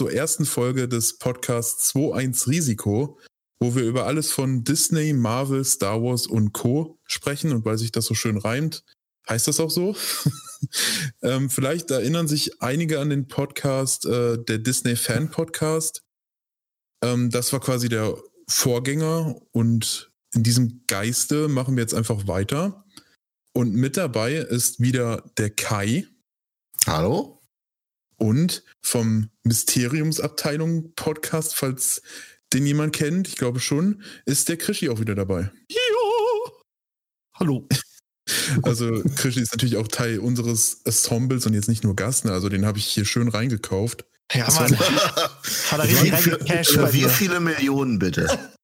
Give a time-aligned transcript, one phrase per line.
[0.00, 3.18] zur ersten Folge des Podcasts 2.1 Risiko,
[3.60, 6.98] wo wir über alles von Disney, Marvel, Star Wars und Co.
[7.04, 7.52] sprechen.
[7.52, 8.82] Und weil sich das so schön reimt,
[9.28, 9.94] heißt das auch so.
[11.22, 16.02] ähm, vielleicht erinnern sich einige an den Podcast, äh, der Disney Fan Podcast.
[17.04, 18.16] Ähm, das war quasi der
[18.48, 22.86] Vorgänger und in diesem Geiste machen wir jetzt einfach weiter.
[23.52, 26.06] Und mit dabei ist wieder der Kai.
[26.86, 27.39] Hallo?
[28.20, 32.02] Und vom Mysteriumsabteilung Podcast, falls
[32.52, 35.50] den jemand kennt, ich glaube schon, ist der Krischi auch wieder dabei.
[35.70, 35.78] Ja.
[37.34, 37.66] Hallo.
[38.62, 42.32] Also Krischi ist natürlich auch Teil unseres Ensembles und jetzt nicht nur Gast, ne?
[42.32, 44.04] also den habe ich hier schön reingekauft.
[44.32, 44.78] Ja, Mann.
[44.78, 48.28] Hat er richtig reingecasht Für wie viele Millionen bitte?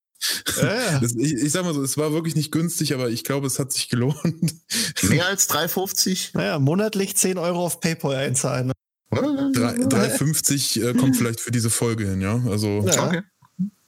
[0.60, 0.98] Ja.
[0.98, 3.58] Das, ich, ich sag mal so, es war wirklich nicht günstig, aber ich glaube, es
[3.58, 4.54] hat sich gelohnt.
[5.02, 6.30] Mehr als 3,50?
[6.32, 8.72] Naja, monatlich 10 Euro auf PayPal einzahlen.
[9.20, 12.42] 3,50 äh, kommt vielleicht für diese Folge hin, ja.
[12.48, 13.06] Also Ja.
[13.06, 13.22] Okay.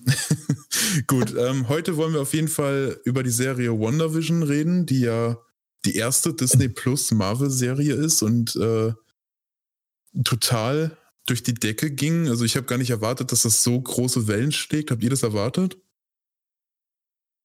[1.06, 1.34] gut.
[1.36, 5.36] Ähm, heute wollen wir auf jeden Fall über die Serie WandaVision reden, die ja
[5.84, 8.92] die erste Disney Plus Marvel-Serie ist und äh,
[10.24, 12.28] total durch die Decke ging.
[12.28, 14.90] Also ich habe gar nicht erwartet, dass das so große Wellen schlägt.
[14.90, 15.76] Habt ihr das erwartet?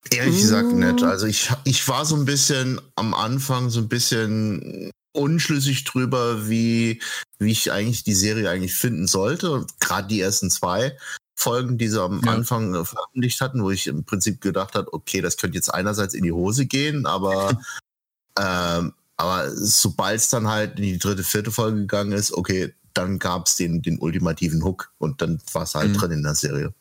[0.09, 1.03] Ehrlich gesagt nicht.
[1.03, 7.02] Also ich, ich war so ein bisschen am Anfang so ein bisschen unschlüssig drüber, wie,
[7.39, 9.52] wie ich eigentlich die Serie eigentlich finden sollte.
[9.52, 10.97] Und gerade die ersten zwei
[11.35, 12.34] Folgen, die sie am Ja.
[12.34, 16.13] Anfang äh, veröffentlicht hatten, wo ich im Prinzip gedacht habe, okay, das könnte jetzt einerseits
[16.13, 17.57] in die Hose gehen, aber,
[18.40, 23.18] ähm, aber sobald es dann halt in die dritte, vierte Folge gegangen ist, okay, dann
[23.19, 25.97] gab es den, den ultimativen Hook und dann war es halt Mhm.
[25.97, 26.74] drin in der Serie.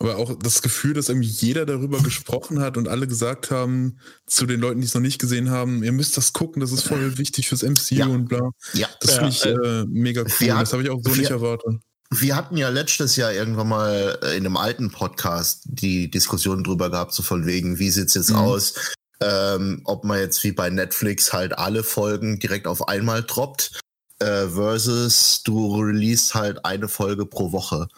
[0.00, 4.44] Aber auch das Gefühl, dass irgendwie jeder darüber gesprochen hat und alle gesagt haben, zu
[4.46, 7.16] den Leuten, die es noch nicht gesehen haben, ihr müsst das gucken, das ist voll
[7.18, 8.06] wichtig fürs MCU Ja.
[8.06, 8.50] und bla.
[8.72, 10.32] Ja, Das Ja, finde ich äh, mega cool.
[10.38, 11.76] wir das habe ich auch so wir- nicht erwartet.
[12.10, 16.90] Wir hatten ja letztes Jahr irgendwann mal äh, in einem alten Podcast die Diskussion drüber
[16.90, 18.36] gehabt, so von wegen, wie sieht's jetzt Mhm.
[18.36, 18.74] aus,
[19.20, 23.80] ähm, ob man jetzt wie bei Netflix halt alle Folgen direkt auf einmal droppt,
[24.20, 27.88] äh, versus du release halt eine Folge pro Woche.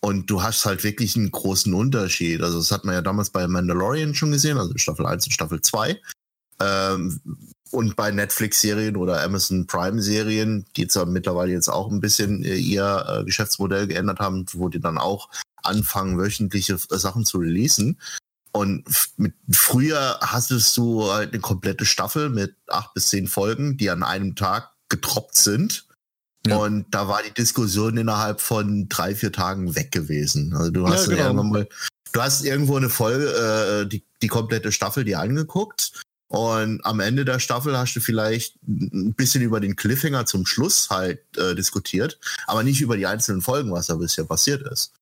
[0.00, 2.40] Und du hast halt wirklich einen großen Unterschied.
[2.42, 5.60] Also das hat man ja damals bei Mandalorian schon gesehen, also Staffel 1 und Staffel
[5.60, 6.00] 2.
[6.60, 7.20] Ähm,
[7.70, 13.04] und bei Netflix-Serien oder Amazon Prime-Serien, die aber mittlerweile jetzt auch ein bisschen äh, ihr
[13.08, 15.28] äh, Geschäftsmodell geändert haben, wo die dann auch
[15.62, 17.98] anfangen, wöchentliche äh, Sachen zu releasen.
[18.52, 18.84] Und
[19.16, 24.02] mit, früher hattest du halt eine komplette Staffel mit acht bis zehn Folgen, die an
[24.02, 25.86] einem Tag getroppt sind.
[26.48, 26.56] Ja.
[26.56, 30.54] Und da war die Diskussion innerhalb von drei, vier Tagen weg gewesen.
[30.54, 31.24] Also du hast Ja, genau.
[31.26, 31.68] irgendwann mal,
[32.12, 33.26] du hast irgendwo eine Folge,
[33.84, 35.92] äh, die, die komplette Staffel dir angeguckt.
[36.30, 40.90] Und am Ende der Staffel hast du vielleicht ein bisschen über den Cliffhanger zum Schluss
[40.90, 44.92] halt äh, diskutiert, aber nicht über die einzelnen Folgen, was da bisher passiert ist.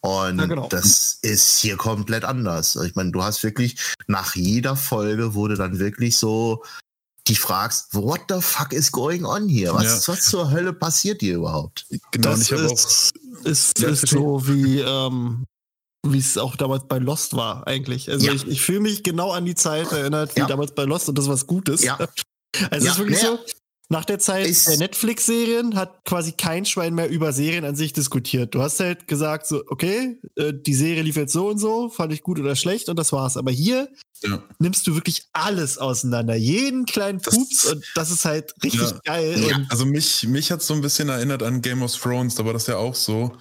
[0.00, 0.68] Und Ja, genau.
[0.68, 2.76] das ist hier komplett anders.
[2.76, 3.76] Ich meine, du hast wirklich
[4.06, 6.64] nach jeder Folge wurde dann wirklich so,
[7.28, 9.72] die fragst, what the fuck is going on hier?
[9.74, 11.86] Was, was zur Hölle passiert hier überhaupt?
[12.10, 12.72] Genau, Das ich habe auch.
[12.72, 13.12] ist,
[13.44, 15.44] ist, Ja, ist so wie, ähm,
[16.04, 18.10] wie es auch damals bei Lost war, eigentlich.
[18.10, 18.32] Also Ja.
[18.32, 20.46] ich, ich fühle mich genau an die Zeit erinnert, wie Ja.
[20.46, 21.82] damals bei Lost und das was Gutes.
[21.82, 21.98] Ja.
[22.70, 23.38] Also es Ja, ist wirklich so,
[23.88, 27.92] nach der Zeit Ist- der Netflix-Serien hat quasi kein Schwein mehr über Serien an sich
[27.94, 28.54] diskutiert.
[28.54, 32.12] Du hast halt gesagt, so, okay, äh, die Serie lief jetzt so und so, fand
[32.12, 33.36] ich gut oder schlecht und das war's.
[33.38, 33.88] Aber hier
[34.22, 34.42] Ja.
[34.58, 36.34] nimmst du wirklich alles auseinander.
[36.34, 39.00] Jeden kleinen Das- Pups und das ist halt richtig Ja.
[39.04, 39.44] geil.
[39.48, 39.60] Ja.
[39.68, 42.66] Also mich, mich hat so ein bisschen erinnert an Game of Thrones, da war das
[42.66, 43.36] ja auch so.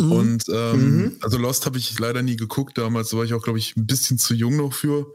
[0.00, 0.12] Mhm.
[0.12, 1.16] Und ähm, Mhm.
[1.22, 3.86] also Lost habe ich leider nie geguckt damals, da war ich auch, glaube ich, ein
[3.86, 5.12] bisschen zu jung noch für.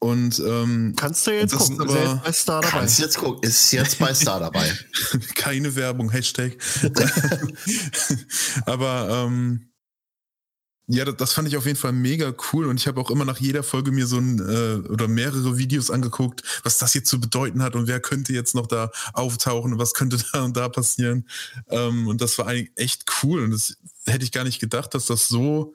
[0.00, 2.70] Und ähm, Kannst du jetzt Das gucken, ist ist aber- jetzt bei Star dabei.
[2.78, 4.72] Kannst jetzt gucken, ist jetzt bei Star dabei.
[5.34, 6.56] keine Werbung, Hashtag.
[8.66, 9.68] Aber ähm,
[10.88, 13.24] ja, das, das fand ich auf jeden Fall mega cool und ich habe auch immer
[13.24, 17.20] nach jeder Folge mir so ein äh, oder mehrere Videos angeguckt, was das jetzt zu
[17.20, 20.68] bedeuten hat und wer könnte jetzt noch da auftauchen und was könnte da und da
[20.68, 21.28] passieren.
[21.68, 23.76] Ähm, und das war eigentlich echt cool und das
[24.06, 25.74] hätte ich gar nicht gedacht, dass das so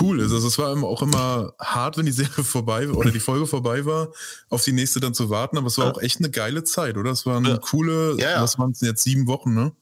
[0.00, 0.32] cool ist.
[0.32, 3.86] Also es war immer auch immer hart, wenn die Serie vorbei oder die Folge vorbei
[3.86, 4.12] war,
[4.50, 5.92] auf die nächste dann zu warten, aber es war Ja.
[5.92, 7.10] auch echt eine geile Zeit, oder?
[7.12, 7.56] Es waren Ja.
[7.56, 8.42] coole, Ja, ja.
[8.42, 9.72] was waren es denn jetzt, sieben Wochen, ne?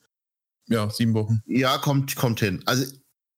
[0.69, 1.43] Ja, sieben Wochen.
[1.47, 2.63] Ja, kommt, kommt hin.
[2.67, 2.85] Also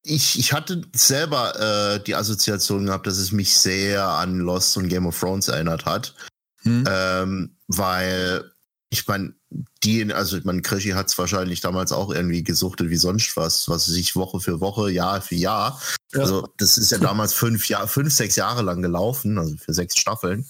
[0.03, 4.89] ich, ich hatte selber äh, die Assoziation gehabt, dass es mich sehr an Lost und
[4.89, 6.15] Game of Thrones erinnert hat.
[6.63, 6.85] Hm?
[6.89, 8.51] Ähm, weil
[8.91, 9.35] ich meine,
[9.83, 13.69] die, also ich meine, Krischi hat es wahrscheinlich damals auch irgendwie gesuchtet wie sonst was,
[13.69, 15.81] was sich Woche für Woche, Jahr für Jahr.
[16.13, 16.21] Ja.
[16.21, 19.97] Also das ist ja damals fünf Jahr, fünf, sechs Jahre lang gelaufen, also für sechs
[19.97, 20.47] Staffeln.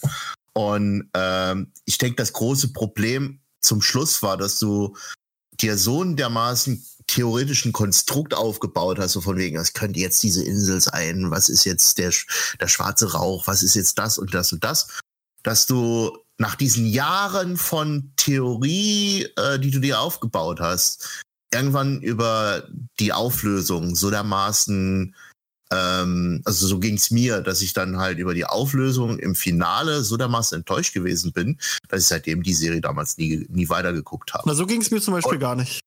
[0.52, 4.96] Und ähm, ich denke, das große Problem zum Schluss war, dass du
[5.60, 10.80] dir so dermaßen theoretischen Konstrukt aufgebaut hast, so von wegen, was könnte jetzt diese Insel
[10.80, 12.12] sein, was ist jetzt der,
[12.60, 14.88] der schwarze Rauch, was ist jetzt das und das und das,
[15.42, 22.68] dass du nach diesen Jahren von Theorie, äh, die du dir aufgebaut hast, irgendwann über
[23.00, 25.16] die Auflösung so dermaßen,
[25.72, 30.02] ähm, also so ging es mir, dass ich dann halt über die Auflösung im Finale
[30.02, 31.58] so dermaßen enttäuscht gewesen bin,
[31.88, 34.44] dass ich seitdem die Serie damals nie, nie weitergeguckt habe.
[34.46, 35.80] Na, so ging es mir zum Beispiel und, gar nicht.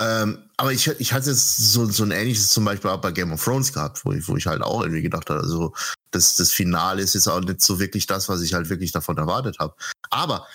[0.00, 3.42] Ähm, aber ich, ich hatte so, so ein ähnliches zum Beispiel auch bei Game of
[3.42, 5.74] Thrones gehabt, wo ich, wo ich halt auch irgendwie gedacht habe, also
[6.12, 9.18] das, das Finale ist jetzt auch nicht so wirklich das, was ich halt wirklich davon
[9.18, 9.74] erwartet habe.
[10.10, 10.46] Aber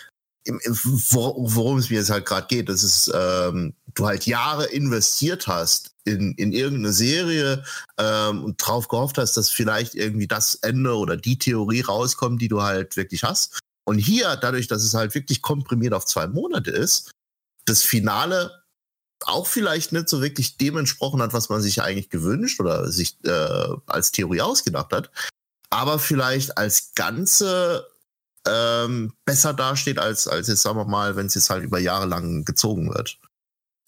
[0.45, 5.91] worum es mir jetzt halt gerade geht, das ist, ähm, du halt Jahre investiert hast
[6.03, 7.63] in, in irgendeine Serie
[7.97, 12.49] ähm, und drauf gehofft hast, dass vielleicht irgendwie das Ende oder die Theorie rauskommt, die
[12.49, 13.59] du halt wirklich hast.
[13.85, 17.11] Und hier, dadurch, dass es halt wirklich komprimiert auf zwei Monate ist,
[17.65, 18.62] das Finale
[19.27, 23.17] auch vielleicht nicht so wirklich dem entsprochen hat, was man sich eigentlich gewünscht oder sich
[23.25, 25.11] äh, als Theorie ausgedacht hat,
[25.69, 27.87] aber vielleicht als Ganze
[28.47, 32.05] ähm, besser dasteht, als, als jetzt, sagen wir mal, wenn es jetzt halt über Jahre
[32.05, 33.19] lang gezogen wird.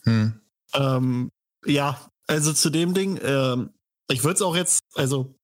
[0.03, 0.39] Hm.
[0.73, 1.29] Ähm,
[1.65, 3.71] ja, also zu dem Ding, ähm,
[4.09, 5.35] ich würde es auch jetzt, also,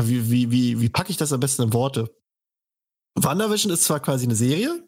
[0.00, 2.14] wie, wie, wie, wie packe ich das am besten in Worte?
[3.14, 4.87] WandaVision ist zwar quasi eine Serie,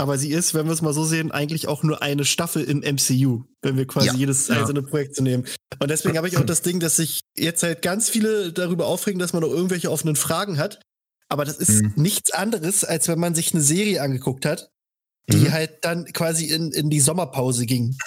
[0.00, 2.78] aber sie ist, wenn wir es mal so sehen, eigentlich auch nur eine Staffel im
[2.78, 4.60] MCU, wenn wir quasi ja, jedes ja.
[4.60, 5.44] einzelne Projekt zu nehmen.
[5.80, 9.18] Und deswegen habe ich auch das Ding, dass sich jetzt halt ganz viele darüber aufregen,
[9.18, 10.80] dass man noch irgendwelche offenen Fragen hat.
[11.28, 11.92] Aber das ist mhm.
[11.96, 14.70] nichts anderes, als wenn man sich eine Serie angeguckt hat,
[15.28, 15.52] die mhm.
[15.52, 17.98] halt dann quasi in, in die Sommerpause ging.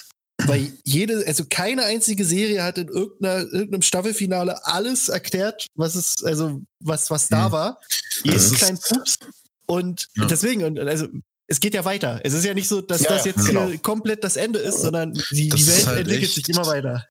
[0.46, 6.24] Weil jede, also keine einzige Serie hat in irgendeiner, irgendeinem Staffelfinale alles erklärt, was es,
[6.24, 7.52] also was, was da mhm.
[7.52, 7.82] war.
[8.24, 9.18] Jeden kleinen Pups.
[9.68, 10.26] Und ja.
[10.26, 11.08] deswegen, und also
[11.52, 12.22] es geht ja weiter.
[12.24, 13.68] Es ist ja nicht so, dass ja, das jetzt genau.
[13.68, 17.06] hier komplett das Ende ist, sondern die, die Welt halt entwickelt echt, sich immer weiter.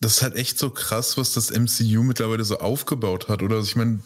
[0.00, 3.56] Das ist halt echt so krass, was das MCU mittlerweile so aufgebaut hat, oder?
[3.56, 4.00] Also ich meine,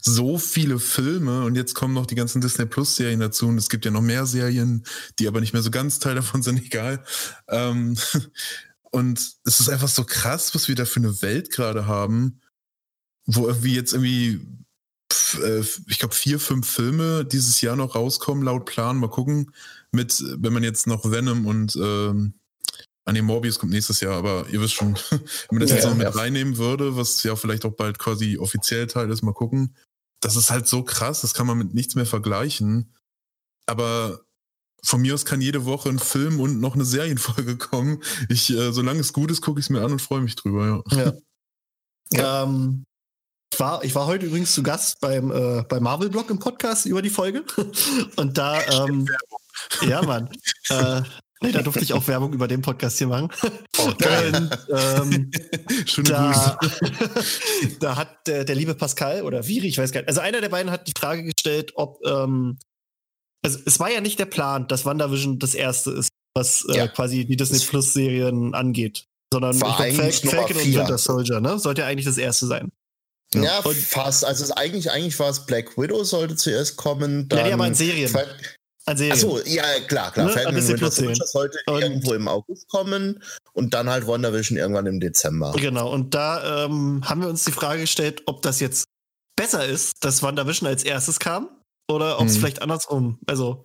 [0.00, 3.68] so viele Filme und jetzt kommen noch die ganzen Disney Plus Serien dazu und es
[3.68, 4.86] gibt ja noch mehr Serien,
[5.18, 7.04] die aber nicht mehr so ganz Teil davon sind, egal.
[7.48, 7.98] Ähm,
[8.92, 12.40] und es ist einfach so krass, was wir da für eine Welt gerade haben,
[13.26, 14.46] wo irgendwie jetzt irgendwie
[15.86, 18.96] ich glaube, vier, fünf Filme dieses Jahr noch rauskommen, laut Plan.
[18.96, 19.52] Mal gucken.
[19.92, 22.34] Mit, wenn man jetzt noch Venom und ähm,
[23.06, 25.20] Ah nee, Morbius kommt nächstes Jahr, aber ihr wisst schon, wenn
[25.50, 26.10] man das ja, jetzt noch mit ja.
[26.10, 29.76] reinnehmen würde, was ja vielleicht auch bald quasi offiziell Teil ist, mal gucken.
[30.20, 32.94] Das ist halt so krass, das kann man mit nichts mehr vergleichen.
[33.66, 34.20] Aber
[34.82, 38.02] von mir aus kann jede Woche ein Film und noch eine Serienfolge kommen.
[38.30, 40.82] Ich, äh, solange es gut ist, gucke ich es mir an und freue mich drüber,
[40.90, 41.12] ja.
[42.10, 42.42] ja.
[42.42, 42.84] Ähm,
[43.54, 47.02] ich war, ich war heute übrigens zu Gast beim, äh, beim Marvel-Blog im Podcast über
[47.02, 47.44] die Folge.
[48.16, 49.06] Und da, ähm,
[49.82, 50.28] ja, Mann.
[50.70, 51.02] Äh,
[51.40, 53.28] nee, da durfte ich auch Werbung über den Podcast hier machen.
[53.78, 54.34] Oh, geil.
[54.34, 55.30] Und, ähm,
[55.86, 56.58] Schöne da,
[57.80, 60.48] da hat der, der liebe Pascal oder Viri, ich weiß gar nicht, also einer der
[60.48, 62.58] beiden hat die Frage gestellt, ob, ähm,
[63.44, 66.88] also es war ja nicht der Plan, dass WandaVision das erste ist, was äh, ja.
[66.88, 71.60] quasi die Disney Plus Serien angeht, sondern war ich glaub, Falcon und Winter Soldier, ne?
[71.60, 72.72] Sollte ja eigentlich das erste sein.
[73.34, 74.24] Ja, ja fast.
[74.24, 77.28] Also eigentlich, eigentlich war es Black Widow sollte zuerst kommen.
[77.28, 78.10] Dann ja, nee, aber in Serien.
[78.86, 79.12] An Serien.
[79.12, 80.26] Achso, ja, klar, klar.
[80.26, 80.32] Ne?
[80.32, 83.22] Falcon Winter Soldier sollte und irgendwo im August kommen
[83.52, 85.52] und dann halt WandaVision irgendwann im Dezember.
[85.56, 88.84] Genau, und da ähm, haben wir uns die Frage gestellt, ob das jetzt
[89.36, 91.48] besser ist, dass WandaVision als erstes kam
[91.90, 92.40] oder ob es hm.
[92.40, 93.64] vielleicht andersrum, also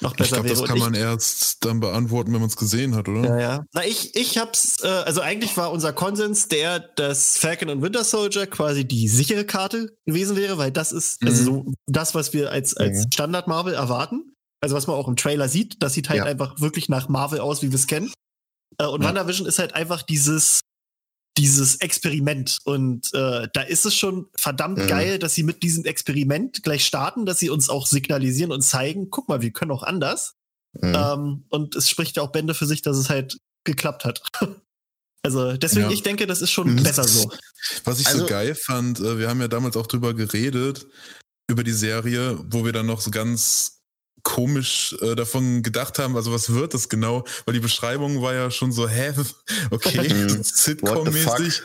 [0.00, 0.56] noch besser ich glaub, wäre.
[0.56, 3.24] Das kann man erst dann beantworten, wenn man es gesehen hat, oder?
[3.24, 3.64] Ja, ja.
[3.72, 8.04] Na, ich, ich hab's, äh, also eigentlich war unser Konsens der, dass Falcon und Winter
[8.04, 11.58] Soldier quasi die sichere Karte gewesen wäre, weil das ist also mhm.
[11.58, 13.12] also so das, was wir als, als mhm.
[13.12, 14.34] Standard Marvel erwarten.
[14.60, 16.24] Also was man auch im Trailer sieht, das sieht halt ja.
[16.24, 18.12] einfach wirklich nach Marvel aus, wie wir es kennen.
[18.78, 19.08] Äh, und ja.
[19.08, 20.60] WandaVision ist halt einfach dieses
[21.36, 22.58] dieses Experiment.
[22.64, 24.86] Und äh, da ist es schon verdammt mhm.
[24.86, 29.10] geil, dass sie mit diesem Experiment gleich starten, dass sie uns auch signalisieren und zeigen,
[29.10, 30.34] guck mal, wir können auch anders.
[30.74, 30.94] Mhm.
[30.94, 34.22] Ähm, und es spricht ja auch Bände für sich, dass es halt geklappt hat.
[35.22, 35.92] also deswegen, ja.
[35.92, 36.82] ich denke, das ist schon mhm.
[36.82, 37.30] besser so.
[37.84, 40.86] Was ich also, so geil fand, äh, wir haben ja damals auch drüber geredet,
[41.48, 43.81] über die Serie, wo wir dann noch so ganz
[44.22, 47.24] komisch äh, davon gedacht haben, also was wird das genau?
[47.44, 49.12] Weil die Beschreibung war ja schon so, hä,
[49.70, 50.28] okay, mhm.
[50.42, 51.62] Sitcom-mäßig.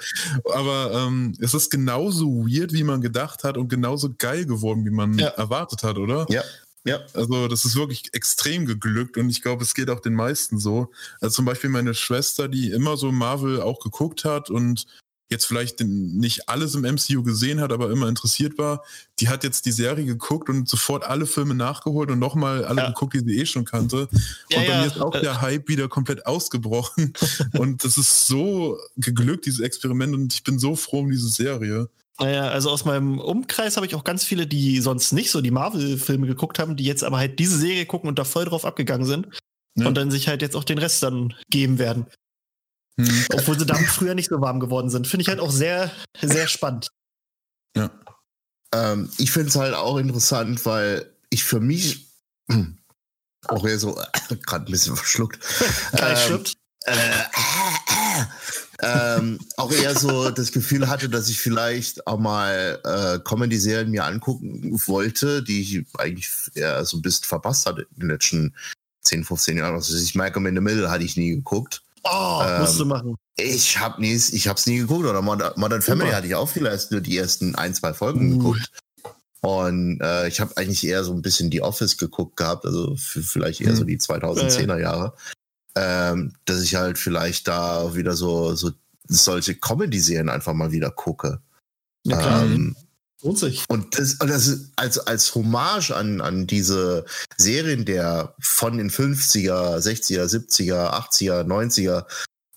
[0.54, 4.92] Aber ähm, es ist genauso weird, wie man gedacht hat und genauso geil geworden, wie
[4.92, 5.28] man ja.
[5.30, 6.26] erwartet hat, oder?
[6.30, 6.44] Ja.
[6.84, 7.02] Ja.
[7.14, 10.90] Also das ist wirklich extrem geglückt und ich glaube, es geht auch den meisten so.
[11.20, 14.86] Also zum Beispiel meine Schwester, die immer so Marvel auch geguckt hat und
[15.30, 18.84] jetzt vielleicht nicht alles im MCU gesehen hat, aber immer interessiert war,
[19.20, 22.88] die hat jetzt die Serie geguckt und sofort alle Filme nachgeholt und nochmal alle ja.
[22.88, 24.08] geguckt, die sie eh schon kannte.
[24.50, 24.82] Ja, und bei ja.
[24.82, 27.14] mir ist auch der Hype wieder komplett ausgebrochen.
[27.58, 31.90] und das ist so geglückt, dieses Experiment, und ich bin so froh um diese Serie.
[32.20, 35.52] Naja, also aus meinem Umkreis habe ich auch ganz viele, die sonst nicht so die
[35.52, 39.06] Marvel-Filme geguckt haben, die jetzt aber halt diese Serie gucken und da voll drauf abgegangen
[39.06, 39.28] sind.
[39.76, 39.88] Ja.
[39.88, 42.08] Und dann sich halt jetzt auch den Rest dann geben werden.
[43.00, 43.26] Hm.
[43.34, 45.08] Obwohl sie damit früher nicht so warm geworden sind.
[45.08, 46.90] Finde ich halt auch sehr, sehr spannend.
[47.76, 47.92] Ja.
[48.74, 52.10] Ähm, ich finde es halt auch interessant, weil ich für mich
[53.48, 53.94] auch eher so
[54.46, 55.40] gerade ein bisschen verschluckt.
[55.94, 56.44] ähm,
[56.86, 58.26] äh, äh,
[58.80, 64.06] ähm, auch eher so das Gefühl hatte, dass ich vielleicht auch mal äh, Comedy-Serien mir
[64.06, 68.56] angucken wollte, die ich eigentlich eher so ein bisschen verpasst hatte in den letzten
[69.02, 69.76] 10, 15 Jahren.
[69.76, 71.82] Also ich Malcolm in the Middle hatte ich nie geguckt.
[72.10, 73.16] Oh, ähm, musst du machen.
[73.36, 75.06] Ich habe nie, ich hab's nie geguckt.
[75.06, 78.38] Oder Modern, Modern Family hatte ich auch vielleicht nur die ersten ein, zwei Folgen uh.
[78.38, 78.72] geguckt.
[79.42, 83.62] Und äh, ich habe eigentlich eher so ein bisschen die Office geguckt gehabt, also vielleicht
[83.62, 83.76] eher hm.
[83.76, 85.14] so die 2010er Jahre.
[85.76, 88.72] Ähm, dass ich halt vielleicht da wieder so, so
[89.08, 91.40] solche Comedy-Serien einfach mal wieder gucke.
[92.04, 92.42] Ja.
[92.42, 92.76] Ähm,
[93.24, 93.66] Lohnt sich.
[93.68, 97.06] Und das, und das als, als Hommage an, an diese
[97.38, 102.06] Serien der von den 50er, 60er, 70er, 80er, 90er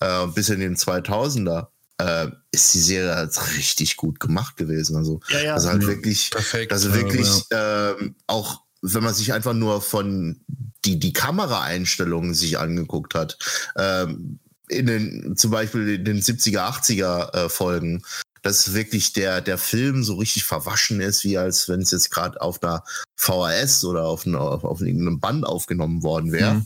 [0.01, 4.95] äh, bis in den 2000er äh, ist die Serie halt richtig gut gemacht gewesen.
[4.95, 5.53] Also, ja, ja.
[5.55, 6.71] also halt wirklich, Perfekt.
[6.73, 7.91] also wirklich ja.
[7.91, 10.41] ähm, auch wenn man sich einfach nur von
[10.85, 13.37] die, die Kameraeinstellungen sich angeguckt hat,
[13.77, 18.03] ähm, in den, zum Beispiel in den 70er, 80er äh, Folgen,
[18.41, 22.41] dass wirklich der, der Film so richtig verwaschen ist, wie als wenn es jetzt gerade
[22.41, 22.83] auf einer
[23.15, 26.55] VHS oder auf, einer, auf, irgendeinem Band aufgenommen worden wäre.
[26.55, 26.65] Mhm.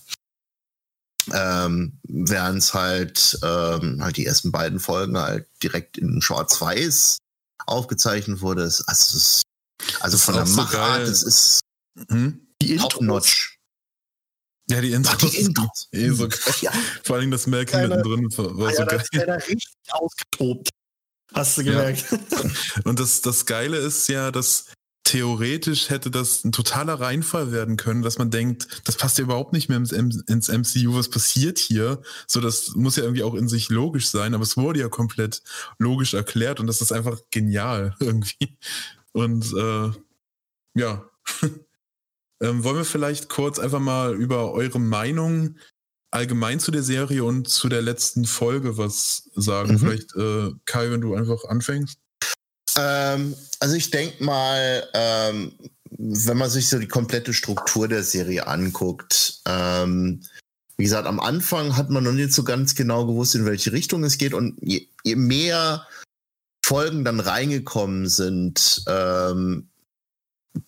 [1.34, 7.18] Ähm, während es halt, ähm, halt die ersten beiden Folgen halt direkt in Schwarz-Weiß
[7.66, 8.64] aufgezeichnet wurde.
[8.64, 9.42] Also, ist,
[10.00, 11.62] also von der Machart, das ist
[12.10, 12.48] mhm.
[12.62, 13.56] die Top-Notch.
[14.70, 15.16] Ja, die Intros.
[15.16, 15.88] Ach, die Intros.
[15.92, 16.28] Eh so.
[16.62, 16.72] Ja.
[17.04, 19.26] Vor allem das Merken mittendrin war ja, so geil.
[19.26, 20.70] Da richtig ausgetobt.
[21.36, 22.06] Hast du gemerkt.
[22.12, 22.18] Ja.
[22.86, 24.68] Und das, das Geile ist ja, dass
[25.04, 29.54] theoretisch hätte das ein totaler Reinfall werden können, dass man denkt, das passt ja überhaupt
[29.54, 32.02] nicht mehr ins, MCU, was passiert hier?
[32.26, 35.44] So, das muss ja irgendwie auch in sich logisch sein, aber es wurde ja komplett
[35.78, 38.58] logisch erklärt und das ist einfach genial irgendwie.
[39.12, 39.92] Und äh,
[40.74, 41.06] ja.
[42.42, 45.58] ähm, wollen wir vielleicht kurz einfach mal über eure Meinung
[46.12, 49.74] allgemein zu der Serie und zu der letzten Folge was sagen.
[49.74, 49.80] Mhm.
[49.80, 51.98] Vielleicht, äh, Kai, wenn du einfach anfängst.
[52.78, 55.54] Ähm, also ich denke mal, ähm,
[55.98, 60.22] wenn man sich so die komplette Struktur der Serie anguckt, ähm,
[60.78, 64.04] wie gesagt, am Anfang hat man noch nicht so ganz genau gewusst, in welche Richtung
[64.04, 64.34] es geht.
[64.34, 65.88] Und je, je mehr
[66.66, 69.70] Folgen dann reingekommen sind, ähm,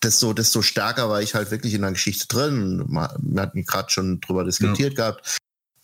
[0.04, 2.86] desto, desto stärker war ich halt wirklich in der Geschichte drin.
[2.88, 5.12] Wir hatten gerade schon drüber diskutiert ja.
[5.12, 5.38] gehabt.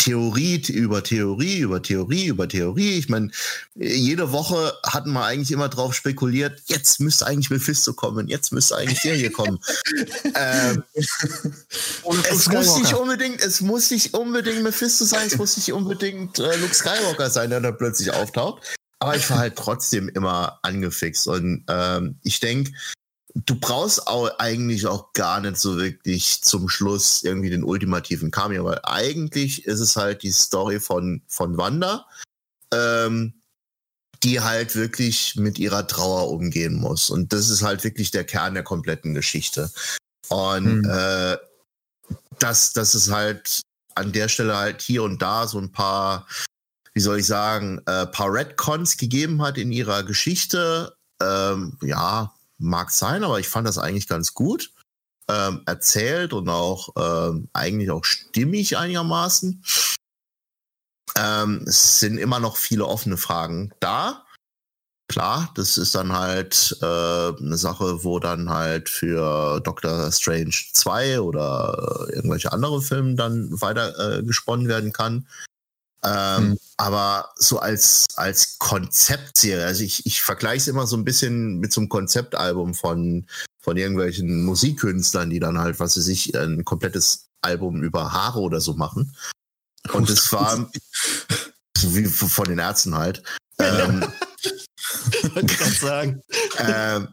[0.04, 2.98] Theorie über Theorie über Theorie über Theorie.
[2.98, 3.32] Ich meine,
[3.76, 8.76] jede Woche hatten wir eigentlich immer drauf spekuliert, jetzt müsste eigentlich Mephisto kommen, jetzt müsste
[8.76, 9.60] eigentlich der hier kommen.
[10.36, 16.38] ähm, es muss nicht unbedingt, es muss nicht unbedingt Mephisto sein, es muss nicht unbedingt
[16.38, 18.62] äh, Luke Skywalker sein, der da plötzlich auftaucht.
[19.00, 21.28] Aber ich war halt trotzdem immer angefixt.
[21.28, 22.72] Und ähm, ich denke,
[23.36, 28.66] du brauchst auch eigentlich auch gar nicht so wirklich zum Schluss irgendwie den ultimativen Cameo,
[28.66, 32.06] weil eigentlich ist es halt die Story von, von Wanda,
[32.72, 33.34] ähm,
[34.24, 37.10] die halt wirklich mit ihrer Trauer umgehen muss.
[37.10, 39.72] Und das ist halt wirklich der Kern der kompletten Geschichte.
[40.30, 40.90] Und hm.
[40.90, 41.38] äh,
[42.40, 43.62] dass, dass es halt
[43.96, 46.28] an der Stelle halt hier und da so ein paar,
[46.94, 50.96] wie soll ich sagen, äh, paar Redcons gegeben hat in ihrer Geschichte.
[51.22, 54.72] Ähm, ja, mag sein, aber ich fand das eigentlich ganz gut
[55.30, 59.64] ähm, erzählt und auch ähm, eigentlich auch stimmig einigermaßen.
[61.16, 64.26] Ähm, es sind immer noch viele offene Fragen da.
[65.10, 71.20] Klar, das ist dann halt äh, eine Sache, wo dann halt für Doctor Strange 2
[71.20, 75.28] oder irgendwelche andere Filme dann weiter äh, gesponnen werden kann.
[76.06, 76.60] Ähm, mhm.
[76.78, 81.72] Aber so als, als Konzeptserie, also ich, ich vergleiche es immer so ein bisschen mit
[81.72, 83.28] so einem Konzeptalbum von,
[83.60, 88.60] von irgendwelchen Musikkünstlern, die dann halt, was weiß ich, ein komplettes Album über Haare oder
[88.60, 89.16] so machen.
[89.94, 90.70] Und das war
[91.78, 93.24] so wie von den Ärzten halt.
[93.60, 94.04] Ähm,
[95.36, 96.22] ich kann sagen.
[96.58, 97.08] Ähm,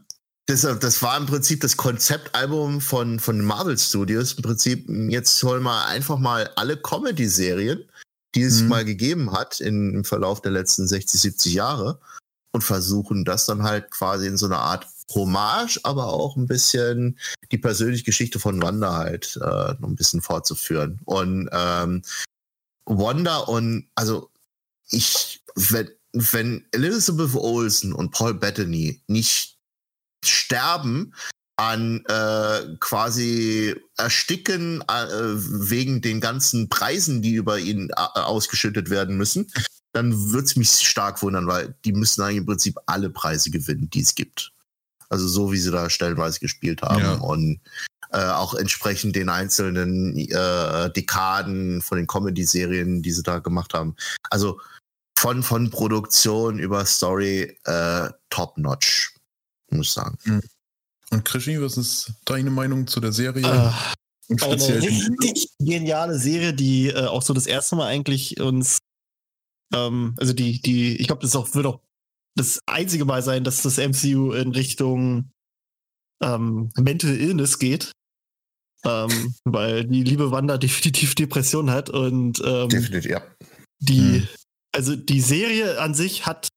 [0.47, 4.33] das, das war im Prinzip das Konzeptalbum von, von Marvel Studios.
[4.33, 7.85] Im Prinzip, jetzt holen wir einfach mal alle Comedy-Serien
[8.35, 8.69] die es mhm.
[8.69, 12.01] mal gegeben hat in, im Verlauf der letzten 60, 70 Jahre
[12.53, 17.19] und versuchen das dann halt quasi in so einer Art Hommage, aber auch ein bisschen
[17.51, 21.01] die persönliche Geschichte von Wanda halt äh, noch ein bisschen fortzuführen.
[21.05, 22.03] Und ähm,
[22.85, 24.31] Wanda und also
[24.89, 29.59] ich, wenn, wenn Elizabeth Olsen und Paul Bettany nicht
[30.25, 31.15] sterben
[31.61, 39.19] an äh, quasi Ersticken äh, wegen den ganzen Preisen, die über ihn äh, ausgeschüttet werden
[39.19, 39.53] müssen,
[39.93, 43.91] dann würde es mich stark wundern, weil die müssen eigentlich im Prinzip alle Preise gewinnen,
[43.91, 44.53] die es gibt.
[45.11, 47.15] Also so wie sie da stellenweise gespielt haben ja.
[47.17, 47.61] und
[48.11, 53.97] äh, auch entsprechend den einzelnen äh, Dekaden von den Comedy-Serien, die sie da gemacht haben.
[54.31, 54.63] Also
[55.19, 59.15] von, von Produktion über Story äh, top-notch,
[59.71, 60.17] muss ich sagen.
[60.23, 60.41] Hm.
[61.11, 63.43] Und Krischi, was ist deine Meinung zu der Serie?
[63.43, 68.79] Äh, eine richtig geniale Serie, die äh, auch so das erste Mal eigentlich uns,
[69.75, 71.81] ähm, also die, die, ich glaube, das auch, wird auch
[72.37, 75.31] das einzige Mal sein, dass das MCU in Richtung
[76.23, 77.93] ähm, Mental Illness geht.
[78.85, 83.23] Ähm, weil die liebe Wanda definitiv Depression hat und ähm, definitiv, ja.
[83.81, 84.29] Die, hm.
[84.73, 86.49] also die Serie an sich hat,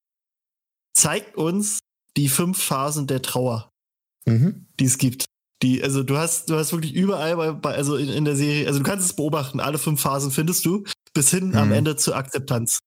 [0.96, 1.80] zeigt uns
[2.16, 3.73] die fünf Phasen der Trauer,
[4.26, 4.68] mhm.
[4.80, 5.26] die es gibt.
[5.62, 8.68] Die, also du hast, du hast wirklich überall bei, bei also in, in, der Serie,
[8.68, 11.56] also du kannst es beobachten, alle fünf Phasen findest du, bis hin mhm.
[11.56, 12.80] am Ende zur Akzeptanz.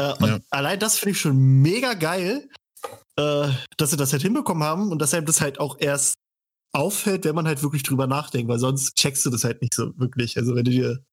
[0.00, 0.38] Äh, und ja.
[0.50, 2.48] allein das finde ich schon mega geil,
[3.16, 6.14] äh, dass sie das halt hinbekommen haben und dass einem das halt auch erst
[6.72, 9.96] auffällt, wenn man halt wirklich drüber nachdenkt, weil sonst checkst du das halt nicht so
[9.98, 10.36] wirklich.
[10.36, 11.04] Also wenn du dir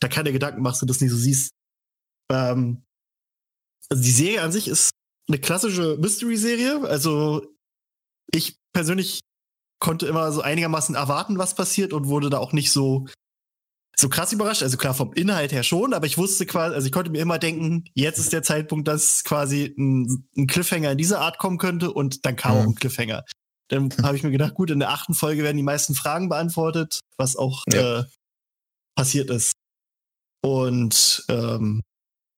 [0.00, 1.52] da keine Gedanken machst und das nicht so siehst.
[2.30, 2.82] Ähm,
[3.90, 4.90] also die Serie an sich ist
[5.28, 6.82] eine klassische Mystery-Serie.
[6.88, 7.46] Also
[8.32, 9.20] ich persönlich
[9.80, 13.06] konnte immer so einigermaßen erwarten, was passiert und wurde da auch nicht so
[14.00, 14.62] so krass überrascht.
[14.62, 17.38] Also klar, vom Inhalt her schon, aber ich wusste quasi, also ich konnte mir immer
[17.38, 21.92] denken, jetzt ist der Zeitpunkt, dass quasi ein, ein Cliffhanger in dieser Art kommen könnte
[21.92, 22.58] und dann kam mhm.
[22.58, 23.24] auch ein Cliffhanger.
[23.68, 27.00] Dann habe ich mir gedacht, gut, in der achten Folge werden die meisten Fragen beantwortet,
[27.18, 28.00] was auch ja.
[28.00, 28.04] äh,
[28.96, 29.52] passiert ist.
[30.42, 31.82] Und ähm,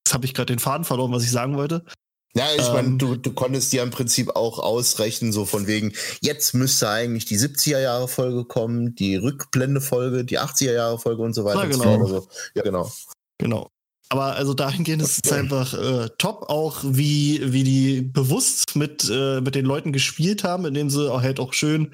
[0.05, 1.85] jetzt habe ich gerade den Faden verloren, was ich sagen wollte.
[2.34, 5.92] Ja, ich ähm, meine, du, du konntest dir im Prinzip auch ausrechnen, so von wegen,
[6.22, 11.64] jetzt müsste eigentlich die 70er-Jahre-Folge kommen, die Rückblende-Folge, die 80er-Jahre-Folge und so weiter.
[11.64, 11.94] Ja, genau.
[11.94, 12.28] Und so.
[12.54, 12.90] Ja, genau.
[13.38, 13.68] Genau.
[14.08, 19.40] Aber also dahingehend ist es einfach äh, top, auch wie, wie die bewusst mit, äh,
[19.40, 21.92] mit den Leuten gespielt haben, indem sie auch halt auch schön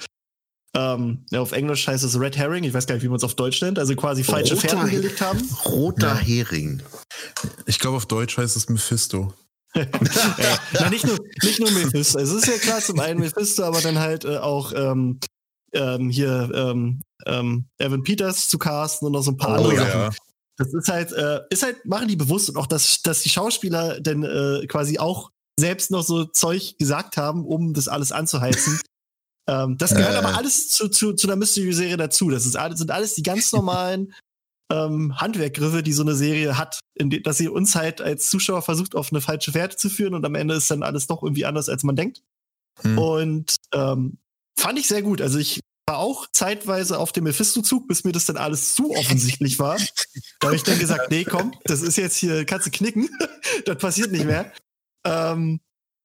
[0.74, 3.24] ähm, ja, auf Englisch heißt es Red Herring, ich weiß gar nicht, wie man es
[3.24, 5.40] auf Deutsch nennt, also quasi falsche Roter, Fährten gelegt haben.
[5.64, 6.18] Roter ja.
[6.18, 6.83] Hering.
[7.66, 9.33] Ich glaube, auf Deutsch heißt es Mephisto
[9.79, 12.19] ja, na, nicht nur, nicht nur Mephisto.
[12.19, 15.21] Es ist ja klar zum einen Mephisto, aber dann halt äh, auch ähm,
[15.73, 19.77] ähm, hier ähm, ähm Evan Peters zu casten und noch so ein paar oh, andere
[19.77, 20.01] Sachen.
[20.01, 20.11] Ja.
[20.57, 24.01] Das ist halt, äh, ist halt, machen die bewusst und auch, dass, dass die Schauspieler
[24.01, 28.81] dann äh, quasi auch selbst noch so Zeug gesagt haben, um das alles anzuheizen.
[29.49, 30.19] ähm, das gehört äh.
[30.19, 32.31] aber alles zu, zu, zu einer Mystery-Serie dazu.
[32.31, 34.12] Das ist, sind alles die ganz normalen
[34.71, 38.63] ähm, Handwerkgriffe, die so eine Serie hat, in die, dass sie uns halt als Zuschauer
[38.63, 41.47] versucht, auf eine falsche Fährte zu führen und am Ende ist dann alles doch irgendwie
[41.47, 42.23] anders, als man denkt.
[42.83, 42.99] Hm.
[42.99, 44.19] Und ähm,
[44.59, 45.21] fand ich sehr gut.
[45.21, 49.59] Also ich war auch zeitweise auf dem Mephisto-Zug, bis mir das dann alles zu offensichtlich
[49.59, 49.79] war.
[50.41, 53.09] da habe ich dann gesagt, nee, komm, das ist jetzt hier, kannst du knicken,
[53.65, 54.53] das passiert nicht mehr.
[55.05, 55.61] Ähm,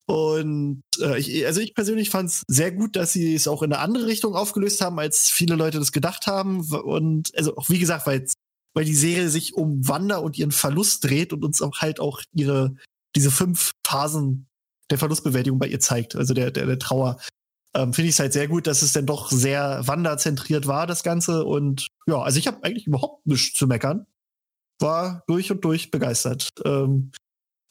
[0.06, 3.72] und äh, ich, also ich persönlich fand es sehr gut, dass sie es auch in
[3.72, 6.62] eine andere Richtung aufgelöst haben, als viele Leute das gedacht haben.
[6.72, 8.26] Und also auch wie gesagt, weil
[8.74, 12.22] weil die Serie sich um Wanda und ihren Verlust dreht und uns auch halt auch
[12.34, 12.76] ihre,
[13.16, 14.48] diese fünf Phasen
[14.90, 17.20] der Verlustbewältigung bei ihr zeigt, also der, der, der Trauer.
[17.76, 21.04] Ähm, Finde ich es halt sehr gut, dass es dann doch sehr Wanda-zentriert war, das
[21.04, 21.44] Ganze.
[21.46, 24.06] Und ja, also ich habe eigentlich überhaupt nichts zu meckern.
[24.80, 26.50] War durch und durch begeistert.
[26.66, 27.12] Ähm,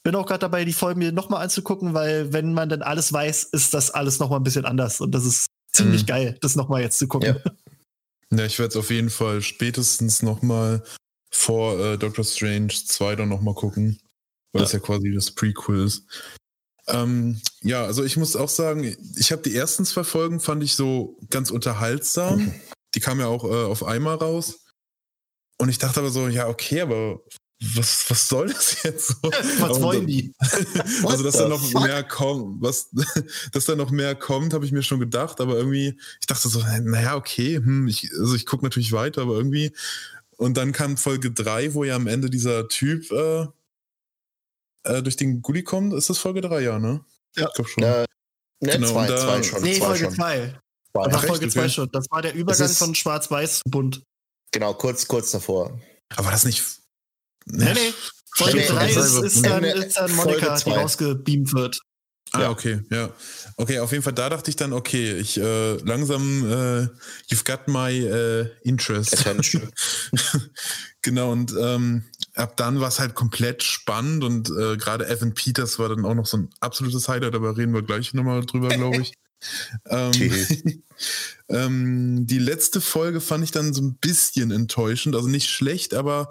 [0.02, 3.44] bin auch gerade dabei, die Folgen mir nochmal anzugucken, weil wenn man dann alles weiß,
[3.44, 5.00] ist das alles nochmal ein bisschen anders.
[5.00, 6.06] Und das ist ziemlich mhm.
[6.06, 7.36] geil, das nochmal jetzt zu gucken.
[7.36, 7.52] Ja.
[8.32, 10.82] Ja, ich werde es auf jeden Fall spätestens nochmal
[11.30, 14.00] vor äh, Doctor Strange 2 dann nochmal gucken,
[14.52, 14.66] weil ja.
[14.66, 16.06] es ja quasi das Prequel ist.
[16.88, 20.74] Ähm, ja, also ich muss auch sagen, ich habe die ersten zwei Folgen fand ich
[20.74, 22.38] so ganz unterhaltsam.
[22.38, 22.60] Mhm.
[22.94, 24.64] Die kamen ja auch äh, auf einmal raus.
[25.58, 27.20] Und ich dachte aber so, ja, okay, aber
[27.62, 29.14] was, was soll das jetzt so?
[29.60, 30.34] Was wollen die?
[31.06, 31.82] also, dass da noch fuck?
[31.84, 32.90] mehr kommt, was,
[33.52, 36.60] dass da noch mehr kommt, habe ich mir schon gedacht, aber irgendwie, ich dachte so,
[36.82, 39.72] naja, okay, hm, ich, also ich gucke natürlich weiter, aber irgendwie.
[40.36, 43.46] Und dann kam Folge 3, wo ja am Ende dieser Typ äh,
[44.82, 45.94] äh, durch den Gully kommt.
[45.94, 47.04] Ist das Folge 3, ja, ne?
[47.36, 47.46] Ja.
[47.46, 47.84] Ich glaube schon.
[47.84, 48.06] Äh,
[48.60, 49.62] ne, genau, zwei, da, zwei schon.
[49.62, 50.60] Nee, zwei Folge 2.
[50.94, 51.88] War Folge 2 schon.
[51.92, 54.02] Das war der Übergang von Schwarz-Weiß zu Bunt.
[54.50, 55.78] Genau, kurz, kurz davor.
[56.10, 56.81] Aber war das nicht
[57.46, 57.94] Nee, nee.
[58.34, 61.78] Folge 3 ist, ist, dann, ist dann Monika, die rausgebeamt wird.
[62.32, 62.50] Ah, ja.
[62.50, 63.10] okay, ja.
[63.56, 66.88] Okay, auf jeden Fall, da dachte ich dann, okay, ich äh, langsam, äh,
[67.30, 69.12] you've got my äh, interest.
[69.12, 69.68] Attention.
[71.02, 75.78] genau, und ähm, ab dann war es halt komplett spannend und äh, gerade Evan Peters
[75.78, 79.02] war dann auch noch so ein absolutes Highlight, aber reden wir gleich nochmal drüber, glaube
[79.02, 79.12] ich.
[79.90, 80.12] ähm,
[81.48, 86.30] ähm, die letzte Folge fand ich dann so ein bisschen enttäuschend, also nicht schlecht, aber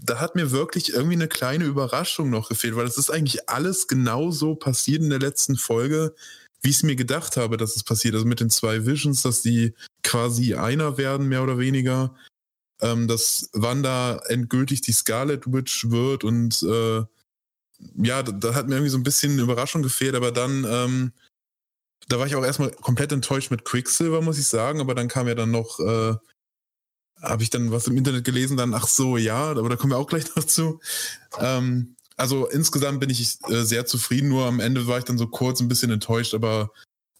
[0.00, 3.88] da hat mir wirklich irgendwie eine kleine Überraschung noch gefehlt, weil es ist eigentlich alles
[3.88, 6.14] genauso passiert in der letzten Folge,
[6.62, 8.14] wie ich es mir gedacht habe, dass es passiert.
[8.14, 12.14] Also mit den zwei Visions, dass die quasi einer werden, mehr oder weniger.
[12.80, 17.04] Ähm, dass Wanda endgültig die Scarlet Witch wird und äh,
[17.96, 21.12] ja, da, da, hat mir irgendwie so ein bisschen eine Überraschung gefehlt, aber dann, ähm,
[22.08, 25.26] da war ich auch erstmal komplett enttäuscht mit Quicksilver, muss ich sagen, aber dann kam
[25.26, 26.16] ja dann noch äh,
[27.22, 29.98] habe ich dann was im Internet gelesen, dann, ach so, ja, aber da kommen wir
[29.98, 30.80] auch gleich noch zu.
[31.38, 35.26] Ähm, also insgesamt bin ich äh, sehr zufrieden, nur am Ende war ich dann so
[35.26, 36.70] kurz ein bisschen enttäuscht, aber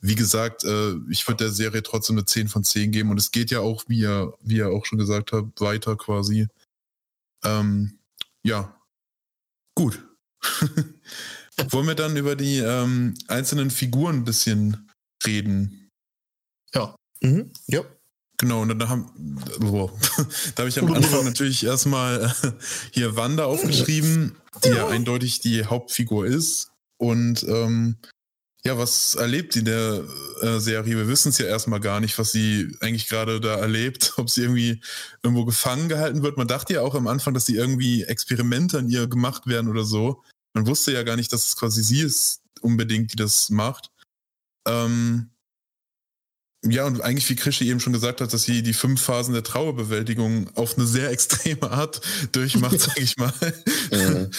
[0.01, 3.31] wie gesagt, äh, ich würde der Serie trotzdem eine 10 von 10 geben und es
[3.31, 6.49] geht ja auch, wie ihr, wie ihr auch schon gesagt habt, weiter quasi.
[7.45, 7.99] Ähm,
[8.43, 8.81] ja,
[9.75, 10.03] gut.
[11.71, 14.91] Wollen wir dann über die ähm, einzelnen Figuren ein bisschen
[15.25, 15.91] reden?
[16.75, 16.95] Ja.
[17.23, 17.51] Mhm.
[17.67, 17.83] Ja.
[18.39, 19.11] Genau, und dann haben,
[19.59, 19.91] wow.
[20.55, 22.35] da habe ich am Anfang natürlich erstmal
[22.91, 26.71] hier Wanda aufgeschrieben, die ja eindeutig die Hauptfigur ist.
[26.99, 27.97] Und ähm,
[28.67, 30.03] ja, was erlebt sie in der
[30.43, 30.97] äh, Serie?
[30.97, 34.43] Wir wissen es ja erstmal gar nicht, was sie eigentlich gerade da erlebt, ob sie
[34.43, 34.83] irgendwie
[35.23, 36.37] irgendwo gefangen gehalten wird.
[36.37, 39.85] Man dachte ja auch am Anfang, dass sie irgendwie Experimente an ihr gemacht werden oder
[39.85, 40.23] so.
[40.53, 43.91] Man wusste ja gar nicht, dass es quasi sie ist unbedingt, die das macht.
[44.67, 45.31] Ähm,
[46.65, 49.45] ja, und eigentlich, wie Krischi eben schon gesagt hat, dass sie die fünf Phasen der
[49.45, 52.01] Trauerbewältigung auf eine sehr extreme Art
[52.33, 53.33] durchmacht, sag ich mal.
[53.91, 54.31] Mhm.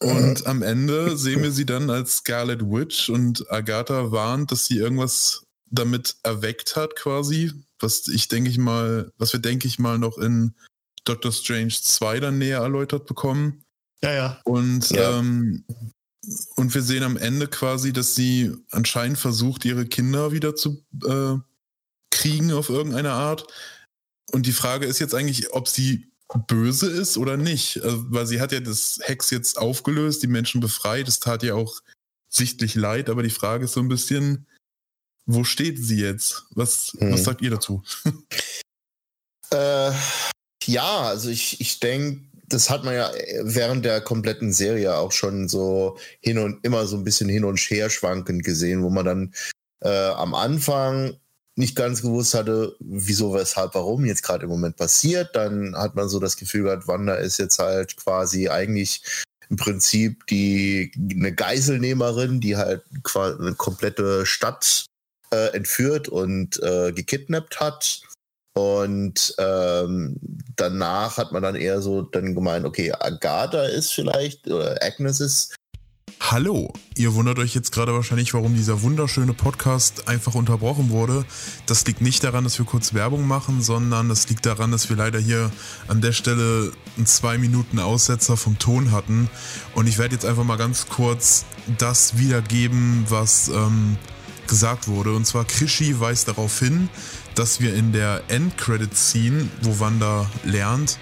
[0.00, 4.78] und am Ende sehen wir sie dann als Scarlet Witch und Agatha warnt, dass sie
[4.78, 7.52] irgendwas damit erweckt hat, quasi.
[7.78, 10.54] Was ich denke ich mal, was wir denke ich mal noch in
[11.04, 13.64] Doctor Strange 2 dann näher erläutert bekommen.
[14.02, 14.40] Ja, ja.
[14.44, 15.18] Und ja.
[15.18, 15.64] Ähm,
[16.56, 21.36] und wir sehen am Ende quasi, dass sie anscheinend versucht, ihre Kinder wieder zu äh,
[22.10, 23.46] kriegen auf irgendeine Art.
[24.32, 26.10] Und die Frage ist jetzt eigentlich, ob sie
[26.48, 27.82] böse ist oder nicht.
[27.82, 31.08] Also, weil sie hat ja das Hex jetzt aufgelöst, die Menschen befreit.
[31.08, 31.80] Es tat ihr auch
[32.28, 34.46] sichtlich leid, aber die Frage ist so ein bisschen,
[35.26, 36.44] wo steht sie jetzt?
[36.50, 37.12] Was, hm.
[37.12, 37.82] was sagt ihr dazu?
[39.52, 39.92] Äh,
[40.64, 45.48] ja, also ich, ich denke, das hat man ja während der kompletten Serie auch schon
[45.48, 49.34] so hin und immer so ein bisschen hin und her schwankend gesehen, wo man dann
[49.82, 51.16] äh, am Anfang
[51.56, 55.34] nicht ganz gewusst hatte, wieso, weshalb, warum jetzt gerade im Moment passiert.
[55.34, 59.02] Dann hat man so das Gefühl gehabt, Wanda ist jetzt halt quasi eigentlich
[59.48, 64.84] im Prinzip die eine Geiselnehmerin, die halt quasi eine komplette Stadt
[65.32, 68.02] äh, entführt und äh, gekidnappt hat.
[68.54, 70.16] Und ähm,
[70.56, 75.55] danach hat man dann eher so dann gemeint, okay, Agatha ist vielleicht oder Agnes ist
[76.28, 81.24] Hallo, ihr wundert euch jetzt gerade wahrscheinlich, warum dieser wunderschöne Podcast einfach unterbrochen wurde.
[81.66, 84.96] Das liegt nicht daran, dass wir kurz Werbung machen, sondern das liegt daran, dass wir
[84.96, 85.52] leider hier
[85.86, 89.30] an der Stelle einen zwei Minuten Aussetzer vom Ton hatten.
[89.76, 91.44] Und ich werde jetzt einfach mal ganz kurz
[91.78, 93.96] das wiedergeben, was ähm,
[94.48, 95.14] gesagt wurde.
[95.14, 96.88] Und zwar Krischi weist darauf hin,
[97.36, 100.98] dass wir in der Endcredit-Scene, wo Wanda lernt,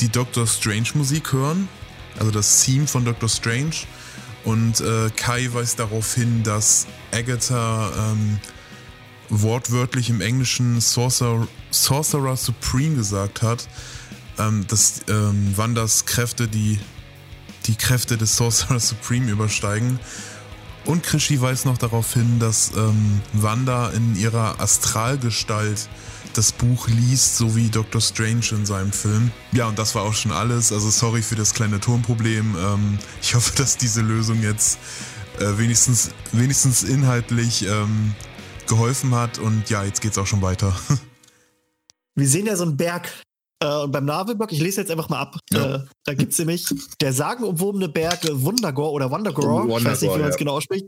[0.00, 1.68] die Doctor Strange Musik hören.
[2.20, 3.74] Also das Theme von Doctor Strange.
[4.44, 8.38] Und äh, Kai weist darauf hin, dass Agatha ähm,
[9.28, 13.68] wortwörtlich im Englischen Sorcerer, Sorcerer Supreme gesagt hat,
[14.38, 16.78] ähm, dass ähm, Wandas Kräfte die,
[17.66, 20.00] die Kräfte des Sorcerer Supreme übersteigen.
[20.86, 25.88] Und Krischi weist noch darauf hin, dass ähm, Wanda in ihrer Astralgestalt
[26.34, 29.30] das Buch liest, so wie Doctor Strange in seinem Film.
[29.52, 30.72] Ja, und das war auch schon alles.
[30.72, 32.56] Also sorry für das kleine Tonproblem.
[32.56, 34.78] Ähm, ich hoffe, dass diese Lösung jetzt
[35.38, 38.14] äh, wenigstens, wenigstens inhaltlich ähm,
[38.68, 39.38] geholfen hat.
[39.38, 40.74] Und ja, jetzt geht's auch schon weiter.
[42.14, 43.08] Wir sehen ja so einen Berg.
[43.62, 45.36] Äh, beim Navelberg, ich lese jetzt einfach mal ab.
[45.52, 45.76] Ja.
[45.76, 46.66] Äh, da gibt es nämlich
[47.00, 50.38] der sagenumwobene Berg Wundagor oder Wundagor, ich weiß nicht, wie man es ja.
[50.38, 50.86] genau ausspricht,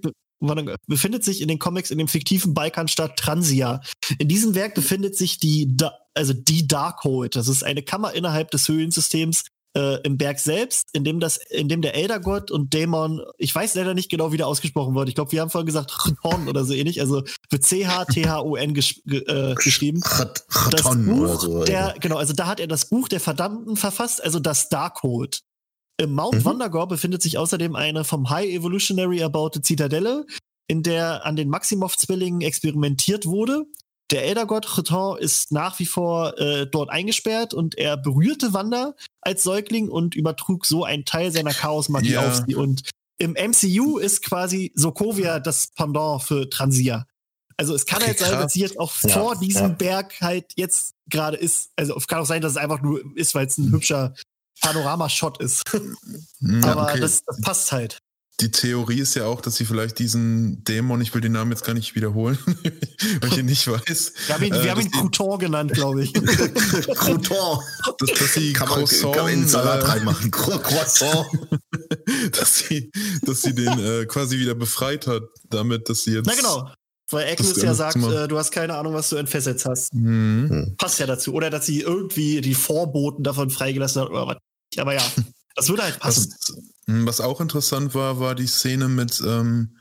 [0.87, 3.81] befindet sich in den Comics in dem fiktiven Balkanstadt Transia.
[4.19, 5.75] In diesem Werk befindet sich die,
[6.15, 7.37] also die Darkhold.
[7.37, 11.69] Das ist eine Kammer innerhalb des Höhlensystems äh, im Berg selbst, in dem das, in
[11.69, 15.09] dem der Eldergott und Dämon, ich weiß leider nicht genau, wie der ausgesprochen wird.
[15.09, 19.55] Ich glaube, wir haben vorhin gesagt Chthon oder so ähnlich, also wird C-H-T-H-O-N gesch äh,
[19.55, 20.03] geschrieben.
[20.71, 24.39] Das Buch so, der, genau, also da hat er das Buch der Verdammten verfasst, also
[24.39, 25.41] das Darkhold.
[25.99, 26.45] Im Mount mhm.
[26.45, 30.27] Wandagor befindet sich außerdem eine vom High Evolutionary erbaute Zitadelle,
[30.67, 33.65] in der an den Maximov-Zwillingen experimentiert wurde.
[34.11, 39.43] Der Eldergott Cheton ist nach wie vor äh, dort eingesperrt und er berührte Wanda als
[39.43, 42.29] Säugling und übertrug so einen Teil seiner Chaosmagie Ja.
[42.29, 42.55] auf sie.
[42.55, 47.07] Und im MCU ist quasi Sokovia das Pendant für Transia.
[47.57, 49.69] Also es kann Okay, halt sein, dass sie jetzt auch Ja, vor diesem ja.
[49.69, 51.71] Berg halt jetzt gerade ist.
[51.77, 54.15] Also es kann auch sein, dass es einfach nur ist, weil es ein hübscher
[54.63, 55.63] Panorama-Shot ist.
[56.41, 57.01] Hm, Aber okay.
[57.01, 57.99] das, das passt halt.
[58.41, 61.65] Die Theorie ist ja auch, dass sie vielleicht diesen Dämon, ich will den Namen jetzt
[61.65, 62.37] gar nicht wiederholen,
[63.21, 64.13] weil ich ihn nicht weiß.
[64.27, 66.13] Wir haben ihn, äh, wir haben dass ihn Couton genannt, glaube ich.
[66.95, 67.61] Crouton.
[67.99, 70.31] dass, dass sie Kann man, Croissant, kann man in den Salat äh, reinmachen.
[70.33, 71.27] Cro- Croissant.
[72.33, 72.91] dass sie,
[73.23, 76.27] dass sie den äh, quasi wieder befreit hat, damit, dass sie jetzt.
[76.27, 76.69] Na genau.
[77.11, 79.93] Weil Agnes ja sagt, äh, du hast keine Ahnung, was du entfesselt hast.
[79.95, 80.75] Mhm.
[80.79, 81.35] Passt ja dazu.
[81.35, 84.37] Oder dass sie irgendwie die Vorboten davon freigelassen hat oder was.
[84.79, 85.03] Aber ja,
[85.55, 86.33] das würde halt passen.
[86.39, 86.57] Was,
[86.87, 89.79] mh, was auch interessant war, war die Szene mit, ähm,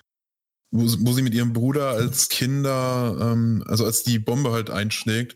[0.71, 5.35] wo, wo sie mit ihrem Bruder als Kinder, ähm, also als die Bombe halt einschlägt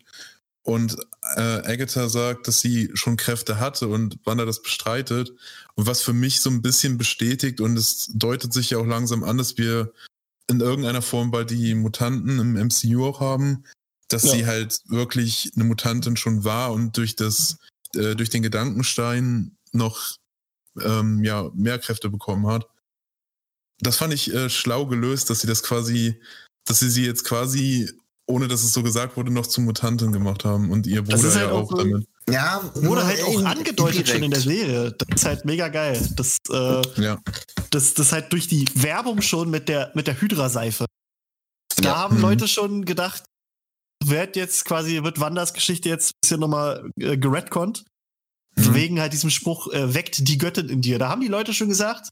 [0.64, 0.98] und
[1.36, 5.32] äh, Agatha sagt, dass sie schon Kräfte hatte und Wanda das bestreitet.
[5.76, 9.24] Und was für mich so ein bisschen bestätigt und es deutet sich ja auch langsam
[9.24, 9.94] an, dass wir
[10.50, 13.64] in irgendeiner Form bald die Mutanten im MCU auch haben,
[14.08, 14.32] dass Ja.
[14.32, 17.58] sie halt wirklich eine Mutantin schon war und durch das,
[17.96, 20.18] äh, durch den Gedankenstein noch
[20.82, 22.68] ähm, ja, mehr Kräfte bekommen hat.
[23.80, 26.20] Das fand ich äh, schlau gelöst, dass sie das quasi,
[26.66, 27.90] dass sie sie jetzt quasi,
[28.26, 31.36] ohne dass es so gesagt wurde, noch zur Mutantin gemacht haben und ihr Bruder halt
[31.36, 32.08] ja auch auch damit.
[32.30, 34.40] Ja, Wurde halt auch angedeutet schon in der.
[34.40, 34.92] Serie.
[34.98, 36.10] Das ist halt mega geil.
[36.16, 37.22] Das, äh, Ja.
[37.70, 40.86] das, das halt durch die Werbung schon mit der, mit der Hydra-Seife.
[41.78, 41.96] Da Ja.
[41.98, 42.22] haben Mhm.
[42.22, 43.24] Leute schon gedacht,
[44.04, 47.86] wird jetzt quasi, wird Wanders Geschichte jetzt ein bisschen nochmal äh, geredconnt.
[48.56, 48.74] Mhm.
[48.76, 51.00] Wegen halt diesem Spruch, äh, weckt die Göttin in dir.
[51.00, 52.10] Da haben die Leute schon gesagt,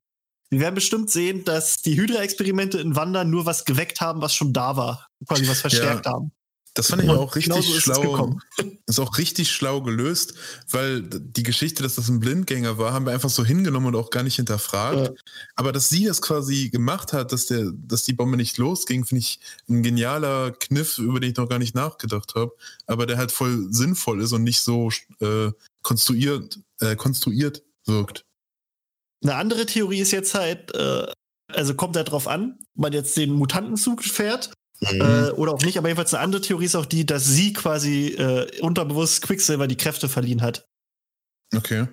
[0.49, 4.53] wir werden bestimmt sehen, dass die Hydra-Experimente in Wanda nur was geweckt haben, was schon
[4.53, 5.07] da war.
[5.27, 6.31] Quasi was verstärkt haben.
[6.75, 8.39] Das fand ich aber auch richtig genauso ist es schlau.
[8.85, 10.33] Ist auch richtig schlau gelöst,
[10.69, 14.09] weil die Geschichte, dass das ein Blindgänger war, haben wir einfach so hingenommen und auch
[14.09, 15.07] gar nicht hinterfragt.
[15.07, 15.13] Ja.
[15.55, 19.19] Aber dass sie das quasi gemacht hat, dass der, dass die Bombe nicht losging, finde
[19.19, 22.51] ich ein genialer Kniff, über den ich noch gar nicht nachgedacht habe.
[22.87, 28.25] Aber der halt voll sinnvoll ist und nicht so äh, konstruiert, äh, konstruiert wirkt.
[29.21, 31.05] Eine andere Theorie ist jetzt halt, äh,
[31.47, 34.51] also kommt halt drauf an, man jetzt den Mutantenzug fährt
[34.91, 35.01] Mhm.
[35.01, 35.77] äh, oder auch nicht.
[35.77, 39.77] Aber jedenfalls eine andere Theorie ist auch die, dass sie quasi äh, unterbewusst Quicksilver die
[39.77, 40.65] Kräfte verliehen hat.
[41.55, 41.87] Okay.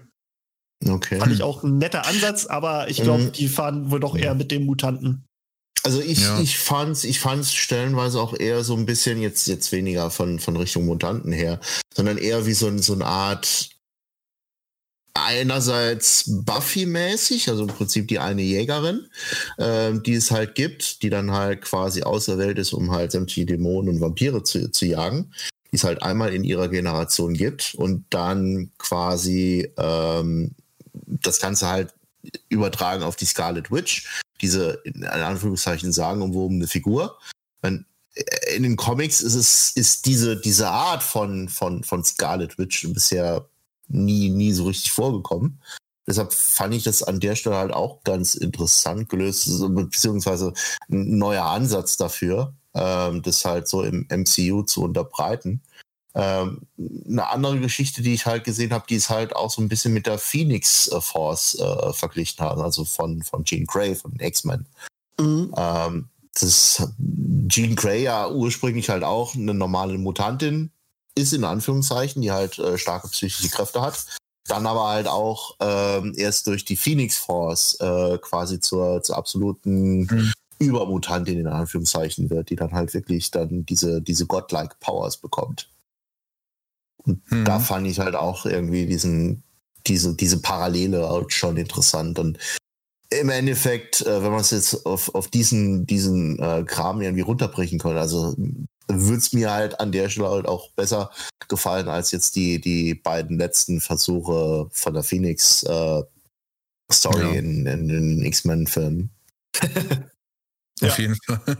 [0.86, 1.18] Okay.
[1.18, 3.32] Fand ich auch ein netter Ansatz, aber ich glaube, Mhm.
[3.32, 5.26] die fahren wohl doch eher mit dem Mutanten.
[5.82, 6.40] Also ich, Ja.
[6.40, 10.56] ich fand's, ich fand's stellenweise auch eher so ein bisschen jetzt, jetzt weniger von, von
[10.56, 11.60] Richtung Mutanten her,
[11.94, 13.70] sondern eher wie so, ein- so eine Art
[15.14, 19.06] einerseits Buffy-mäßig, also im Prinzip die eine Jägerin,
[19.58, 23.94] ähm, die es halt gibt, die dann halt quasi auserwählt ist, um halt sämtliche Dämonen
[23.94, 25.32] und Vampire zu, zu jagen,
[25.70, 30.52] die es halt einmal in ihrer Generation gibt und dann quasi ähm,
[30.92, 31.94] das Ganze halt
[32.48, 34.06] übertragen auf die Scarlet Witch,
[34.40, 37.18] diese in Anführungszeichen sagenumwobene Figur.
[37.62, 42.58] Man, äh, in den Comics ist es ist diese diese Art von von von Scarlet
[42.58, 43.48] Witch bisher
[43.90, 45.60] nie nie so richtig vorgekommen.
[46.06, 50.52] Deshalb fand ich das an der Stelle halt auch ganz interessant gelöst, beziehungsweise
[50.90, 55.62] ein neuer Ansatz dafür, ähm, das halt so im MCU zu unterbreiten.
[56.14, 56.62] Ähm,
[57.08, 59.92] eine andere Geschichte, die ich halt gesehen habe, die ist halt auch so ein bisschen
[59.92, 64.66] mit der Phoenix äh, Force äh, verglichen haben, also von, von Jean Grey, von X-Men.
[65.20, 66.88] Ähm, das
[67.46, 70.72] Jean Grey ja ursprünglich halt auch eine normale Mutantin
[71.14, 74.04] ist, in Anführungszeichen, die halt äh, starke psychische Kräfte hat.
[74.48, 80.00] Dann aber halt auch ähm, erst durch die Phoenix Force äh, quasi zur, zur absoluten
[80.10, 80.32] Mhm.
[80.58, 85.70] Übermutantin in Anführungszeichen wird, die dann halt wirklich dann diese, diese godlike Powers bekommt.
[86.98, 87.44] Und Mhm.
[87.44, 89.42] da fand ich halt auch irgendwie diesen,
[89.86, 92.18] diese, diese Parallele halt schon interessant.
[92.18, 92.38] Und
[93.10, 97.78] im Endeffekt, äh, wenn man es jetzt auf, auf diesen, diesen äh, Kram irgendwie runterbrechen
[97.78, 98.34] könnte, also
[98.88, 101.10] würde es mir halt an der Stelle halt auch besser
[101.48, 106.02] gefallen als jetzt die, die beiden letzten Versuche von der Phoenix äh,
[106.92, 107.32] Story Ja.
[107.32, 109.10] in, in den X-Men-Filmen.
[110.82, 110.88] Ja.
[110.88, 111.40] Auf jeden Fall.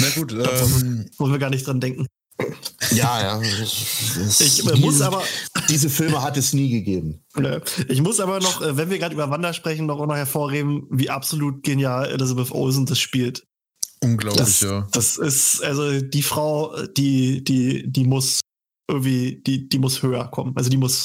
[0.00, 2.06] Na gut, Da ähm, Wollen wir gar nicht dran denken.
[2.92, 3.42] Ja, ja.
[3.42, 5.22] Ich äh, muss aber,
[5.68, 7.24] diese Filme hat es nie gegeben.
[7.88, 10.86] Ich muss aber noch, äh, wenn wir gerade über Wanda sprechen, noch, auch noch hervorheben,
[10.90, 13.44] wie absolut genial Elizabeth Olsen das spielt.
[14.00, 14.86] unglaublich, Das, ja.
[14.92, 18.40] das ist, also die Frau, die, die, die muss
[18.90, 20.52] irgendwie, die, die muss höher kommen.
[20.56, 21.04] Also die muss,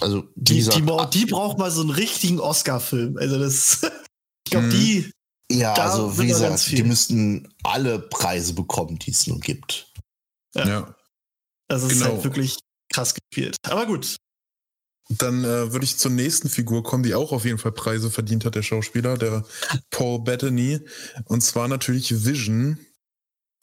[0.00, 3.16] Also, die, gesagt, die, bra- die braucht mal so einen richtigen Oscar-Film.
[3.18, 3.80] Also das,
[4.46, 4.70] ich glaube, Mhm.
[4.70, 5.10] die,
[5.50, 9.87] Ja, also wie gesagt, die müssten alle Preise bekommen, die es nun gibt.
[10.54, 10.68] Ja.
[10.68, 10.94] Ja.
[11.68, 12.06] Das ist Genau.
[12.14, 12.58] halt wirklich
[12.92, 13.56] krass gespielt.
[13.64, 14.16] Aber gut.
[15.10, 18.44] Dann äh, würde ich zur nächsten Figur kommen, die auch auf jeden Fall Preise verdient
[18.44, 19.44] hat, der Schauspieler, der
[19.90, 20.80] Paul Bettany.
[21.24, 22.78] Und zwar natürlich Vision.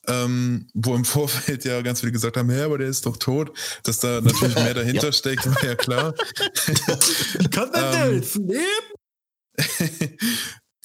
[0.08, 3.56] Ähm, wo im Vorfeld ja ganz viele gesagt haben, ja, aber der ist doch tot.
[3.84, 6.14] Dass da natürlich mehr dahinter steckt, war ja klar.
[7.52, 8.24] Kann man Ähm,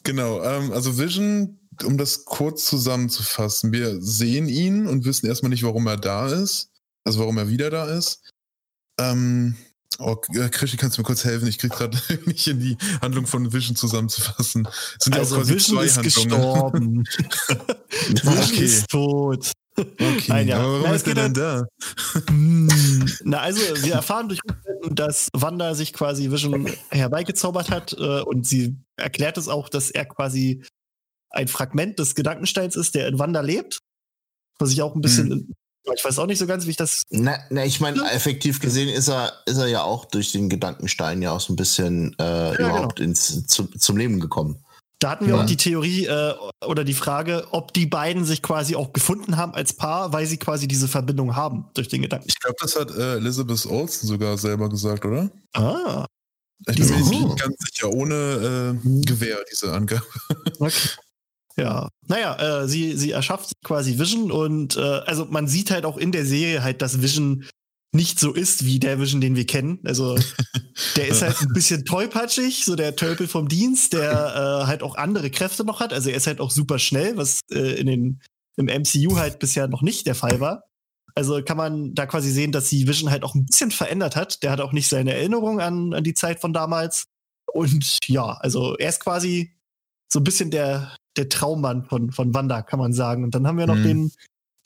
[0.05, 5.63] genau, ähm, also Vision, um das kurz zusammenzufassen, wir sehen ihn und wissen erstmal nicht,
[5.63, 6.71] warum er da ist,
[7.05, 8.23] also warum er wieder da ist.
[8.99, 9.57] Ähm,
[9.99, 11.49] oh, äh, Krischi, kannst du mir kurz helfen?
[11.49, 14.67] Ich krieg gerade nicht in die Handlung von Vision zusammenzufassen.
[14.99, 17.05] Es sind ja auch Also quasi Vision zwei ist Handlungen.
[17.05, 17.05] gestorben.
[18.23, 18.65] Vision Okay.
[18.65, 19.53] ist tot.
[19.77, 20.59] Okay, Nein, ja.
[20.59, 21.65] aber warum Na, ist er denn da?
[22.29, 22.69] Hm.
[23.25, 24.41] Na, also wir erfahren durch
[24.91, 30.05] dass Wanda sich quasi Vision herbeigezaubert hat äh, und sie erklärt es auch, dass er
[30.07, 30.63] quasi
[31.31, 33.79] ein Fragment des Gedankensteins ist, der in Wanda lebt.
[34.59, 35.55] Was ich auch ein bisschen,
[35.95, 37.03] ich weiß auch nicht so ganz, wie ich das.
[37.11, 41.23] Na, na ich meine, effektiv gesehen ist er, ist er ja auch durch den Gedankenstein
[41.23, 42.69] ja auch so ein bisschen äh, genau.
[42.71, 44.63] überhaupt ins, zu, zum Leben gekommen.
[44.99, 45.41] Da hatten wir Ja.
[45.43, 46.35] auch die Theorie äh,
[46.67, 50.37] oder die Frage, ob die beiden sich quasi auch gefunden haben als Paar, weil sie
[50.37, 52.27] quasi diese Verbindung haben durch den Gedanken.
[52.29, 55.31] Ich glaube, das hat äh, Elizabeth Olsen sogar selber gesagt, oder?
[55.55, 56.05] Ah,
[56.69, 60.05] Ich bin mir nicht ganz sicher, ohne äh, Gewehr, diese Angabe.
[60.59, 60.91] okay.
[61.57, 65.99] Ja, naja, äh, sie, sie erschafft quasi Vision und äh, also man sieht halt auch
[65.99, 67.45] in der Serie halt, dass Vision
[67.93, 69.81] nicht so ist wie der Vision, den wir kennen.
[69.85, 70.17] Also
[70.97, 74.95] der ist halt ein bisschen tollpatschig, so der Tölpel vom Dienst, der äh, halt auch
[74.95, 75.93] andere Kräfte noch hat.
[75.93, 78.21] Also er ist halt auch super schnell, was äh, in den,
[78.57, 80.65] im MCU halt bisher noch nicht der Fall war.
[81.17, 84.43] Also kann man da quasi sehen, dass sie Vision halt auch ein bisschen verändert hat.
[84.45, 87.07] Der hat auch nicht seine Erinnerung an, an die Zeit von damals.
[87.53, 89.57] Und ja, also er ist quasi
[90.13, 93.25] so ein bisschen der, der Traummann von, von Wanda, kann man sagen.
[93.25, 93.83] Und dann haben wir noch Mhm.
[93.85, 94.13] den,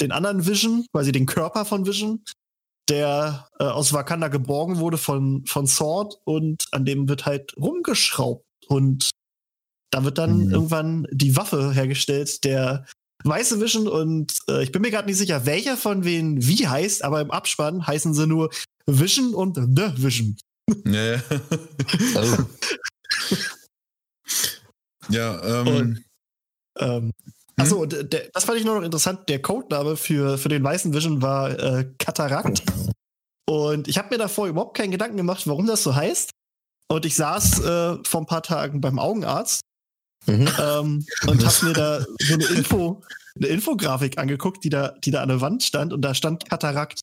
[0.00, 2.22] den anderen Vision, quasi den Körper von Vision,
[2.90, 8.44] der äh, aus Wakanda geborgen wurde von, von Sword und an dem wird halt rumgeschraubt.
[8.68, 9.10] Und
[9.90, 10.50] da wird dann Mhm.
[10.52, 12.84] irgendwann die Waffe hergestellt, der
[13.24, 17.04] weiße Vision und äh, ich bin mir gerade nicht sicher, welcher von wen wie heißt,
[17.04, 18.50] aber im Abspann heißen sie nur
[18.86, 20.36] Vision und The Vision.
[20.84, 21.22] Ja, ja.
[22.16, 22.44] Also,
[25.08, 26.04] ja ähm, Und-
[26.78, 27.12] Ähm,
[27.56, 29.28] Achso, und äh, der, das fand ich nur noch interessant.
[29.28, 32.62] Der Codename für, für den weißen Vision war äh, Katarakt.
[33.46, 36.30] Und ich habe mir davor überhaupt keinen Gedanken gemacht, warum das so heißt.
[36.90, 39.60] Und ich saß äh, vor ein paar Tagen beim Augenarzt
[40.26, 40.48] mhm.
[40.60, 43.02] ähm, und habe mir da so eine Info,
[43.36, 47.00] eine Infografik angeguckt, die da, die da an der Wand stand und da stand Katarakt.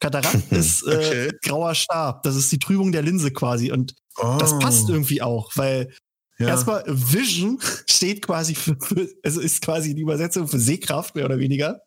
[0.00, 1.38] Katarakt ist äh, Okay.
[1.42, 2.22] grauer Stab.
[2.22, 3.72] Das ist die Trübung der Linse quasi.
[3.72, 5.92] Und oh, das passt irgendwie auch, weil
[6.38, 6.48] ja.
[6.48, 11.38] erstmal Vision steht quasi für, für, also ist quasi die Übersetzung für Sehkraft, mehr oder
[11.38, 11.80] weniger.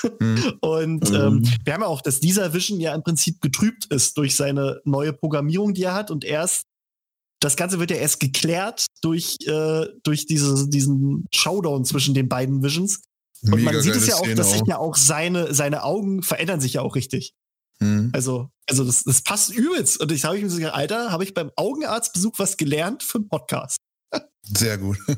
[0.00, 0.58] Hm.
[0.60, 1.14] Und Mhm.
[1.14, 4.80] ähm, wir haben ja auch, dass dieser Vision ja im Prinzip getrübt ist durch seine
[4.84, 6.10] neue Programmierung, die er hat.
[6.10, 6.64] Und erst,
[7.40, 12.62] das Ganze wird ja erst geklärt durch, äh, durch diese, diesen Showdown zwischen den beiden
[12.62, 13.02] Visions.
[13.42, 16.22] Und Mega man sieht es ja auch, Szene dass sich ja auch seine, seine Augen
[16.22, 17.34] verändern sich ja auch richtig.
[17.80, 18.10] Hm.
[18.14, 20.00] Also, also das, das passt übelst.
[20.00, 23.18] Und ich habe ich mir so gedacht, Alter, habe ich beim Augenarztbesuch was gelernt für
[23.18, 23.78] einen Podcast.
[24.44, 24.98] Sehr gut.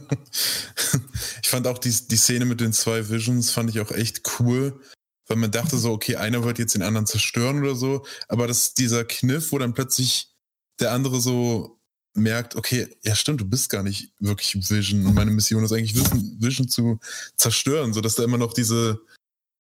[1.43, 4.81] Ich fand auch die, die Szene mit den zwei Visions fand ich auch echt cool,
[5.29, 8.75] weil man dachte so, okay, einer wird jetzt den anderen zerstören oder so, aber das
[8.75, 10.33] dieser Kniff, wo dann plötzlich
[10.81, 11.79] der andere so
[12.15, 15.95] merkt, okay, ja stimmt, du bist gar nicht wirklich Vision und meine Mission ist eigentlich
[15.95, 16.99] Vision, Vision zu
[17.37, 19.01] zerstören, so dass da immer noch diese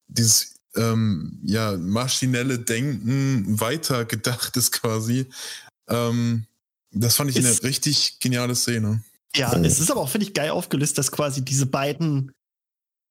[0.09, 5.27] dieses ähm, ja maschinelle Denken weitergedacht ist quasi.
[5.89, 6.47] Ähm,
[6.91, 9.03] das fand ich Ist- eine richtig geniale Szene.
[9.37, 9.65] Ja, Mhm.
[9.65, 12.33] es ist aber auch, finde ich, geil aufgelöst, dass quasi diese beiden,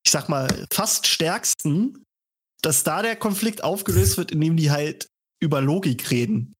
[0.05, 2.03] ich sag mal, fast stärksten,
[2.61, 5.07] dass da der Konflikt aufgelöst wird, indem die halt
[5.41, 6.53] über Logik reden.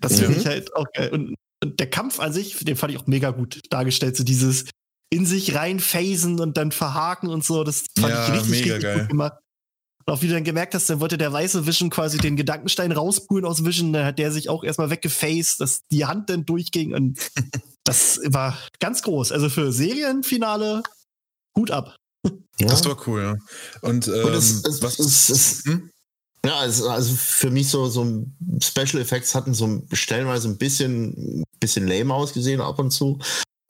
[0.00, 0.40] Das finde Mhm.
[0.40, 1.10] ich halt auch geil.
[1.12, 4.16] Und, und der Kampf an sich, den fand ich auch mega gut dargestellt.
[4.16, 4.64] So dieses
[5.12, 8.82] in sich reinphasen und dann verhaken und so, das fand Ja, ich richtig, mega richtig
[8.82, 8.98] geil.
[9.00, 9.34] gut gemacht.
[10.04, 12.92] Und auch wie du dann gemerkt hast, dann wollte der weiße Vision quasi den Gedankenstein
[12.92, 16.94] rauspulen aus Vision, dann hat der sich auch erstmal weggefaced, dass die Hand dann durchging
[16.94, 17.18] und
[17.84, 19.32] das war ganz groß.
[19.32, 20.82] Also für Serienfinale,
[21.56, 21.96] Hut ab.
[22.58, 22.68] ja.
[22.68, 23.36] Das war cool, ja.
[23.80, 25.90] Und, ähm, Und es, es, was es, es, Hm?
[26.44, 28.26] ja, also, also für mich so, so
[28.60, 33.18] Special Effects hatten so stellenweise ein bisschen, bisschen lame ausgesehen ab und zu.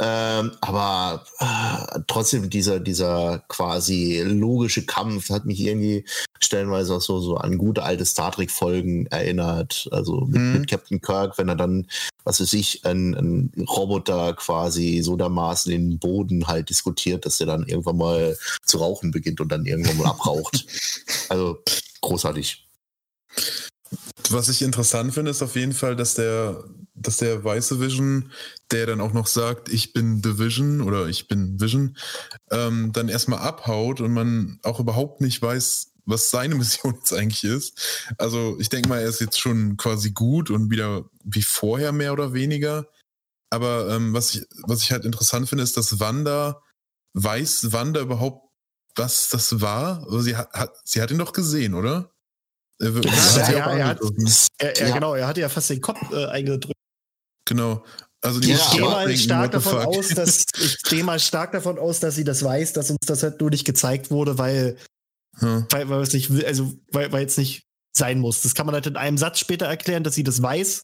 [0.00, 6.04] Ähm, aber äh, trotzdem dieser, dieser quasi logische Kampf hat mich irgendwie
[6.40, 9.88] stellenweise auch so, so an gute alte Star Trek-Folgen erinnert.
[9.92, 10.52] Also mit, Mhm.
[10.52, 11.86] mit Captain Kirk, wenn er dann,
[12.24, 17.68] was weiß ich, ein, Roboter quasi so dermaßen den Boden halt diskutiert, dass er dann
[17.68, 20.66] irgendwann mal zu rauchen beginnt und dann irgendwann mal abraucht.
[21.28, 21.62] Also
[22.00, 22.66] großartig.
[24.30, 26.64] Was ich interessant finde, ist auf jeden Fall, dass der,
[26.94, 28.30] dass der weiße Vision,
[28.70, 31.96] der dann auch noch sagt, ich bin The Vision oder ich bin Vision,
[32.50, 37.44] ähm, dann erstmal abhaut und man auch überhaupt nicht weiß, was seine Mission jetzt eigentlich
[37.44, 38.14] ist.
[38.18, 42.12] Also ich denke mal, er ist jetzt schon quasi gut und wieder wie vorher mehr
[42.12, 42.86] oder weniger.
[43.50, 46.62] Aber ähm, was, ich, was ich halt interessant finde, ist, dass Wanda,
[47.12, 48.48] weiß Wanda überhaupt,
[48.94, 50.04] was das war?
[50.04, 52.11] Also sie, hat, hat, sie hat ihn doch gesehen, oder?
[52.82, 54.00] Er Ja, er hat-.
[54.58, 54.92] Er, er.
[54.92, 56.76] Genau, er hatte ja fast den Kopf äh, eingedrückt.
[57.44, 57.84] Genau.
[58.20, 61.78] Also die Ja, Ich gehe mal stark davon aus, dass ich gehe mal stark davon
[61.78, 64.76] aus, dass sie das weiß, dass uns das halt nur nicht gezeigt wurde, weil
[65.40, 65.66] Ja.
[65.70, 67.64] weil, weil es nicht also weil, weil es nicht
[67.96, 68.42] sein muss.
[68.42, 70.82] Das kann man halt in einem Satz später erklären, dass sie das weiß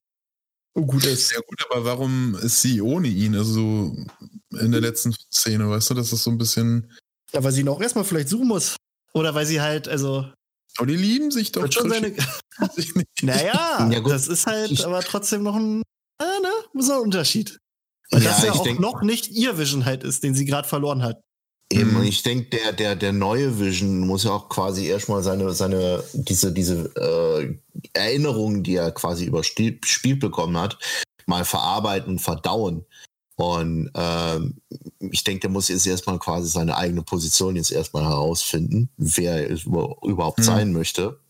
[0.74, 1.32] und gut ist.
[1.32, 3.34] ja gut, aber warum ist sie ohne ihn?
[3.36, 3.96] Also so
[4.59, 6.92] in der letzten Szene, weißt du, das ist so ein bisschen.
[7.32, 8.76] Ja, weil sie ihn auch erstmal vielleicht suchen muss.
[9.14, 10.30] Oder weil sie halt, also
[10.79, 11.70] Aber die lieben sich doch.
[11.70, 12.14] schon seine.
[12.74, 12.93] sich.
[13.22, 14.12] Naja, Ja, gut.
[14.12, 15.83] das ist halt aber trotzdem noch ein,
[16.20, 17.59] äh, ne, so ein Unterschied.
[18.11, 20.66] Und Ja, dass ja auch denk- noch nicht ihr Vision halt ist, den sie gerade
[20.66, 21.20] verloren hat.
[21.70, 21.97] Eben, Mhm.
[21.99, 26.03] und ich denke, der, der, der neue Vision muss ja auch quasi erstmal seine, seine,
[26.14, 27.59] diese, diese äh,
[27.93, 30.79] Erinnerungen, die er quasi überspielt bekommen hat,
[31.26, 32.87] mal verarbeiten und verdauen.
[33.39, 34.57] Und ähm,
[34.99, 39.51] ich denke, der muss jetzt erstmal quasi seine eigene Position jetzt erstmal herausfinden, wer er
[39.64, 40.43] über- überhaupt Mhm.
[40.45, 41.20] sein möchte.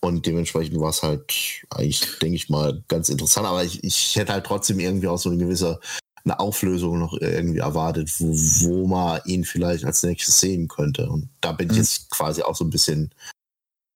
[0.00, 1.34] Und dementsprechend war es halt
[1.70, 3.46] eigentlich, denke ich mal, ganz interessant.
[3.48, 5.80] Aber ich, ich hätte halt trotzdem irgendwie auch so eine gewisse
[6.22, 11.08] eine Auflösung noch irgendwie erwartet, wo, wo man ihn vielleicht als nächstes sehen könnte.
[11.08, 11.78] Und da bin ich Mhm.
[11.82, 13.10] jetzt quasi auch so ein bisschen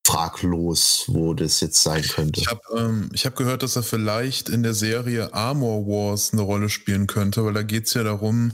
[0.06, 2.40] fraglos, wo das jetzt sein könnte.
[2.40, 6.42] Ich habe ähm, ich hab gehört, dass er vielleicht in der Serie Armor Wars eine
[6.42, 8.52] Rolle spielen könnte, weil da geht es ja darum,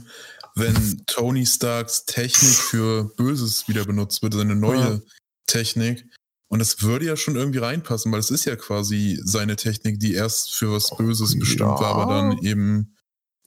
[0.55, 4.99] wenn Tony Starks Technik für Böses wieder benutzt wird, seine neue Ja.
[5.47, 6.05] Technik.
[6.47, 10.13] Und das würde ja schon irgendwie reinpassen, weil es ist ja quasi seine Technik, die
[10.13, 11.79] erst für was Böses bestimmt Ja.
[11.79, 12.95] war, aber dann eben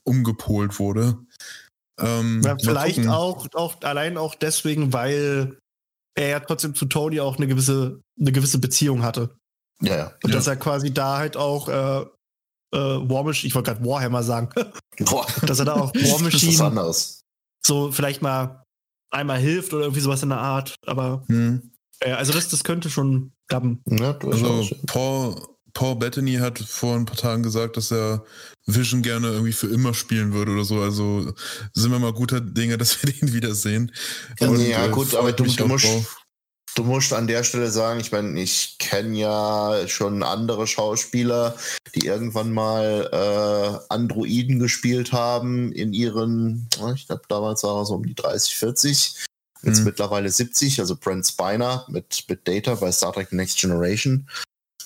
[0.03, 1.17] umgepolt wurde.
[1.99, 5.59] Ähm, Ja, vielleicht auch, auch allein auch deswegen, weil
[6.15, 9.35] er ja trotzdem zu Tony auch eine gewisse, eine gewisse Beziehung hatte.
[9.81, 10.05] ja, ja.
[10.23, 10.35] Und Ja.
[10.35, 12.77] dass er quasi da halt auch äh, äh,
[13.09, 14.49] War Machine, ich wollte gerade Warhammer sagen,
[15.45, 17.21] dass er da auch War das ist was Machine anderes.
[17.65, 18.63] so vielleicht mal
[19.11, 20.75] einmal hilft oder irgendwie sowas in der Art.
[20.85, 21.71] Aber Hm.
[21.99, 23.81] äh, also das, das könnte schon klappen.
[23.89, 24.17] Ja.
[24.17, 25.35] Also Paul,
[25.75, 28.23] Paul Bettany hat vor ein paar Tagen gesagt, dass er
[28.65, 30.81] Vision gerne irgendwie für immer spielen würde oder so.
[30.81, 31.33] Also
[31.73, 33.91] sind wir mal guter Dinge, dass wir den wiedersehen.
[34.39, 36.23] ja, äh, gut, aber du, du, musst, drauf.
[36.75, 41.57] du musst an der Stelle sagen, ich meine, ich kenne ja schon andere Schauspieler,
[41.93, 47.95] die irgendwann mal äh, Androiden gespielt haben in ihren, ich glaube damals war er so
[47.95, 49.15] um die 30, 40.
[49.63, 49.85] Jetzt Mhm.
[49.85, 54.27] mittlerweile 70, also Brent Spiner mit, mit Data bei Star Trek Next Generation.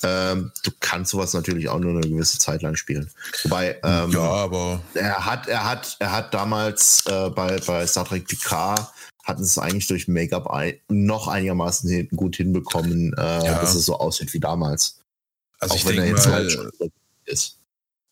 [0.03, 3.09] Ähm, du kannst sowas natürlich auch nur eine gewisse Zeit lang spielen.
[3.43, 8.05] Wobei, ähm, ja, aber er hat, er hat, er hat damals äh, bei, bei Star
[8.05, 8.91] Trek Picard
[9.23, 13.59] hatten es eigentlich durch Make-up ein, noch einigermaßen hin, gut hinbekommen, äh, Ja.
[13.59, 14.99] dass es so aussieht wie damals.
[15.59, 16.71] also ich auch wenn er denke jetzt mal, halt schon
[17.25, 17.58] ist.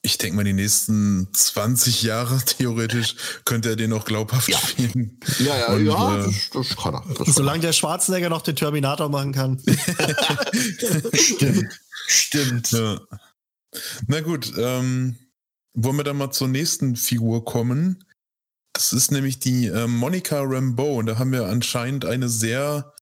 [0.04, 4.58] Ich denke mal, die nächsten 20 Jahre theoretisch könnte er den auch glaubhaft Ja.
[4.60, 5.20] spielen.
[5.39, 7.04] Ja, ja, Und, ja, äh, das, das kann er.
[7.08, 9.62] Das kann Solange der Schwarzenegger noch den Terminator machen kann.
[9.66, 11.14] er.
[11.14, 11.80] Stimmt.
[12.08, 12.72] Stimmt.
[12.72, 13.02] Ja.
[14.08, 15.18] Na gut, ähm,
[15.74, 18.04] wollen wir dann mal zur nächsten Figur kommen?
[18.74, 22.93] Das ist nämlich die äh, Monica Rambeau und da haben wir anscheinend eine sehr,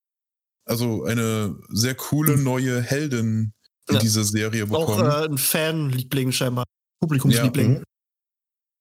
[0.65, 3.53] also eine sehr coole neue Heldin
[3.89, 3.99] in Ja.
[3.99, 5.05] dieser Serie Auch bekommen.
[5.11, 6.63] äh, ein Fanliebling scheinbar.
[7.01, 7.73] Publikumsliebling.
[7.79, 7.83] Mhm.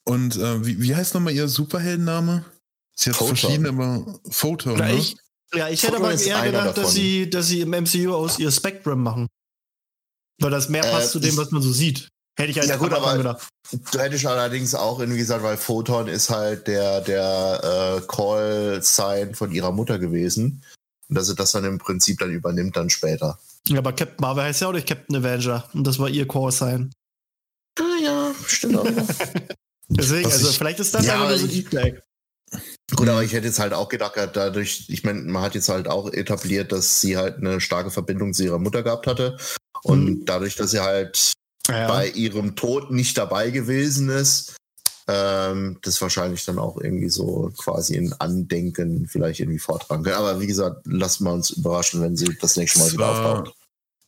[0.07, 2.45] und äh, wie, wie heißt nochmal ihr Superheldenname?
[2.97, 4.95] Sie hat verschiedene, aber Photon, ne?
[4.95, 5.17] ich,
[5.55, 8.39] ja, ich hätte Photon aber ist eher gedacht, dass sie, dass sie im MCU aus
[8.39, 9.27] ihr Spectrum machen.
[10.41, 12.09] Weil das mehr Äh, passt zu dem, was man so sieht.
[12.37, 13.49] Hätte ich halt Ja, gut, aber- gedacht.
[13.93, 19.53] Du hättest allerdings auch irgendwie gesagt, weil Photon ist halt der, der äh, Call-Sign von
[19.53, 20.63] ihrer Mutter gewesen.
[21.09, 23.39] Und dass sie das dann im Prinzip dann übernimmt dann später.
[23.69, 25.69] Ja, aber Captain Marvel heißt ja auch nicht Captain Avenger.
[25.73, 26.53] Und das war ihr Core
[28.49, 28.77] sein.
[28.77, 29.47] Ah ja, stimmt auch.
[29.89, 31.99] Deswegen, Was also ich- vielleicht ist das Ja, einfach nur so ein ich- Easter Egg.
[32.95, 35.89] Gut, aber ich hätte jetzt halt auch gedacht, dadurch, ich meine, man hat jetzt halt
[35.89, 39.37] auch etabliert, dass sie halt eine starke Verbindung zu ihrer Mutter gehabt hatte.
[39.83, 40.25] Und Mhm.
[40.25, 41.33] dadurch, dass sie halt
[41.69, 44.55] Ja, bei ihrem Tod nicht dabei gewesen ist,
[45.07, 50.17] Ähm, das wahrscheinlich dann auch irgendwie so quasi in Andenken vielleicht irgendwie vortragen können.
[50.17, 53.55] Aber wie gesagt, lassen wir uns überraschen, wenn sie das nächste Mal wieder auftaucht.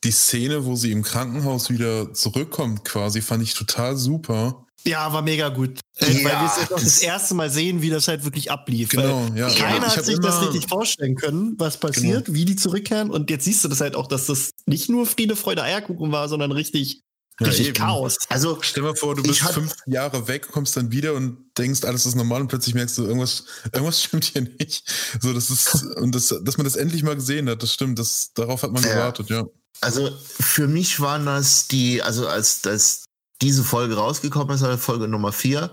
[0.06, 4.66] Die Szene, wo sie im Krankenhaus wieder zurückkommt, quasi, fand ich total super.
[4.84, 5.80] Ja, war mega gut.
[5.98, 8.90] Ja, weil wir es jetzt auch das erste Mal sehen, wie das halt wirklich ablief.
[8.90, 9.48] Genau, ja.
[9.50, 12.36] Keiner hat sich das richtig vorstellen können, was passiert, genau.
[12.36, 13.10] wie die zurückkehren.
[13.10, 16.28] Und jetzt siehst du das halt auch, dass das nicht nur Friede, Freude, Eierkuchen war,
[16.28, 17.02] sondern richtig
[17.40, 17.76] ja, richtig eben.
[17.76, 18.16] Chaos.
[18.28, 21.84] Also stell dir mal vor, du bist fünf Jahre weg, kommst dann wieder und denkst,
[21.84, 24.90] alles ist normal und plötzlich merkst du, irgendwas, irgendwas stimmt hier nicht.
[25.20, 28.32] So, das ist, und das, dass man das endlich mal gesehen hat, das stimmt, das,
[28.34, 28.94] darauf hat man ja.
[28.94, 29.44] gewartet, ja.
[29.80, 33.04] Also für mich waren das die, also als, als
[33.42, 35.72] diese Folge rausgekommen ist, also Folge Nummer vier,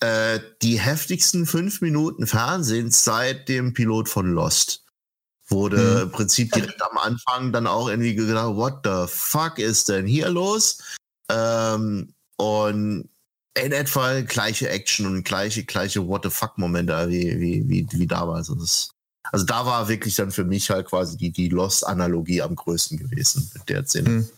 [0.00, 4.82] äh, die heftigsten fünf Minuten Fernsehen seit dem Pilot von Lost
[5.48, 6.02] wurde mhm.
[6.02, 10.28] im Prinzip direkt am Anfang dann auch irgendwie gedacht, what the fuck ist denn hier
[10.28, 10.78] los?
[11.28, 13.08] Ähm, und
[13.54, 18.48] in etwa gleiche Action und gleiche, gleiche What the fuck-Momente wie, wie, wie, wie damals.
[18.48, 18.90] Das,
[19.32, 23.50] also da war wirklich dann für mich halt quasi die, die Lost-Analogie am größten gewesen
[23.54, 24.08] mit der Szene.
[24.08, 24.28] Hm.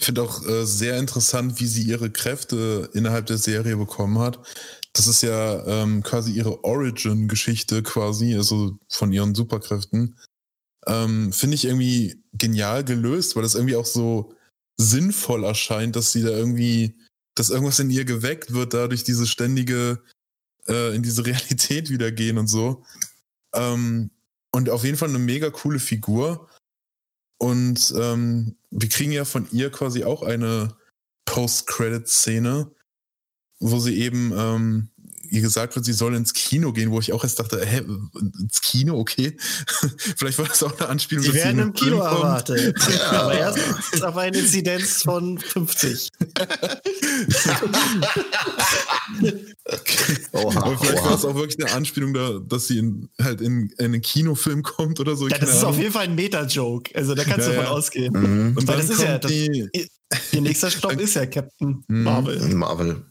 [0.00, 4.40] Ich finde auch äh, sehr interessant, wie sie ihre Kräfte innerhalb der Serie bekommen hat.
[4.94, 10.18] Das ist ja ähm, quasi ihre Origin-Geschichte quasi, also von ihren Superkräften.
[10.88, 14.34] Ähm, finde ich irgendwie genial gelöst, weil das irgendwie auch so
[14.76, 16.98] sinnvoll erscheint, dass sie da irgendwie,
[17.36, 20.02] dass irgendwas in ihr geweckt wird, dadurch diese ständige,
[20.66, 22.84] äh, in diese Realität wieder gehen und so.
[23.54, 24.10] Ähm,
[24.52, 26.48] und auf jeden Fall eine mega coole Figur.
[27.38, 30.76] Und ähm, wir kriegen ja von ihr quasi auch eine
[31.24, 32.70] Post-Credit-Szene,
[33.58, 34.91] wo sie eben ähm,
[35.32, 37.82] ihr gesagt wird, sie soll ins Kino gehen, wo ich auch erst dachte, hä,
[38.38, 39.34] ins Kino, okay.
[40.16, 41.24] Vielleicht war das auch eine Anspielung.
[41.24, 42.78] Sie werden im Kino erwartet.
[42.92, 43.22] Ja.
[43.22, 43.58] Aber erst
[44.02, 46.08] auf eine Inzidenz von 50.
[50.32, 51.06] oha, Aber vielleicht oha.
[51.06, 54.62] war es auch wirklich eine Anspielung, da, dass sie in, halt in, in einen Kinofilm
[54.62, 55.28] kommt oder so.
[55.28, 55.70] Ja, das ist Ahnung.
[55.70, 56.94] auf jeden Fall ein Meta-Joke.
[56.94, 57.70] Also da kannst ja, du davon ja.
[57.70, 58.12] ausgehen.
[58.12, 58.56] Mhm.
[58.58, 59.70] Und Weil das ist ja, das, die,
[60.32, 62.02] ihr nächster Stopp ist ja Captain mhm.
[62.02, 62.54] Marvel.
[62.54, 63.02] Marvel.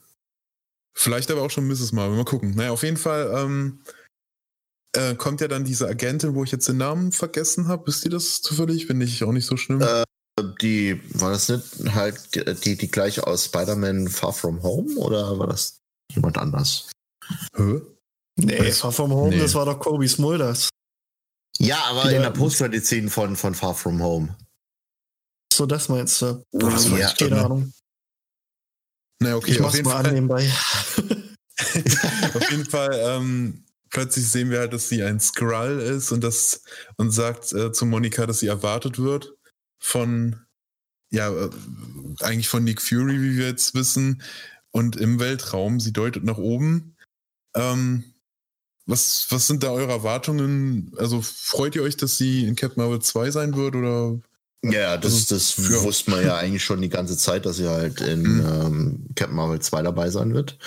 [1.02, 1.94] Vielleicht aber auch schon Mrs.
[1.94, 2.16] Marvel.
[2.16, 2.54] Mal gucken.
[2.56, 3.80] Naja, auf jeden Fall ähm,
[4.96, 7.88] äh, kommt ja dann diese Agentin, wo ich jetzt den Namen vergessen habe.
[7.88, 8.86] Wisst ihr das zufällig?
[8.86, 9.82] Finde ich auch nicht so schlimm.
[9.82, 10.04] Äh,
[10.62, 15.48] die, war das nicht halt die, die gleiche aus Spider-Man Far From Home oder war
[15.48, 15.80] das
[16.14, 16.92] jemand anders?
[17.56, 17.82] Hä?
[18.36, 18.78] Nee, Was?
[18.78, 19.40] Far From Home, nee.
[19.40, 20.70] das war doch Kobe Smulders.
[21.58, 24.38] Ja, aber die in der Post-Credit-Szene von, von Far From Home.
[25.52, 26.46] So, das meinst du?
[26.52, 27.74] Oh, das ja, keine Ahnung.
[29.22, 30.14] Na, okay, ich auf jeden mal Fall.
[30.14, 30.52] nebenbei.
[32.34, 36.64] auf jeden Fall, ähm, plötzlich sehen wir halt, dass sie ein Skrull ist und das
[36.98, 39.36] und sagt äh, zu Monika, dass sie erwartet wird
[39.80, 40.42] von,
[41.12, 41.52] ja, äh,
[42.22, 44.24] eigentlich von Nick Fury, wie wir jetzt wissen,
[44.72, 45.80] und im Weltraum.
[45.80, 46.96] Sie deutet nach oben.
[47.56, 48.16] Ähm,
[48.88, 50.94] was, was sind da eure Erwartungen?
[50.98, 54.20] Also freut ihr euch, dass sie in Captain Marvel 2 sein wird oder
[54.64, 55.82] ja, das, das ja.
[55.84, 58.46] wusste man ja eigentlich schon die ganze Zeit, dass sie halt in mhm.
[58.46, 60.58] ähm, Captain Marvel 2 dabei sein wird.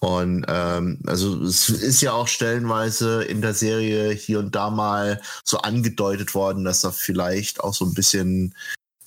[0.00, 5.20] Und ähm, also es ist ja auch stellenweise in der Serie hier und da mal
[5.44, 8.54] so angedeutet worden, dass da vielleicht auch so ein bisschen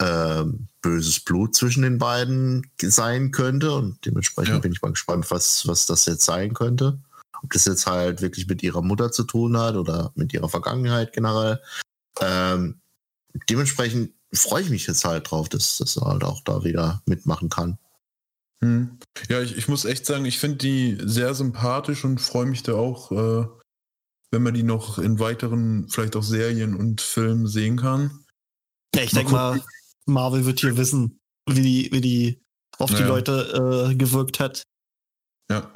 [0.02, 3.72] ähm, böses Blut zwischen den beiden sein könnte.
[3.72, 4.60] Und dementsprechend ja.
[4.60, 7.00] bin ich mal gespannt, was, was das jetzt sein könnte.
[7.42, 11.14] Ob das jetzt halt wirklich mit ihrer Mutter zu tun hat oder mit ihrer Vergangenheit
[11.14, 11.62] generell.
[12.20, 12.82] Ähm,
[13.50, 17.50] dementsprechend freue ich mich jetzt halt drauf, dass, dass er halt auch da wieder mitmachen
[17.50, 17.78] kann.
[18.64, 19.00] Hm.
[19.30, 22.74] Ja, ich, ich muss echt sagen, ich finde die sehr sympathisch und freue mich da
[22.74, 23.48] auch, äh,
[24.32, 28.26] wenn man die noch in weiteren, vielleicht auch Serien und Filmen sehen kann.
[28.96, 29.62] Ja, ich denke mal,
[30.06, 31.20] Marvel wird hier wissen,
[31.50, 32.42] wie die, wie die
[32.78, 34.64] auf die Leute äh, gewirkt hat.
[35.50, 35.74] Ja.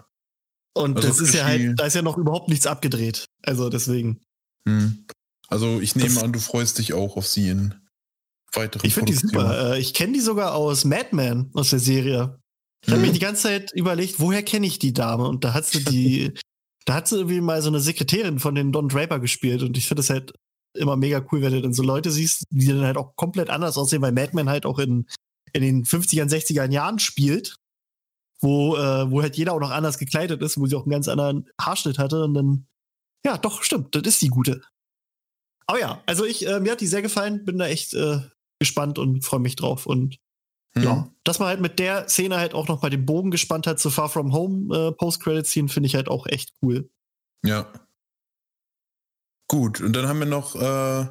[0.74, 3.26] Und also das ist ja halt, da ist ja noch überhaupt nichts abgedreht.
[3.44, 4.22] Also deswegen.
[4.68, 5.06] Hm.
[5.48, 7.85] Also ich nehme das an, du freust dich auch auf sie in
[8.56, 9.74] weiteren Ich finde die super.
[9.74, 12.40] Äh, ich kenne die sogar aus Mad Men, aus der Serie.
[12.84, 13.08] Ich habe mhm.
[13.08, 15.28] mir die ganze Zeit überlegt, woher kenne ich die Dame?
[15.28, 16.34] Und da hat sie die,
[16.86, 19.64] da hat sie irgendwie mal so eine Sekretärin von den Don Draper gespielt.
[19.64, 20.34] Und ich finde es halt
[20.76, 23.78] immer mega cool, wenn du dann so Leute siehst, die dann halt auch komplett anders
[23.78, 25.08] aussehen, weil Mad Men halt auch in,
[25.54, 27.58] in den 50er, 60er Jahren spielt,
[28.42, 31.08] wo, äh, wo halt jeder auch noch anders gekleidet ist, wo sie auch einen ganz
[31.08, 32.24] anderen Haarschnitt hatte.
[32.24, 32.68] Und dann,
[33.26, 34.62] ja, doch, stimmt, das ist die gute.
[35.68, 38.20] Aber ja, also ich, äh, mir hat die sehr gefallen, bin da echt äh,
[38.60, 39.86] gespannt und freue mich drauf.
[39.86, 40.18] Und
[40.76, 40.84] mhm.
[40.84, 43.80] ja, dass man halt mit der Szene halt auch noch bei dem Bogen gespannt hat
[43.80, 46.90] zu Far From Home äh, Post-Credit-Scene, finde ich halt auch echt cool.
[47.46, 47.72] Ja.
[49.48, 51.08] Gut, und dann haben wir noch äh,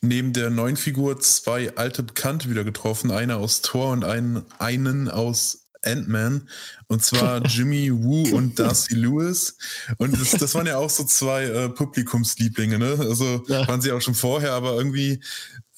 [0.00, 3.10] neben der neuen Figur zwei alte Bekannte wieder getroffen.
[3.10, 6.48] Einer aus Thor und einen, einen aus Ant-Man.
[6.86, 9.56] Und zwar Jimmy Woo und Darcy Lewis.
[9.98, 12.96] Und das, das waren ja auch so zwei äh, Publikumslieblinge, ne?
[12.98, 13.66] Also ja.
[13.68, 15.20] waren sie auch schon vorher, aber irgendwie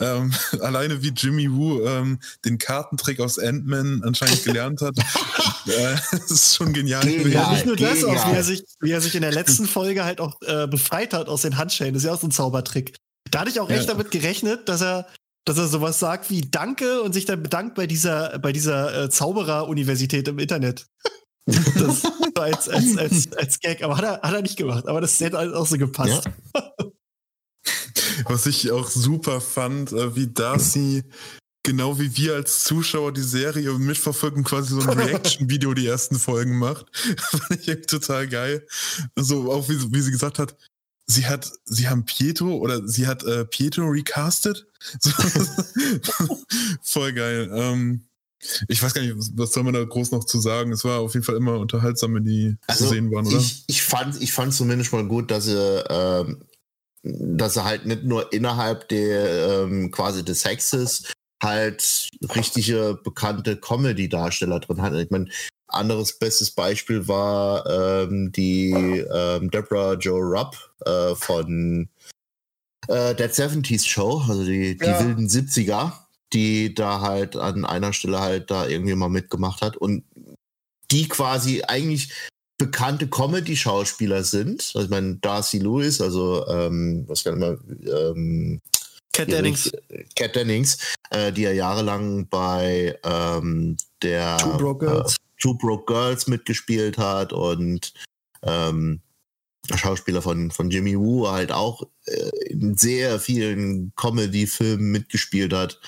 [0.01, 4.99] ähm, alleine wie Jimmy Woo ähm, den Kartentrick aus Ant-Man anscheinend gelernt hat.
[5.67, 7.07] äh, das ist schon genial.
[7.09, 10.05] Ja, nicht nur das, auch wie er, sich, wie er sich in der letzten Folge
[10.05, 11.95] halt auch äh, befreit hat aus den Handschellen.
[11.95, 12.97] Das ist ja auch so ein Zaubertrick.
[13.31, 13.95] Da hatte ich auch echt ja.
[13.95, 15.07] damit gerechnet, dass er
[15.51, 19.11] dass er sowas sagt wie Danke und sich dann bedankt bei dieser, bei dieser äh,
[19.11, 20.87] Zauberer-Universität im Internet.
[21.47, 22.05] das
[22.37, 23.83] als, als, als, als Gag.
[23.83, 24.87] Aber hat er, hat er nicht gemacht.
[24.87, 26.31] Aber das hätte halt auch so gepasst.
[26.55, 26.65] Ja.
[28.27, 31.03] Was ich auch super fand, äh, wie Darcy
[31.63, 36.59] genau wie wir als Zuschauer die Serie mitverfolgen, quasi so ein Reaction-Video die ersten Folgen
[36.59, 36.87] macht.
[37.19, 38.67] Fand ich total geil.
[39.17, 40.57] So auch wie, wie sie gesagt hat,
[41.11, 44.67] sie hat, sie haben Pietro oder sie hat äh, Pietro recastet.
[46.83, 47.51] Voll geil.
[47.53, 48.07] Ähm,
[48.69, 50.73] ich weiß gar nicht, was, soll man da groß noch zu sagen?
[50.73, 53.37] Es war auf jeden Fall immer unterhaltsam, wenn die also zu sehen waren, oder?
[53.37, 56.45] Ich, ich, fand, ich fand zumindest mal gut, dass sie, ähm,
[57.03, 64.61] dass er halt nicht nur innerhalb der ähm, quasi des Hexes halt richtige bekannte Comedy-Darsteller
[64.61, 64.95] drin hat.
[64.95, 65.29] Ich meine,
[65.75, 70.57] anderes bestes Beispiel war ähm, die ähm, Deborah Joe Rupp
[70.87, 71.89] äh, von
[72.89, 75.05] äh, Dead 70s Show, also die, die ja.
[75.05, 75.93] wilden 70er,
[76.33, 80.05] die da halt an einer Stelle halt da irgendwie mal mitgemacht hat und
[80.91, 82.13] die quasi eigentlich
[82.59, 84.73] bekannte Comedy-Schauspieler sind.
[84.75, 88.61] Also ich meine, Darcy Lewis, also ähm, was kann man ähm,
[89.13, 89.73] Cat Dennings.
[90.15, 90.79] Cat Dennings,
[91.11, 95.15] äh, die ja jahrelang bei ähm, der Two Broke Girls.
[95.15, 97.93] Äh, Two Broke Girls mitgespielt hat und
[98.43, 99.01] ähm,
[99.75, 105.81] Schauspieler von, von Jimmy Woo halt auch äh, in sehr vielen Comedy-Filmen mitgespielt hat.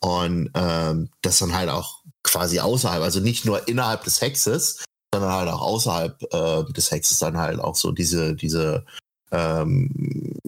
[0.00, 4.84] Und ähm, das dann halt auch quasi außerhalb, also nicht nur innerhalb des Hexes,
[5.14, 8.84] sondern halt auch außerhalb äh, des Hexes dann halt auch so diese, diese
[9.30, 10.38] ähm,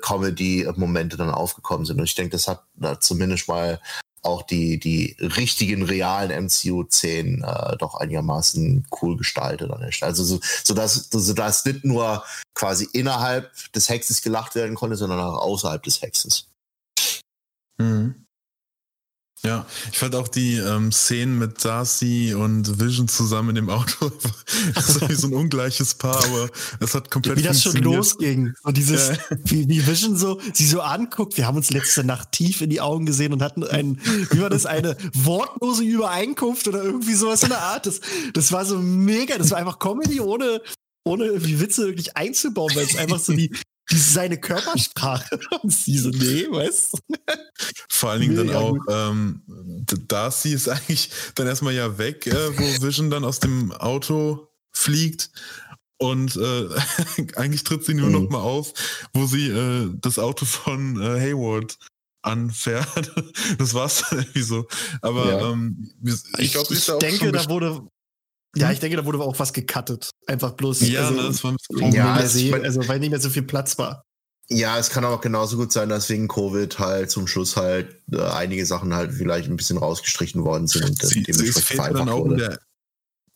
[0.00, 1.98] Comedy-Momente dann aufgekommen sind.
[1.98, 3.80] Und ich denke, das hat da zumindest mal
[4.26, 9.70] auch die, die richtigen realen MCU-Szenen äh, doch einigermaßen cool gestaltet.
[10.02, 12.24] Also so, so, dass, so dass nicht nur
[12.54, 16.48] quasi innerhalb des Hexes gelacht werden konnte, sondern auch außerhalb des Hexes.
[17.78, 18.25] Mhm.
[19.46, 24.10] Ja, ich fand auch die ähm, Szenen mit Darcy und Vision zusammen in dem Auto
[24.74, 26.48] das ist wie so ein ungleiches Paar, aber
[26.80, 28.54] es hat komplett Wie das schon losging.
[28.62, 29.16] Und dieses, ja.
[29.44, 31.36] wie, wie Vision so, sie so anguckt.
[31.36, 34.50] Wir haben uns letzte Nacht tief in die Augen gesehen und hatten ein, wie war
[34.50, 37.86] das, eine wortlose Übereinkunft oder irgendwie sowas in der Art.
[37.86, 38.00] Das,
[38.32, 40.60] das war so mega, das war einfach Comedy ohne,
[41.04, 43.52] ohne irgendwie Witze wirklich einzubauen, weil es einfach so die
[43.92, 45.38] seine Körpersprache.
[45.62, 47.14] Und sie so, nee, weißt du?
[47.88, 49.42] Vor allen Dingen nee, dann ja, auch, ähm,
[50.08, 55.30] Darcy ist eigentlich dann erstmal ja weg, äh, wo Vision dann aus dem Auto fliegt.
[55.98, 56.68] Und äh,
[57.36, 58.12] eigentlich tritt sie nur mhm.
[58.12, 58.72] noch mal auf,
[59.12, 61.78] wo sie äh, das Auto von äh, Hayward
[62.22, 63.12] anfährt.
[63.58, 64.66] Das war's dann irgendwie so.
[65.00, 65.50] Aber ja.
[65.50, 65.90] ähm,
[66.38, 67.86] ich glaube, ich, ich denke, da wurde
[68.56, 68.74] ja, hm?
[68.74, 70.10] ich denke, da wurde auch was gecuttet.
[70.26, 70.80] Einfach bloß.
[70.88, 71.54] Ja, also, das war
[71.92, 74.02] ja, es, sehen, also weil nicht mehr so viel Platz war.
[74.48, 78.20] Ja, es kann aber genauso gut sein, dass wegen Covid halt zum Schluss halt äh,
[78.20, 82.24] einige Sachen halt vielleicht ein bisschen rausgestrichen worden sind und sie, dementsprechend sie dann auch
[82.24, 82.36] wurde.
[82.36, 82.58] Der,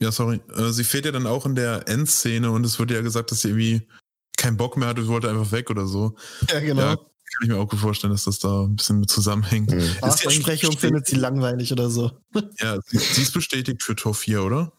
[0.00, 0.40] ja, sorry.
[0.56, 3.42] Äh, sie fehlt ja dann auch in der Endszene und es wurde ja gesagt, dass
[3.42, 3.88] sie irgendwie
[4.36, 6.14] keinen Bock mehr hatte, wollte einfach weg oder so.
[6.48, 6.80] Ja, genau.
[6.80, 9.72] Ja, kann ich mir auch gut vorstellen, dass das da ein bisschen mit zusammenhängt.
[9.72, 9.90] Mhm.
[10.30, 12.12] Sprechung findet sie langweilig oder so.
[12.58, 14.72] Ja, sie, sie ist bestätigt für Tor 4, oder?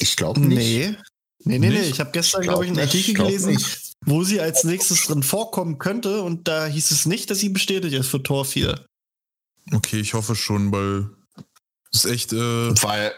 [0.00, 0.58] Ich glaube nicht.
[0.58, 0.96] Nee.
[1.44, 1.82] Nee, nee, nee.
[1.82, 3.94] Ich habe gestern, glaube ich, einen Artikel gelesen, nicht.
[4.04, 7.94] wo sie als nächstes drin vorkommen könnte und da hieß es nicht, dass sie bestätigt
[7.94, 8.84] ist für Tor 4.
[9.72, 11.10] Okay, ich hoffe schon, weil
[11.92, 12.32] es ist echt.
[12.32, 13.12] Äh, weil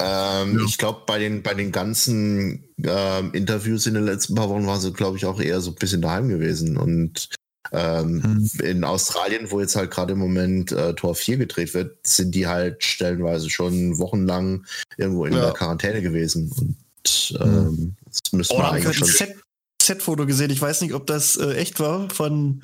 [0.00, 0.64] ähm, ja.
[0.66, 4.80] ich glaube, bei den, bei den ganzen ähm, Interviews in den letzten paar Wochen war
[4.80, 7.28] sie, glaube ich, auch eher so ein bisschen daheim gewesen und
[7.70, 8.60] ähm, hm.
[8.64, 12.46] In Australien, wo jetzt halt gerade im Moment äh, Tor 4 gedreht wird, sind die
[12.46, 15.40] halt stellenweise schon wochenlang irgendwo in ja.
[15.40, 16.50] der Quarantäne gewesen.
[16.58, 17.96] Und ähm, hm.
[18.04, 19.08] das müsste oh, man eigentlich schon.
[19.08, 19.36] Set,
[19.80, 20.50] Set-Foto gesehen.
[20.50, 22.62] Ich weiß nicht, ob das äh, echt war von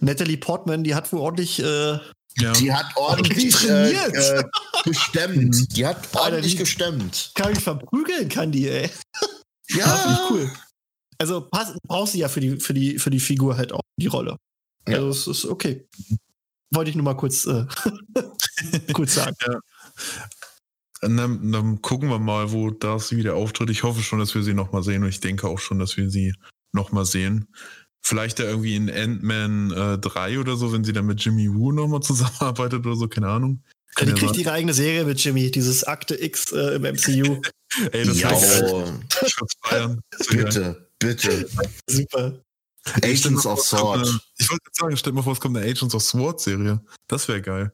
[0.00, 0.84] Natalie Portman.
[0.84, 1.62] Die hat wohl ordentlich.
[1.62, 1.98] Äh,
[2.38, 2.52] ja.
[2.52, 4.14] Die hat ordentlich trainiert.
[4.14, 4.44] Äh, äh,
[4.84, 5.76] gestemmt.
[5.76, 7.32] Die hat ordentlich Alter, die gestemmt.
[7.34, 8.90] Kann ich verprügeln, kann die, ey.
[9.70, 10.26] Ja.
[10.30, 10.50] cool.
[11.18, 14.06] Also pass, brauchst du ja für die, für, die, für die Figur halt auch die
[14.06, 14.36] Rolle.
[14.88, 14.96] Ja.
[14.96, 15.86] Also es ist okay.
[16.70, 17.66] Wollte ich nur mal kurz, äh,
[18.92, 19.36] kurz sagen.
[19.46, 19.60] Ja.
[21.00, 23.70] Dann, dann, gucken wir mal, wo das wieder auftritt.
[23.70, 26.10] Ich hoffe schon, dass wir sie nochmal sehen und ich denke auch schon, dass wir
[26.10, 26.34] sie
[26.72, 27.48] nochmal sehen.
[28.02, 31.72] Vielleicht ja irgendwie in Ant-Man äh, 3 oder so, wenn sie dann mit Jimmy Woo
[31.72, 33.62] nochmal zusammenarbeitet oder so, keine Ahnung.
[34.00, 37.40] Die kriegt ihre eigene Serie mit Jimmy, dieses Akte X äh, im MCU.
[37.92, 38.30] Ey, das Ja.
[38.30, 38.60] Das
[40.30, 40.44] wär geil.
[40.44, 41.48] bitte, bitte.
[41.88, 42.42] Super.
[43.02, 44.00] Agents of Sword.
[44.06, 46.80] eine- Ich wollte sagen, stell dir mal vor, es kommt eine Agents of Sword Serie.
[47.08, 47.72] Das wäre geil.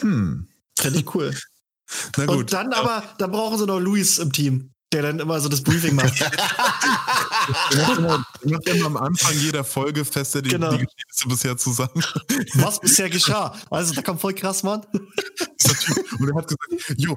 [0.00, 0.48] Hm.
[0.78, 1.36] Finde ich cool.
[2.16, 2.36] Na gut.
[2.36, 5.62] Und dann aber, dann brauchen sie noch Luis im Team, der dann immer so das
[5.62, 6.20] Briefing macht.
[7.76, 10.70] Machen immer- am Anfang jeder Folge fest, die, Genau.
[10.70, 12.02] die Geschehnisse bisher zusammen.
[12.54, 13.54] Was bisher geschah.
[13.70, 14.84] Also, da kommt voll krass, Mann.
[14.92, 17.16] Und er hat gesagt, jo.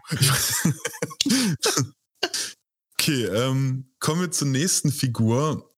[2.94, 5.71] okay, ähm, kommen wir zur nächsten Figur.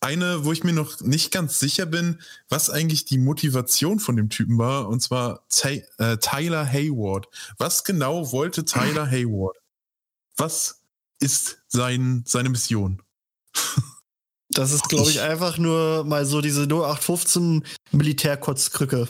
[0.00, 4.28] Eine, wo ich mir noch nicht ganz sicher bin, was eigentlich die Motivation von dem
[4.30, 7.26] Typen war, und zwar Ty äh, Tyler Hayward.
[7.58, 9.56] Was genau wollte Tyler Hayward?
[10.36, 10.82] Was
[11.20, 13.02] ist sein, seine Mission?
[14.50, 19.06] Das ist, glaube ich, einfach nur mal so diese 0815 Militärkotzkrücke.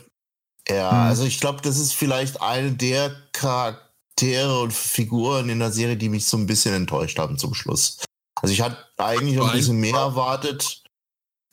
[0.68, 0.98] Ja, Hm.
[0.98, 6.08] also ich glaube, das ist vielleicht eine der Charaktere und Figuren in der Serie, die
[6.08, 7.98] mich so ein bisschen enttäuscht haben zum Schluss.
[8.42, 10.82] Also ich hatte eigentlich noch ein bisschen mehr erwartet.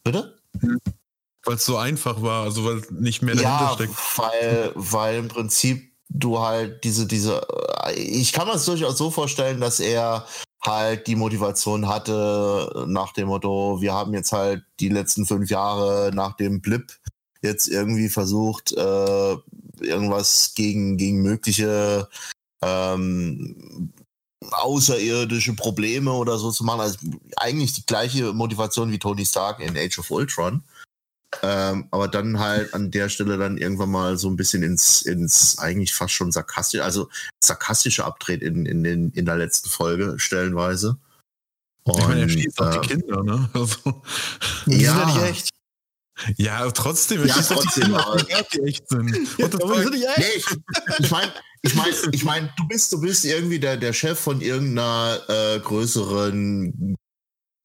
[0.03, 0.37] Bitte?
[1.43, 3.93] Weil es so einfach war, also weil nicht mehr dahinter Ja, steckt.
[4.17, 7.41] weil, weil im Prinzip du halt diese, diese,
[7.85, 10.25] äh, ich kann mir das durchaus so vorstellen, dass er
[10.63, 16.11] halt die Motivation hatte nach dem Motto, wir haben jetzt halt die letzten fünf Jahre
[16.13, 16.93] nach dem Blip
[17.41, 19.35] jetzt irgendwie versucht, äh,
[19.81, 22.09] irgendwas gegen, gegen mögliche
[22.61, 23.93] ähm,
[24.51, 26.81] außerirdische Probleme oder so zu machen.
[26.81, 26.97] Also
[27.37, 30.63] eigentlich die gleiche Motivation wie Tony Stark in Age of Ultron.
[31.41, 35.59] Ähm, aber dann halt an der Stelle dann irgendwann mal so ein bisschen ins, ins
[35.59, 37.09] eigentlich fast schon sarkastisch, also
[37.43, 40.97] sarkastische abdreht in, in, den, in der letzten Folge stellenweise.
[41.83, 43.49] Und, ich meine, er schießt auch äh, die Kinder, ne?
[43.53, 44.01] Also,
[44.65, 44.91] Die Ja.
[44.91, 45.49] sind ja nicht echt.
[46.37, 47.97] Ja, aber trotzdem, Ja, die trotzdem,
[48.53, 49.15] die echt sind.
[49.37, 50.17] Ja, sind nicht echt.
[50.17, 50.45] Nee, ich,
[50.99, 54.41] ich meine, ich mein, ich mein, du bist, du bist irgendwie der, der Chef von
[54.41, 56.95] irgendeiner äh, größeren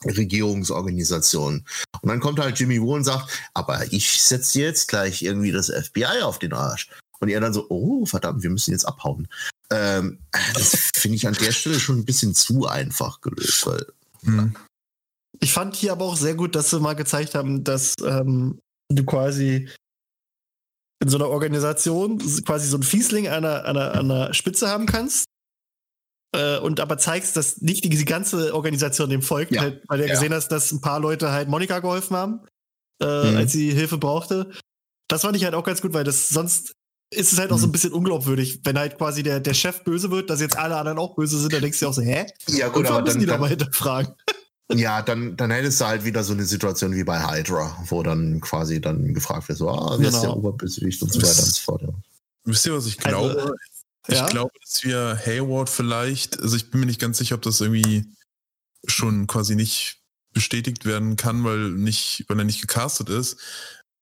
[0.05, 1.65] Regierungsorganisation.
[2.01, 5.69] Und dann kommt halt Jimmy Woo und sagt, aber ich setze jetzt gleich irgendwie das
[5.69, 6.89] FBI auf den Arsch.
[7.21, 9.29] Und er dann so, oh, verdammt, wir müssen jetzt abhauen.
[9.71, 10.19] Ähm,
[10.55, 13.87] das finde ich an der Stelle schon ein bisschen zu einfach gelöst, weil
[14.25, 14.55] Hm.
[15.39, 18.59] Ich fand hier aber auch sehr gut, dass sie mal gezeigt haben, dass ähm,
[18.89, 19.69] du quasi
[21.03, 25.25] in so einer Organisation quasi so ein Fiesling an der, an der Spitze haben kannst.
[26.37, 29.63] Äh, und aber zeigst, dass nicht die, die ganze Organisation dem folgt, Ja.
[29.63, 32.41] halt, weil du ja gesehen hast, dass ein paar Leute halt Monika geholfen haben,
[33.03, 33.37] äh, Mhm.
[33.37, 34.51] als sie Hilfe brauchte.
[35.09, 36.73] Das fand ich halt auch ganz gut, weil das sonst
[37.13, 37.73] ist es halt auch so ein Mhm.
[37.73, 41.17] bisschen unglaubwürdig, wenn halt quasi der, der Chef böse wird, dass jetzt alle anderen auch
[41.17, 42.27] böse sind, dann denkst du dir auch so, hä?
[42.47, 44.15] ja gut, aber müssen dann, die da mal dann, hinterfragen.
[44.73, 48.41] Ja, dann, dann hättest du halt wieder so eine Situation wie bei Hydra, wo dann
[48.41, 50.35] quasi dann gefragt wird, so, ah, wer ist Genau.
[50.35, 51.83] der Oberbösewicht und so weiter und so fort.
[51.83, 51.89] Ja.
[52.45, 53.55] Wisst ihr, was ich Also, glaube?
[54.09, 54.27] Ich ja?
[54.27, 58.07] glaube, dass wir Hayward vielleicht, also ich bin mir nicht ganz sicher, ob das irgendwie
[58.87, 59.99] schon quasi nicht
[60.33, 63.39] bestätigt werden kann, weil nicht, weil er nicht gecastet ist.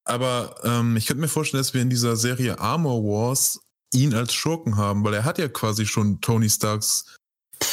[0.05, 3.59] Aber ähm, ich könnte mir vorstellen, dass wir in dieser Serie Armor Wars
[3.93, 7.05] ihn als Schurken haben, weil er hat ja quasi schon Tony Starks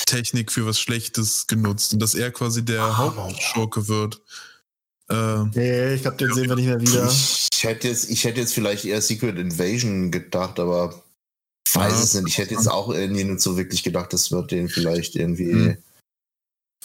[0.07, 4.21] Technik für was Schlechtes genutzt und dass er quasi der Armor Hauptschurke wird.
[5.09, 7.11] Äh, Nee, ich glaube, den sehen wir nicht mehr wieder.
[7.53, 11.03] Ich hätte jetzt, ich hätte jetzt vielleicht eher Secret Invasion gedacht, aber
[11.67, 12.29] ich weiß Ja, es nicht.
[12.29, 15.77] Ich hätte jetzt auch irgendwie nicht so wirklich gedacht, dass wir den vielleicht irgendwie Hm.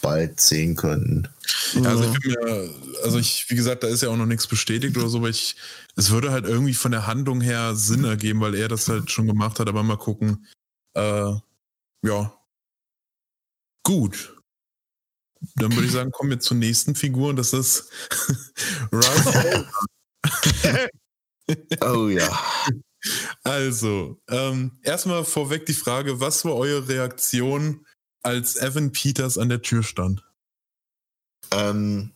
[0.01, 1.27] bald sehen können.
[1.73, 2.69] Ja, also ich bin mir,
[3.03, 5.55] also ich, wie gesagt, da ist ja auch noch nichts bestätigt oder so, aber ich,
[5.95, 9.27] es würde halt irgendwie von der Handlung her Sinn ergeben, weil er das halt schon
[9.27, 10.47] gemacht hat, aber mal gucken.
[10.95, 11.33] Äh,
[12.03, 12.33] ja.
[13.83, 14.35] Gut.
[15.55, 17.89] Dann würde ich sagen, kommen wir zur nächsten Figur und das ist
[18.91, 19.65] Ralph.
[21.81, 22.29] Oh ja.
[23.43, 27.85] Also, ähm, erstmal vorweg die Frage, was war eure Reaktion,
[28.21, 30.23] als Evan Peters an der Tür stand?
[31.51, 32.13] Ähm,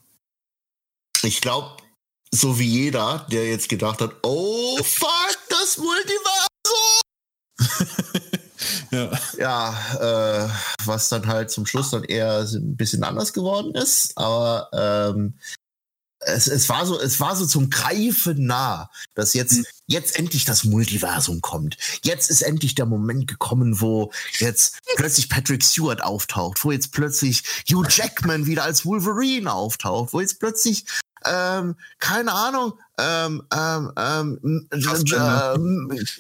[1.24, 1.78] ich glaube,
[2.32, 7.02] so wie jeder, der jetzt gedacht hat, oh fuck, das Multiversum!
[8.96, 9.12] ja.
[9.38, 10.50] Ja, äh,
[10.86, 15.38] was dann halt zum Schluss dann eher ein bisschen anders geworden ist, aber ähm,
[16.20, 19.66] es, es war so, es war so zum Greifen nah, dass jetzt, Mhm.
[19.88, 21.78] jetzt endlich das Multiversum kommt.
[22.04, 27.44] Jetzt ist endlich der Moment gekommen, wo jetzt plötzlich Patrick Stewart auftaucht, wo jetzt plötzlich
[27.70, 30.86] Hugh Jackman wieder als Wolverine auftaucht, wo jetzt plötzlich
[31.26, 35.58] ähm, keine Ahnung, ähm, ähm, ähm, Fassbender.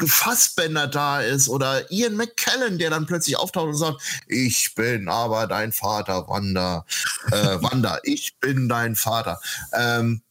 [0.05, 5.47] Fassbender da ist oder Ian McKellen, der dann plötzlich auftaucht und sagt, ich bin aber
[5.47, 6.85] dein Vater, Wanda,
[7.31, 9.39] äh, Wanda, ich bin dein Vater.
[9.73, 10.21] Ähm,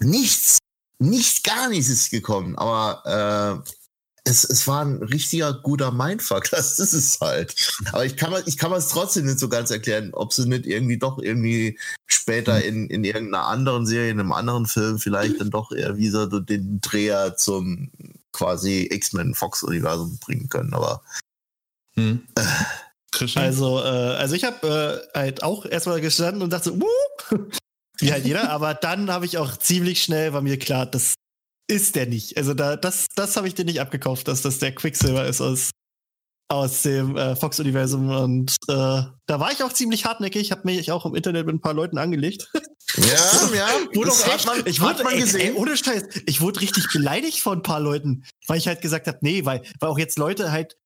[0.00, 0.58] nichts,
[0.98, 3.70] nicht gar nichts ist gekommen, aber äh,
[4.24, 7.54] es, es war ein richtiger guter Mindfuck, das ist es halt.
[7.92, 10.66] Aber ich kann mir, ich kann es trotzdem nicht so ganz erklären, ob sie nicht
[10.66, 15.50] irgendwie doch irgendwie später in, in irgendeiner anderen Serie, in einem anderen Film vielleicht dann
[15.50, 17.90] doch eher wieder so den Dreher zum
[18.32, 21.02] quasi X-Men Fox-Universum bringen können, aber.
[21.94, 22.26] Hm.
[22.34, 22.42] Äh,
[23.36, 26.84] also, äh, also ich habe äh, halt auch erstmal gestanden und dachte, uh,
[27.98, 31.14] wie halt jeder, aber dann habe ich auch ziemlich schnell war mir klar, das
[31.66, 32.36] ist der nicht.
[32.36, 35.70] Also da, das, das habe ich dir nicht abgekauft, dass das der Quicksilver ist aus,
[36.48, 38.08] aus dem äh, Fox-Universum.
[38.10, 41.60] Und äh, da war ich auch ziemlich hartnäckig, habe mich auch im Internet mit ein
[41.60, 42.50] paar Leuten angelegt.
[42.96, 43.04] Ja,
[43.54, 43.68] ja.
[43.94, 45.40] wurde auch echt, man, ich wurde, man gesehen.
[45.40, 48.82] Ey, ey, ohne Scheiß, ich wurde richtig beleidigt von ein paar Leuten, weil ich halt
[48.82, 50.76] gesagt habe, nee, weil, weil auch jetzt Leute halt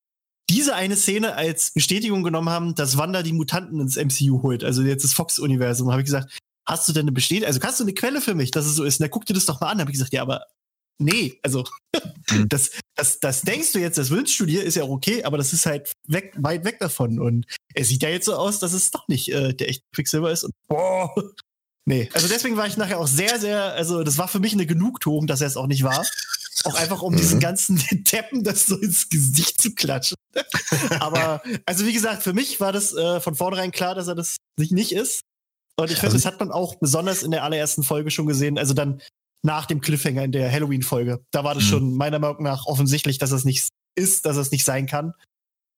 [0.49, 4.83] diese eine Szene als Bestätigung genommen haben, dass Wanda die Mutanten ins MCU holt, also
[4.83, 7.95] jetzt das Fox-Universum, habe ich gesagt, hast du denn eine Bestätigung, also kannst du eine
[7.95, 9.01] Quelle für mich, dass es so ist?
[9.01, 9.81] Na, guck dir das doch mal an.
[9.81, 10.45] Habe ich gesagt, ja, aber
[10.99, 11.65] nee, also
[12.31, 12.49] hm.
[12.49, 15.39] das, das, das denkst du jetzt, das wünschst du dir, ist ja auch okay, aber
[15.39, 17.19] das ist halt weg, weit weg davon.
[17.19, 20.31] Und es sieht ja jetzt so aus, dass es doch nicht äh, der echte Quicksilver
[20.31, 20.45] ist.
[20.45, 21.15] Und boah,
[21.87, 22.09] nee.
[22.13, 25.27] Also deswegen war ich nachher auch sehr, sehr, also das war für mich eine Genugtuung,
[25.27, 26.07] dass er es auch nicht war.
[26.65, 27.19] Auch einfach um mhm.
[27.19, 30.17] diesen ganzen Teppen das so ins Gesicht zu klatschen.
[31.01, 34.37] aber, also wie gesagt, für mich war das äh, von vornherein klar, dass er das
[34.57, 35.23] nicht ist.
[35.77, 38.59] Und ich finde, also, das hat man auch besonders in der allerersten Folge schon gesehen.
[38.59, 39.01] Also dann
[39.43, 41.25] nach dem Cliffhanger in der Halloween-Folge.
[41.31, 41.69] Da war das mhm.
[41.69, 45.15] schon meiner Meinung nach offensichtlich, dass es nicht ist, dass es nicht sein kann.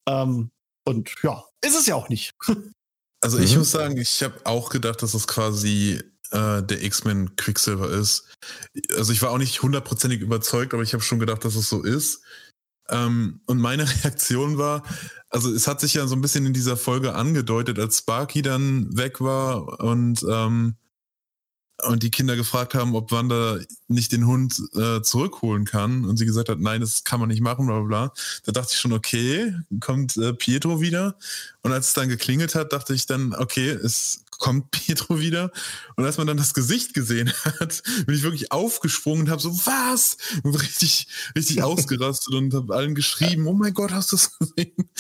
[0.09, 0.51] Ähm,
[0.87, 2.33] und ja, ist es ja auch nicht.
[3.23, 3.59] Also ich mhm.
[3.59, 6.01] muss sagen, ich habe auch gedacht, dass es quasi
[6.31, 8.35] äh, der X-Men Quicksilver ist.
[8.97, 11.83] Also ich war auch nicht hundertprozentig überzeugt, aber ich habe schon gedacht, dass es so
[11.83, 12.23] ist.
[12.89, 14.85] Ähm, und meine Reaktion war,
[15.29, 18.97] also es hat sich ja so ein bisschen in dieser Folge angedeutet, als Sparky dann
[18.97, 20.77] weg war und ähm,
[21.89, 23.59] und die Kinder gefragt haben, ob Wanda
[23.89, 27.41] nicht den Hund äh, zurückholen kann und sie gesagt hat, nein, das kann man nicht
[27.41, 28.13] machen, bla bla bla.
[28.45, 31.17] Da dachte ich schon, okay, kommt äh, Pietro wieder.
[31.63, 35.53] Und als es dann geklingelt hat, dachte ich dann, okay, es kommt Pietro wieder.
[35.95, 39.51] Und als man dann das Gesicht gesehen hat, bin ich wirklich aufgesprungen und habe so,
[39.65, 40.17] was?
[40.43, 41.07] Und richtig,
[41.37, 44.91] richtig ausgerastet und habe allen geschrieben, oh mein Gott, hast du das gesehen?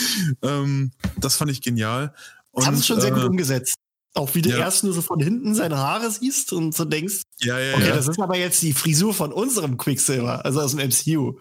[0.42, 2.14] Ähm, das fand ich genial.
[2.52, 3.79] Und, haben es schon sehr gut äh, umgesetzt.
[4.14, 4.58] Auch wie du ja.
[4.58, 7.96] erst nur so von hinten seine Haare siehst und so denkst, ja, ja, okay, ja.
[7.96, 11.38] das ist aber jetzt die Frisur von unserem Quicksilver, also aus dem MCU.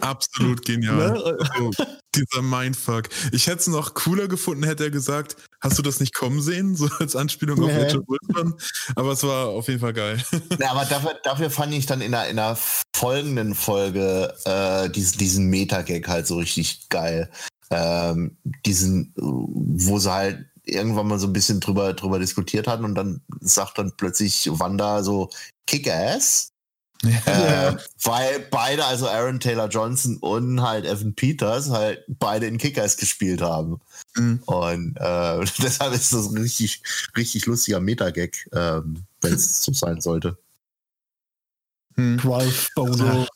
[0.00, 0.96] Absolut genial.
[0.96, 1.38] Ne?
[1.50, 1.70] Also,
[2.14, 3.08] dieser Mindfuck.
[3.32, 6.76] Ich hätte es noch cooler gefunden, hätte er gesagt, hast du das nicht kommen sehen?
[6.76, 8.54] So als Anspielung auf Richard Wilson.
[8.94, 10.22] Aber es war auf jeden Fall geil.
[10.58, 12.56] Ja, aber dafür, dafür fand ich dann in einer, in einer
[12.94, 17.30] folgenden Folge äh, diesen, diesen Meta-Gag halt so richtig geil.
[17.70, 22.94] Ähm, diesen, wo sie halt irgendwann mal so ein bisschen drüber, drüber diskutiert hatten und
[22.94, 25.30] dann sagt dann plötzlich Wanda so
[25.66, 26.52] Kick-Ass.
[27.02, 27.70] Ja.
[27.70, 32.96] Äh, weil beide, also Aaron Taylor Johnson und halt Evan Peters, halt beide in Kickers
[32.96, 33.80] gespielt haben.
[34.14, 34.42] Mhm.
[34.46, 36.82] Und äh, deshalb ist das ein richtig,
[37.16, 40.38] richtig lustiger Metagag, ähm, wenn es so sein sollte.
[41.96, 42.20] Hm.
[42.24, 43.26] Ralph Boner.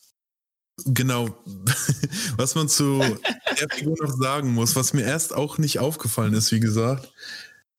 [0.87, 1.29] Genau.
[2.37, 3.01] Was man zu
[3.61, 7.13] der Figur noch sagen muss, was mir erst auch nicht aufgefallen ist, wie gesagt.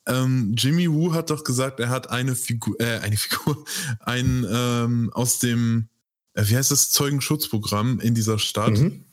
[0.07, 3.63] Ähm, Jimmy Woo hat doch gesagt, er hat eine Figur, äh, eine Figur,
[3.99, 5.89] ein ähm, aus dem,
[6.33, 8.77] äh, wie heißt das, Zeugenschutzprogramm in dieser Stadt.
[8.77, 9.05] Mhm.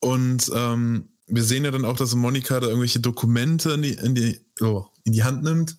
[0.00, 4.14] Und ähm, wir sehen ja dann auch, dass Monika da irgendwelche Dokumente in die, in
[4.14, 5.78] die, oh, in die Hand nimmt.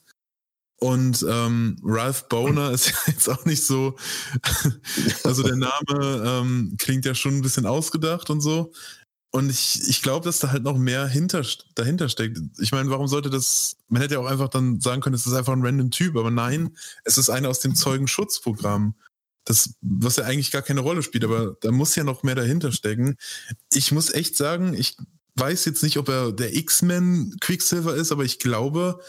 [0.83, 3.95] Und ähm, Ralph Boner ist ja jetzt auch nicht so,
[5.23, 8.73] also der Name ähm, klingt ja schon ein bisschen ausgedacht und so.
[9.31, 11.41] Und ich, ich glaube, dass da halt noch mehr hinter,
[11.75, 12.37] dahinter steckt.
[12.59, 15.31] Ich meine, warum sollte das, man hätte ja auch einfach dann sagen können, es ist
[15.31, 16.75] einfach ein random Typ, aber nein,
[17.05, 18.93] es ist einer aus dem Zeugenschutzprogramm.
[19.45, 22.73] Das, was ja eigentlich gar keine Rolle spielt, aber da muss ja noch mehr dahinter
[22.73, 23.15] stecken.
[23.73, 24.97] Ich muss echt sagen, ich
[25.35, 28.99] weiß jetzt nicht, ob er der X-Men Quicksilver ist, aber ich glaube,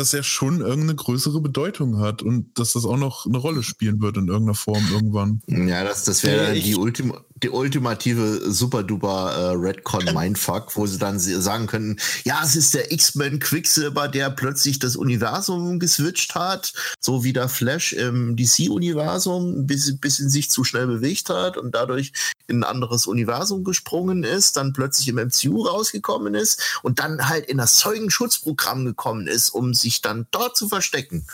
[0.00, 4.00] dass er schon irgendeine größere Bedeutung hat und dass das auch noch eine Rolle spielen
[4.00, 5.42] wird in irgendeiner Form irgendwann.
[5.46, 11.66] Ja, das, das wäre die, Ultim die ultimative super-duper äh, Redcon-Mindfuck, wo sie dann sagen
[11.66, 17.32] könnten, ja, es ist der X-Men Quicksilver, der plötzlich das Universum geswitcht hat, so wie
[17.32, 22.12] der Flash im DC-Universum ein bisschen, bisschen sich zu schnell bewegt hat und dadurch
[22.46, 27.46] in ein anderes Universum gesprungen ist, dann plötzlich im MCU rausgekommen ist und dann halt
[27.46, 31.26] in das Zeugenschutzprogramm gekommen ist, um sich dann dort zu verstecken.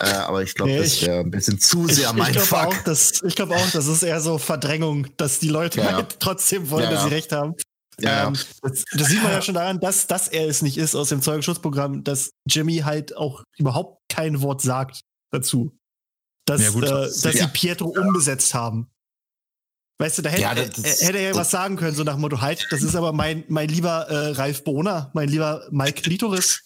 [0.00, 2.58] Äh, aber ich glaube, nee, das wäre ein bisschen zu sehr ich, mein ich Fuck.
[2.58, 6.20] Auch, das, ich glaube auch, das ist eher so Verdrängung, dass die Leute ja, halt
[6.20, 7.54] trotzdem wollen, ja, dass sie recht haben.
[8.00, 10.94] Ja, ähm, das, das, sieht man ja schon daran, dass, dass er es nicht ist
[10.94, 15.00] aus dem Zeugenschutzprogramm, dass Jimmy halt auch überhaupt kein Wort sagt
[15.32, 15.76] dazu.
[16.46, 18.88] Dass, gut, äh, dass sie Pietro umbesetzt haben.
[20.00, 22.14] Weißt du, da hätte, Ja, er- das- hätte er ja was sagen können, so nach
[22.14, 26.02] dem Motto, halt, das ist aber mein, mein lieber äh, Ralf Bohner, mein lieber Mike
[26.02, 26.60] Klitoris.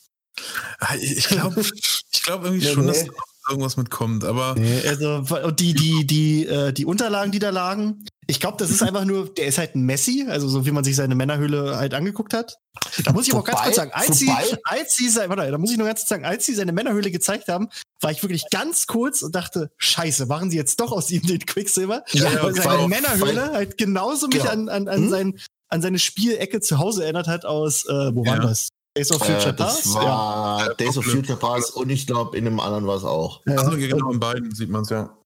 [0.78, 2.92] Ah, Ich glaube ich glaub irgendwie Nee, schon, nee.
[2.92, 3.12] dass da
[3.50, 4.56] irgendwas mitkommt, aber
[4.86, 8.82] Also, und die, die, die, äh, die Unterlagen, die da lagen, ich glaube, das ist
[8.82, 11.92] einfach nur, der ist halt ein Messi, also so wie man sich seine Männerhöhle halt
[11.92, 12.56] angeguckt hat.
[13.04, 14.30] Da muss ich aber auch ganz kurz sagen, als sie,
[14.64, 17.48] als sie, warte, da muss ich nur ganz kurz sagen, als sie seine Männerhöhle gezeigt
[17.48, 17.68] haben,
[18.00, 21.40] war ich wirklich ganz kurz und dachte, scheiße, machen sie jetzt doch aus ihm den
[21.40, 22.04] Quicksilver?
[22.12, 24.50] Ja, ja, weil seine Männerhöhle halt genauso mich Genau.
[24.50, 25.10] an, an, an, Hm?
[25.10, 28.42] sein, an seine Spielecke zu Hause erinnert hat aus, äh, wo war Ja.
[28.42, 28.68] das?
[28.96, 29.94] Days of Future Äh, das Past?
[29.94, 33.40] war Days of Future Past und ich glaube, in dem anderen war es auch.
[33.46, 33.54] ja.
[33.56, 33.88] also, ja.
[33.88, 35.16] genau in beiden sieht man es ja.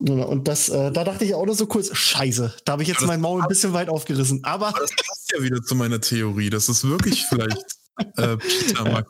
[0.00, 3.00] Und das, äh, da dachte ich auch nur so kurz, scheiße, da habe ich jetzt
[3.00, 4.44] Ja, mein Maul ein bisschen weit aufgerissen.
[4.44, 7.66] Aber, Aber das passt ja wieder zu meiner Theorie, dass es wirklich vielleicht
[8.16, 9.04] äh, Peter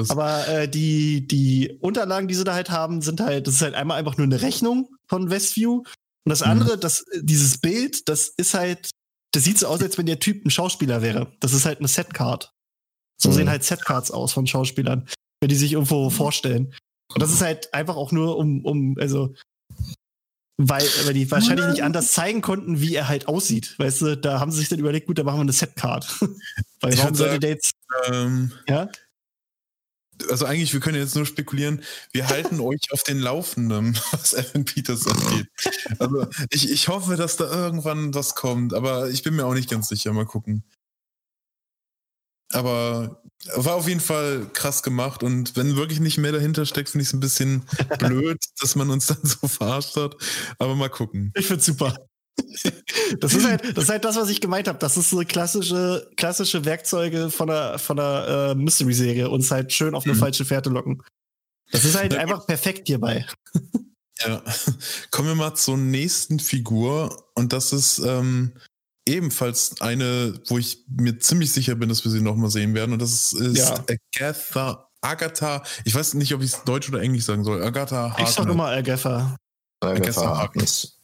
[0.00, 0.10] ist.
[0.10, 3.74] aber äh, die, die Unterlagen, die sie da halt haben, sind halt, das ist halt
[3.74, 5.82] einmal einfach nur eine Rechnung von Westview.
[6.24, 6.46] Und das Mhm.
[6.52, 8.88] andere, das, dieses Bild, das ist halt,
[9.32, 11.36] das sieht so aus, als wenn der Typ ein Schauspieler wäre.
[11.40, 12.50] Das ist halt eine Setcard.
[13.22, 13.34] So Mhm.
[13.34, 15.06] sehen halt Setcards aus von Schauspielern,
[15.40, 16.74] wenn die sich irgendwo vorstellen.
[17.12, 19.34] Und das ist halt einfach auch nur um, um, also,
[20.62, 23.78] weil, weil die wahrscheinlich nicht anders zeigen konnten, wie er halt aussieht.
[23.78, 26.06] Weißt du, da haben sie sich dann überlegt, gut, da machen wir eine Setcard.
[26.80, 27.72] weil Ich warum sollte der jetzt,
[28.10, 28.88] Ähm, ja?
[30.28, 34.66] also eigentlich, wir können jetzt nur spekulieren, wir halten euch auf den Laufenden, was Evan
[34.66, 35.46] Peters angeht.
[35.98, 39.70] Also ich, ich hoffe, dass da irgendwann was kommt, aber ich bin mir auch nicht
[39.70, 40.12] ganz sicher.
[40.12, 40.62] Mal gucken.
[42.52, 43.22] Aber
[43.54, 47.08] war auf jeden Fall krass gemacht und wenn wirklich nicht mehr dahinter steckt, finde ich
[47.08, 47.64] es ein bisschen
[47.98, 50.16] blöd, dass man uns dann so verarscht hat.
[50.58, 51.32] Aber mal gucken.
[51.36, 51.96] Ich find's super.
[53.20, 54.78] Das ist halt das, ist halt das was ich gemeint habe.
[54.78, 59.94] Das ist so klassische, klassische Werkzeuge von der, von der äh, Mystery-Serie, uns halt schön
[59.94, 60.18] auf eine Mhm.
[60.18, 61.02] falsche Fährte locken.
[61.70, 63.26] Das ist halt Na einfach perfekt hierbei.
[64.20, 64.42] Ja,
[65.10, 68.52] kommen wir mal zur nächsten Figur und das ist ähm,
[69.06, 73.00] ebenfalls eine, wo ich mir ziemlich sicher bin, dass wir sie nochmal sehen werden und
[73.02, 73.84] das ist Ja.
[74.18, 78.26] Agatha, Agatha, ich weiß nicht, ob ich es Deutsch oder Englisch sagen soll, Agatha Ich
[78.28, 78.54] sag Harkness.
[78.54, 79.36] immer Agatha.
[79.80, 80.98] Agatha Agatha Harkness.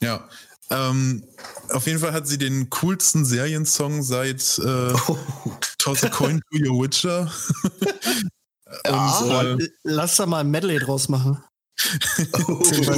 [0.00, 0.28] Ja,
[0.70, 1.24] ähm,
[1.70, 4.92] auf jeden Fall hat sie den coolsten Seriensong seit äh,
[5.78, 7.30] Toss a Coin to Your Witcher.
[8.86, 9.18] Ja,
[9.52, 11.42] und, äh, Lass da mal ein Medley draus machen.
[12.32, 12.88] Toss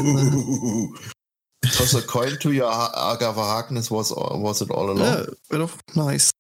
[1.81, 5.07] a coin to your Agatha Harkness was, was it all along.
[5.07, 6.31] Ja, wäre doch nice.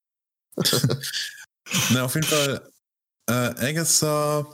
[1.91, 2.70] Na, auf jeden Fall,
[3.28, 4.47] äh, Agatha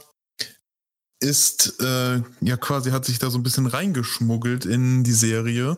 [1.21, 5.77] ist äh, ja quasi, hat sich da so ein bisschen reingeschmuggelt in die Serie.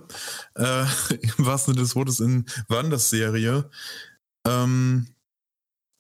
[0.56, 0.86] Äh,
[1.38, 3.70] Im wahrsten Sinne des Wortes in Wanders Serie.
[4.48, 5.08] Ähm,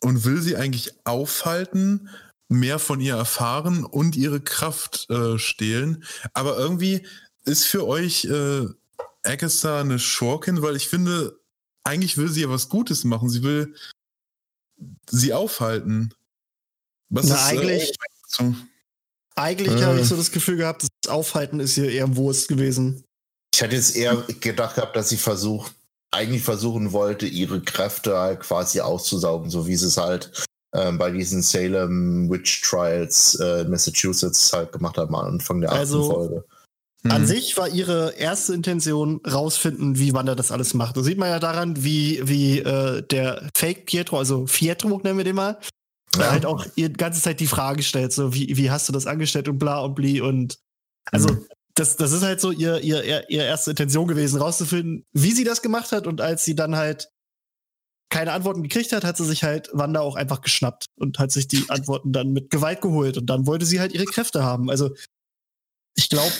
[0.01, 2.09] und will sie eigentlich aufhalten,
[2.49, 6.03] mehr von ihr erfahren und ihre Kraft äh, stehlen.
[6.33, 7.05] Aber irgendwie
[7.45, 8.67] ist für euch äh,
[9.23, 11.39] Agatha eine Schurkin, weil ich finde,
[11.83, 13.29] eigentlich will sie ja was Gutes machen.
[13.29, 13.73] Sie will
[15.09, 16.13] sie aufhalten.
[17.09, 17.95] Was Na, ist, eigentlich- Äh,
[18.27, 18.55] so?
[19.35, 19.83] Eigentlich Äh.
[19.83, 23.03] habe ich so das Gefühl gehabt, das Aufhalten ist hier eher Wurst gewesen.
[23.53, 25.73] Ich hätte jetzt eher gedacht gehabt, dass sie versucht,
[26.11, 30.45] eigentlich versuchen wollte, ihre Kräfte halt quasi auszusaugen, so wie sie es halt
[30.75, 35.71] ähm, bei diesen Salem Witch Trials äh, in Massachusetts halt gemacht haben am Anfang der
[35.71, 36.45] Also- Folge.
[37.09, 37.25] An Mhm.
[37.27, 40.95] sich war ihre erste Intention rausfinden, wie Wanda das alles macht.
[40.95, 45.25] Das sieht man ja daran, wie, wie äh, der Fake Pietro, also Pietro nennen wir
[45.25, 45.59] den mal,
[46.15, 46.31] Ja.
[46.31, 49.05] halt auch ihr die ganze Zeit die Frage stellt, so wie, wie hast du das
[49.07, 50.59] angestellt und bla und bli und
[51.11, 51.45] also Mhm.
[51.75, 55.43] das, das ist halt so ihr, ihr, ihr, ihre erste Intention gewesen, rauszufinden, wie sie
[55.43, 57.09] das gemacht hat und als sie dann halt
[58.09, 61.47] keine Antworten gekriegt hat, hat sie sich halt Wanda auch einfach geschnappt und hat sich
[61.49, 64.69] die Antworten dann mit Gewalt geholt und dann wollte sie halt ihre Kräfte haben.
[64.69, 64.91] Also
[65.97, 66.31] ich glaube,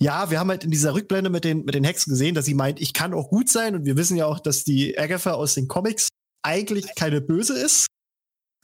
[0.00, 2.54] ja, wir haben halt in dieser Rückblende mit den, mit den Hexen gesehen, dass sie
[2.54, 3.74] meint, ich kann auch gut sein.
[3.74, 6.08] Und wir wissen ja auch, dass die Agatha aus den Comics
[6.42, 7.86] eigentlich keine Böse ist.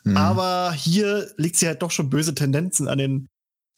[0.04, 0.16] Mhm.
[0.16, 3.28] Aber hier liegt sie halt doch schon böse Tendenzen an den,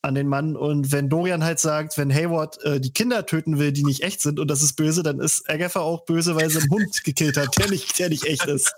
[0.04, 0.54] an den Mann.
[0.56, 4.20] Und wenn Dorian halt sagt, wenn Hayward äh, die Kinder töten will, die nicht echt
[4.20, 7.36] sind und das ist böse, dann ist Agatha auch böse, weil sie einen Hund gekillt
[7.36, 8.72] hat, der nicht, der nicht echt ist.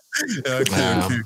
[0.46, 1.04] Ja, okay, Ja.
[1.06, 1.22] okay.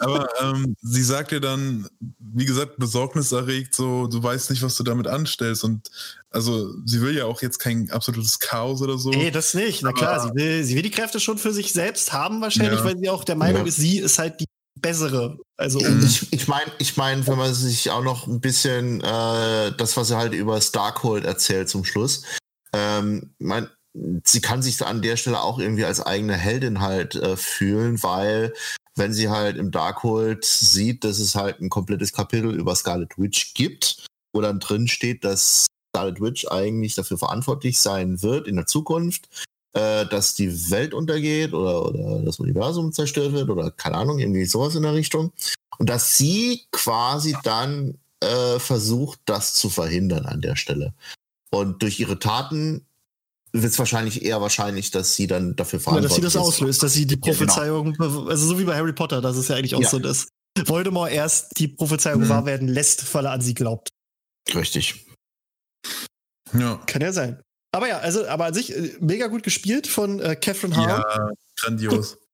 [0.00, 1.86] Aber ähm, sie sagt dir dann,
[2.18, 5.62] wie gesagt, besorgniserregt, so, du weißt nicht, was du damit anstellst.
[5.64, 5.90] Und
[6.30, 9.10] also sie will ja auch jetzt kein absolutes Chaos oder so.
[9.10, 9.82] Nee, das nicht.
[9.82, 12.84] Na klar, sie will, sie will die Kräfte schon für sich selbst haben, wahrscheinlich, Ja.
[12.84, 13.68] weil sie auch der Meinung Ja.
[13.68, 14.46] ist, sie ist halt die
[14.82, 15.38] bessere.
[15.56, 15.86] Also Mhm.
[15.86, 19.96] um Ich, ich meine, ich mein, wenn man sich auch noch ein bisschen äh, das,
[19.96, 22.24] was er halt über Starkhold erzählt zum Schluss,
[22.74, 23.68] ähm, mein,
[24.24, 28.52] sie kann sich an der Stelle auch irgendwie als eigene Heldin halt äh, fühlen, weil
[28.96, 33.54] wenn sie halt im Darkhold sieht, dass es halt ein komplettes Kapitel über Scarlet Witch
[33.54, 38.66] gibt, wo dann drin steht, dass Scarlet Witch eigentlich dafür verantwortlich sein wird in der
[38.66, 39.28] Zukunft,
[39.74, 44.44] äh, dass die Welt untergeht oder, oder das Universum zerstört wird oder keine Ahnung, irgendwie
[44.44, 45.32] sowas in der Richtung.
[45.78, 50.94] Und dass sie quasi dann äh, versucht, das zu verhindern an der Stelle.
[51.50, 52.86] Und durch ihre Taten
[53.52, 56.54] wird es wahrscheinlich eher wahrscheinlich, dass sie dann dafür verantwortlich Ja, dass sie das ist.
[56.54, 57.26] auslöst, dass sie die genau.
[57.36, 59.88] Prophezeiung, also so wie bei Harry Potter, das ist ja eigentlich auch Ja.
[59.90, 60.28] so, dass
[60.66, 62.28] Voldemort erst die Prophezeiung Mhm.
[62.28, 63.88] wahr werden lässt, weil er an sie glaubt.
[64.54, 65.04] Richtig.
[66.54, 66.76] Ja.
[66.86, 67.40] Kann ja sein.
[67.72, 70.88] Aber ja, also, aber an sich äh, mega gut gespielt von äh, Catherine Hahn.
[70.88, 72.18] ja, grandios.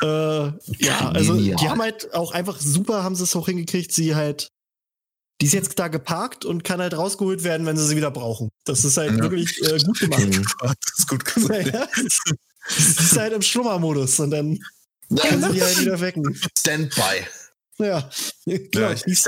[0.00, 1.56] Äh, ja, also Genial.
[1.56, 4.46] die haben halt auch einfach super, haben sie es auch hingekriegt, sie halt,
[5.40, 8.48] die ist jetzt da geparkt und kann halt rausgeholt werden, wenn sie sie wieder brauchen.
[8.64, 9.18] Das ist halt Ja.
[9.18, 10.22] wirklich äh, gut gemacht.
[10.24, 10.44] Mhm.
[10.62, 11.66] Das ist gut gesagt.
[11.74, 11.88] Ja,
[12.68, 14.60] Sie ist halt im Schlummermodus und dann
[15.16, 16.40] kann sie die halt wieder wecken.
[16.56, 17.26] Standby.
[17.78, 18.08] Ja,
[18.46, 19.04] genau, Ja, ich.
[19.06, 19.20] Ich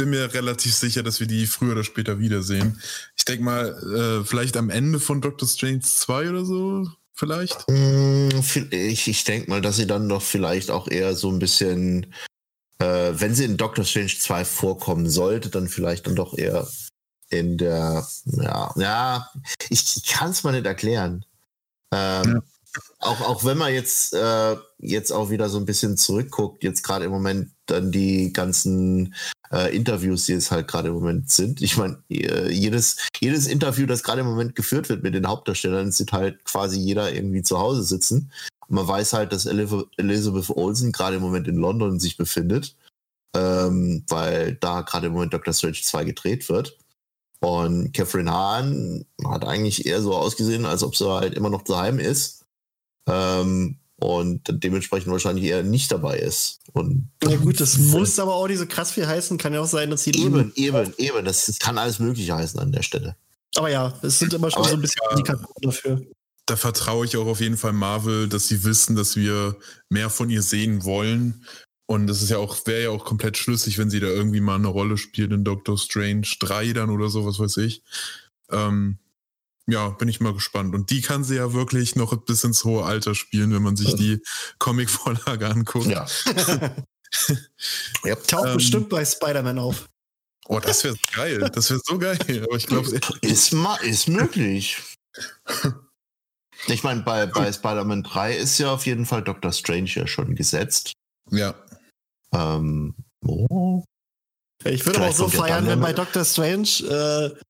[0.00, 2.80] bin mir relativ sicher, dass wir die früher oder später wiedersehen.
[3.18, 7.68] Ich denke mal, äh, vielleicht am Ende von Doctor Strange 2 oder so, vielleicht.
[7.68, 8.30] Mm,
[8.70, 12.14] Ich, ich denke mal, dass sie dann doch vielleicht auch eher so ein bisschen,
[12.78, 16.66] äh, wenn sie in Doctor Strange 2 vorkommen sollte, dann vielleicht dann doch eher
[17.28, 19.30] in der, ja, ja,
[19.68, 21.26] ich, ich kann es mal nicht erklären.
[21.92, 22.42] Ähm, Ja.
[23.00, 27.04] auch, auch wenn man jetzt, äh, jetzt auch wieder so ein bisschen zurückguckt, jetzt gerade
[27.04, 29.14] im Moment dann die ganzen
[29.52, 31.60] äh, Interviews, die es halt gerade im Moment sind.
[31.60, 35.92] Ich meine, äh, jedes, jedes Interview, das gerade im Moment geführt wird mit den Hauptdarstellern,
[35.92, 38.30] sieht halt quasi jeder irgendwie zu Hause sitzen.
[38.68, 42.76] Und man weiß halt, dass Elizabeth Olsen gerade im Moment in London sich befindet,
[43.34, 46.78] ähm, weil da gerade im Moment Doctor Strange 2 gedreht wird.
[47.40, 51.98] Und Catherine Hahn hat eigentlich eher so ausgesehen, als ob sie halt immer noch daheim
[51.98, 52.44] ist.
[53.06, 56.60] Ähm, und dementsprechend wahrscheinlich eher nicht dabei ist.
[56.72, 59.38] Und Ja gut, das muss aber auch nicht so krass viel heißen.
[59.38, 62.58] Kann ja auch sein, dass sie eben, eben, eben, das, das kann alles Mögliche heißen
[62.58, 63.16] an der Stelle.
[63.56, 66.00] Aber ja, es sind immer schon Aber- so ein bisschen Indikatoren dafür.
[66.46, 69.56] Da vertraue ich auch auf jeden Fall Marvel, dass sie wissen, dass wir
[69.88, 71.44] mehr von ihr sehen wollen.
[71.86, 74.54] Und das ist ja auch, wäre ja auch komplett schlüssig, wenn sie da irgendwie mal
[74.56, 77.82] eine Rolle spielt in Doctor Strange 3 dann oder so, was weiß ich.
[78.50, 78.98] Ähm,
[79.70, 80.74] ja, bin ich mal gespannt.
[80.74, 83.94] Und die kann sie ja wirklich noch bis ins hohe Alter spielen, wenn man sich
[83.94, 84.22] die
[84.58, 85.86] Comic-Vorlage anguckt.
[85.86, 86.06] Ja.
[88.04, 88.14] ja.
[88.16, 89.88] Taucht Ähm, bestimmt bei Spider-Man auf.
[90.46, 91.50] Oh, das wäre geil.
[91.54, 92.18] Das wäre so geil.
[92.44, 92.88] Aber ich glaube,
[93.20, 94.82] Ist, ist möglich.
[96.66, 100.34] Ich meine, bei, bei Spider-Man 3 ist ja auf jeden Fall Doctor Strange ja schon
[100.34, 100.92] gesetzt.
[101.30, 101.54] ja.
[102.32, 102.94] Ähm,
[103.24, 103.82] oh.
[104.64, 107.40] Ich würde auch so feiern, wenn bei Doctor Strange äh,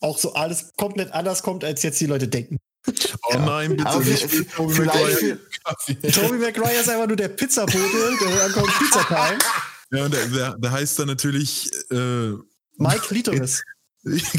[0.00, 2.58] auch so alles komplett anders kommt, als jetzt die Leute denken.
[2.86, 2.92] Oh
[3.34, 3.38] Ja.
[3.44, 4.50] nein, bitte Aber nicht.
[4.54, 5.38] Tobey vielleicht, Maguire.
[6.12, 9.38] Tobey Maguire ist einfach nur der Pizzabote, der ankommt Pizza Time.
[9.92, 12.30] Ja, und der, der, der heißt dann natürlich äh,
[12.76, 13.60] Mike Litoris.
[14.04, 14.38] Der ist so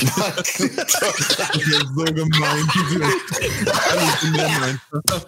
[2.06, 2.70] gemein.
[3.68, 5.26] Alles benennen einfach.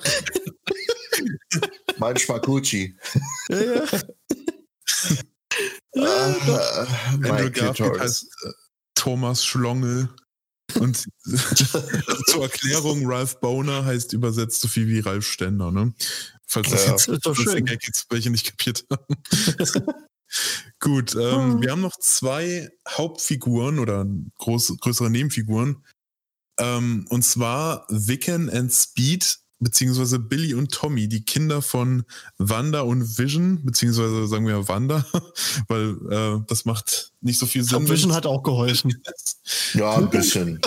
[1.98, 2.96] mein Spakucci.
[3.50, 3.84] ja, ja.
[5.96, 6.02] Äh,
[7.10, 8.50] Andrew Mike Garfield heißt äh,
[8.96, 10.10] Thomas Schlongel.
[10.80, 11.08] Und
[12.28, 15.94] zur Erklärung, Ralph Boner heißt übersetzt so viel wie Ralf Stender, ne?
[16.48, 16.92] Falls das Ja.
[16.92, 17.66] jetzt, Ist doch schön.
[17.66, 19.16] Gag jetzt welche nicht kapiert haben.
[20.80, 21.62] Gut, ähm, Hm.
[21.62, 24.06] wir haben noch zwei Hauptfiguren oder
[24.40, 25.86] groß, größere Nebenfiguren.
[26.60, 32.04] Ähm, und zwar Wiccan and Speed, beziehungsweise Billy und Tommy, die Kinder von
[32.38, 35.06] Wanda und Vision, beziehungsweise sagen wir Wanda,
[35.68, 37.88] weil äh, das macht nicht so viel Sinn.
[37.90, 39.02] Vision hat auch geholfen.
[39.74, 40.62] Ja, ein bisschen.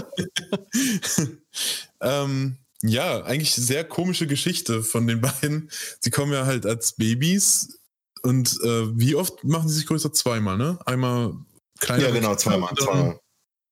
[2.01, 5.71] ähm, ja, eigentlich sehr komische Geschichte von den beiden.
[6.01, 7.79] Sie kommen ja halt als Babys
[8.23, 10.13] und äh, wie oft machen sie sich größer?
[10.13, 10.79] Zweimal, ne?
[10.85, 11.35] Einmal
[11.79, 12.09] kleiner.
[12.09, 12.75] Ja, genau, zweimal.
[12.75, 13.21] zweimal.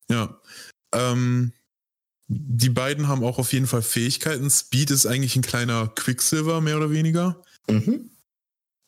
[0.08, 0.40] Ja.
[0.92, 1.52] Ähm,
[2.28, 4.50] die beiden haben auch auf jeden Fall Fähigkeiten.
[4.50, 7.42] Speed ist eigentlich ein kleiner Quicksilver, mehr oder weniger.
[7.68, 8.10] Mhm.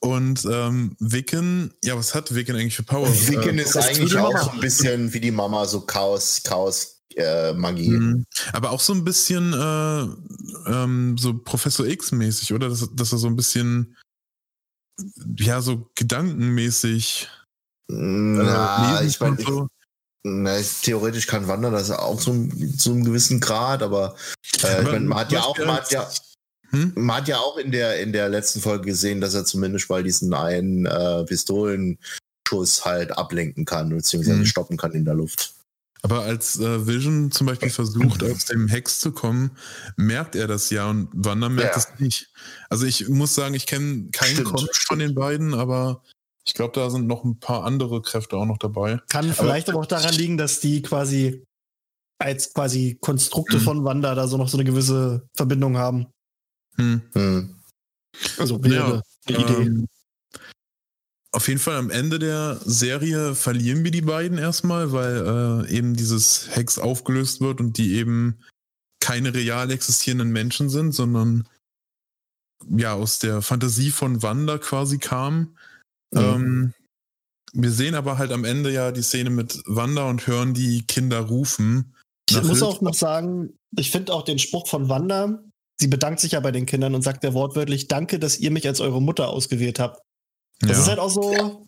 [0.00, 3.08] Und ähm, Wiccan, ja, was hat Wiccan eigentlich für Power?
[3.08, 7.52] Wiccan Äh, ist eigentlich auch so ein bisschen wie die Mama, so Chaos, Chaos, äh,
[7.54, 7.90] Magie.
[7.90, 8.26] Mhm.
[8.52, 12.68] Aber auch so ein bisschen äh, ähm, so Professor X-mäßig, oder?
[12.68, 13.96] Dass, dass er so ein bisschen,
[15.38, 17.28] ja, so gedankenmäßig.
[17.90, 19.68] äh, Na, lesen ich meine, so.
[20.42, 22.32] Na, theoretisch kann Wanda das auch so
[22.76, 24.16] zu einem gewissen Grad, aber
[24.62, 26.08] äh, ich mein, man hat ja auch, man hat ja,
[26.70, 26.92] Hm?
[26.96, 30.02] man hat ja auch in der, in der letzten Folge gesehen, dass er zumindest mal
[30.02, 34.46] diesen einen äh, Pistolenschuss halt ablenken kann, beziehungsweise Mhm.
[34.46, 35.52] stoppen kann in der Luft.
[36.02, 39.52] Aber als äh, Vision zum Beispiel versucht, aus dem Hex zu kommen,
[39.96, 41.82] merkt er das ja und Wanda merkt Ja.
[41.82, 42.28] es nicht.
[42.68, 46.02] Also ich muss sagen, ich kenne keinen Stimmt, Comic von den beiden, aber
[46.46, 49.00] ich glaube, da sind noch ein paar andere Kräfte auch noch dabei.
[49.08, 51.44] Kann vielleicht aber auch daran liegen, dass die quasi
[52.18, 53.62] als quasi Konstrukte Mhm.
[53.62, 56.06] von Wanda da so noch so eine gewisse Verbindung haben.
[56.76, 57.02] Hm.
[57.12, 57.56] Hm.
[58.38, 59.62] Also wäre Ja, eine Idee.
[59.62, 59.86] Ähm,
[61.32, 65.94] auf jeden Fall am Ende der Serie verlieren wir die beiden erstmal, weil äh, eben
[65.94, 68.38] dieses Hex aufgelöst wird und die eben
[69.00, 71.46] keine real existierenden Menschen sind, sondern
[72.70, 75.58] ja aus der Fantasie von Wanda quasi kamen.
[76.16, 76.22] Mhm.
[76.22, 76.74] Ähm,
[77.52, 81.20] wir sehen aber halt am Ende ja die Szene mit Wanda und hören die Kinder
[81.20, 81.94] rufen.
[82.28, 82.66] Ich muss Hilfe.
[82.66, 85.42] auch noch sagen, ich finde auch den Spruch von Wanda,
[85.80, 88.66] sie bedankt sich ja bei den Kindern und sagt ja wortwörtlich, danke, dass ihr mich
[88.66, 90.02] als eure Mutter ausgewählt habt.
[90.60, 90.82] Das ja.
[90.82, 91.66] ist halt auch so,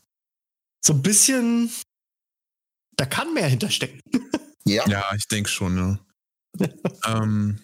[0.85, 1.71] so ein bisschen,
[2.97, 4.01] da kann mehr hinterstecken.
[4.65, 4.87] Ja.
[4.87, 6.69] Ja, ich denke schon, ja.
[7.23, 7.59] ähm,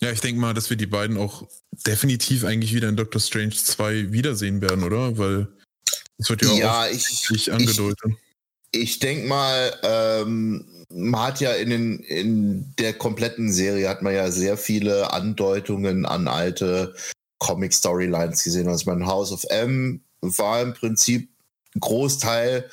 [0.00, 1.46] ja, ich denke mal, dass wir die beiden auch
[1.86, 5.18] definitiv eigentlich wieder in Doctor Strange 2 wiedersehen werden, oder?
[5.18, 5.56] Weil
[6.18, 8.12] es wird ja, Ja, auch ich, offensichtlich ich, angedeutet.
[8.70, 14.14] ich denke mal, ähm, man hat ja in, den, in der kompletten Serie hat man
[14.14, 16.94] ja sehr viele Andeutungen an alte
[17.38, 18.68] Comic-Storylines gesehen.
[18.68, 21.28] Also mein House of M war im Prinzip
[21.74, 22.70] ein Großteil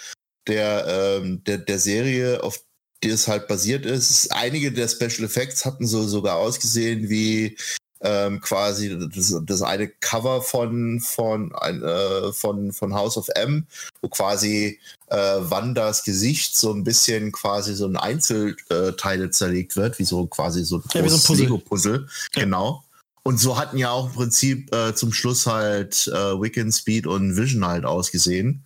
[0.47, 2.63] der, ähm, der, der Serie, auf
[3.03, 4.31] die es halt basiert ist.
[4.31, 7.57] Einige der Special Effects hatten so sogar ausgesehen wie
[8.01, 13.67] ähm, quasi das, das eine Cover von, von, äh, von, von House of M,
[14.01, 20.05] wo quasi äh, Wandas Gesicht so ein bisschen quasi so in Einzelteile zerlegt wird, wie
[20.05, 21.37] so quasi so ein Ja, so ein Puzzle.
[21.37, 22.07] Lego-Puzzle.
[22.35, 22.43] Ja.
[22.43, 22.83] Genau.
[23.23, 27.37] Und so hatten ja auch im Prinzip äh, zum Schluss halt äh, Wiccan, Speed und
[27.37, 28.63] Vision halt ausgesehen,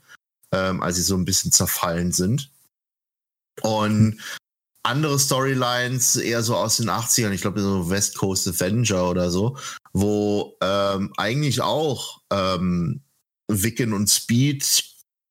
[0.53, 2.51] ähm, als sie so ein bisschen zerfallen sind.
[3.61, 4.21] Und
[4.85, 9.57] andere Storylines eher so aus den 80ern, ich glaube so West Coast Avenger oder so,
[9.93, 13.01] wo ähm, eigentlich auch ähm,
[13.47, 14.83] Wiccan und Speed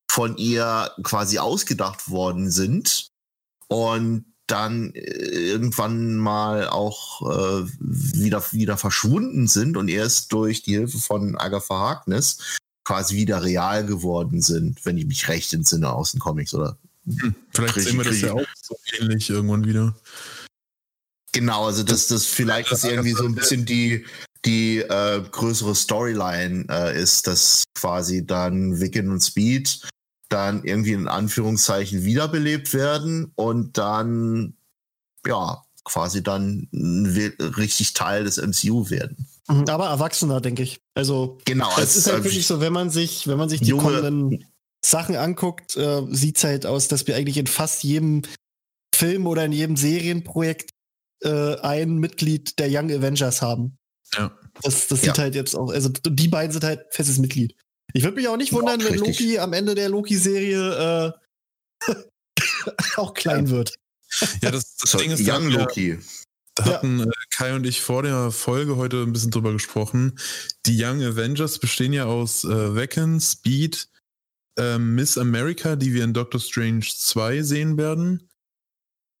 [0.09, 3.11] von ihr quasi ausgedacht worden sind
[3.67, 10.75] und dann äh, irgendwann mal auch äh, wieder, wieder verschwunden sind und erst durch die
[10.75, 12.37] Hilfe von Agatha Harkness
[12.83, 17.35] quasi wieder real geworden sind, wenn ich mich recht entsinne aus den Comics oder Hm,
[17.51, 19.95] Vielleicht sehen wir das ja auch so ähnlich irgendwann wieder.
[21.31, 24.05] Genau, also dass das vielleicht das das irgendwie so ein bisschen die,
[24.45, 29.81] die äh, größere Storyline äh, ist, dass quasi dann Wiccan und Speed
[30.29, 34.55] dann irgendwie in Anführungszeichen wiederbelebt werden und dann
[35.27, 36.67] ja quasi dann
[37.57, 39.27] richtig Teil des MCU werden.
[39.47, 40.79] Mhm, Aber erwachsener, denke ich.
[40.95, 43.71] Also Genau, es als, ist halt wirklich so, wenn man sich, wenn man sich die
[43.71, 44.45] Junge- kommenden
[44.89, 48.21] Sachen anguckt, äh, sieht es halt aus, dass wir eigentlich in fast jedem
[48.93, 50.69] Film oder in jedem Serienprojekt
[51.23, 53.77] äh, ein Mitglied der Young Avengers haben.
[54.13, 54.37] Ja.
[54.61, 55.13] Das, das Ja.
[55.13, 57.55] sieht halt jetzt auch, also die beiden sind halt festes Mitglied.
[57.93, 59.19] Ich würde mich auch nicht Ja, wundern, wenn richtig.
[59.19, 61.13] Loki am Ende der Loki-Serie
[61.87, 61.93] äh,
[62.97, 63.75] auch klein wird.
[64.41, 65.99] Ja, das, das so, Ding ist, Young Loki.
[66.55, 70.17] Da hatten äh, Kai und ich vor der Folge heute ein bisschen drüber gesprochen.
[70.65, 73.89] Die Young Avengers bestehen ja aus äh, Wiccan, Speed,
[74.57, 78.29] äh, Miss America, die wir in Doctor Strange 2 sehen werden.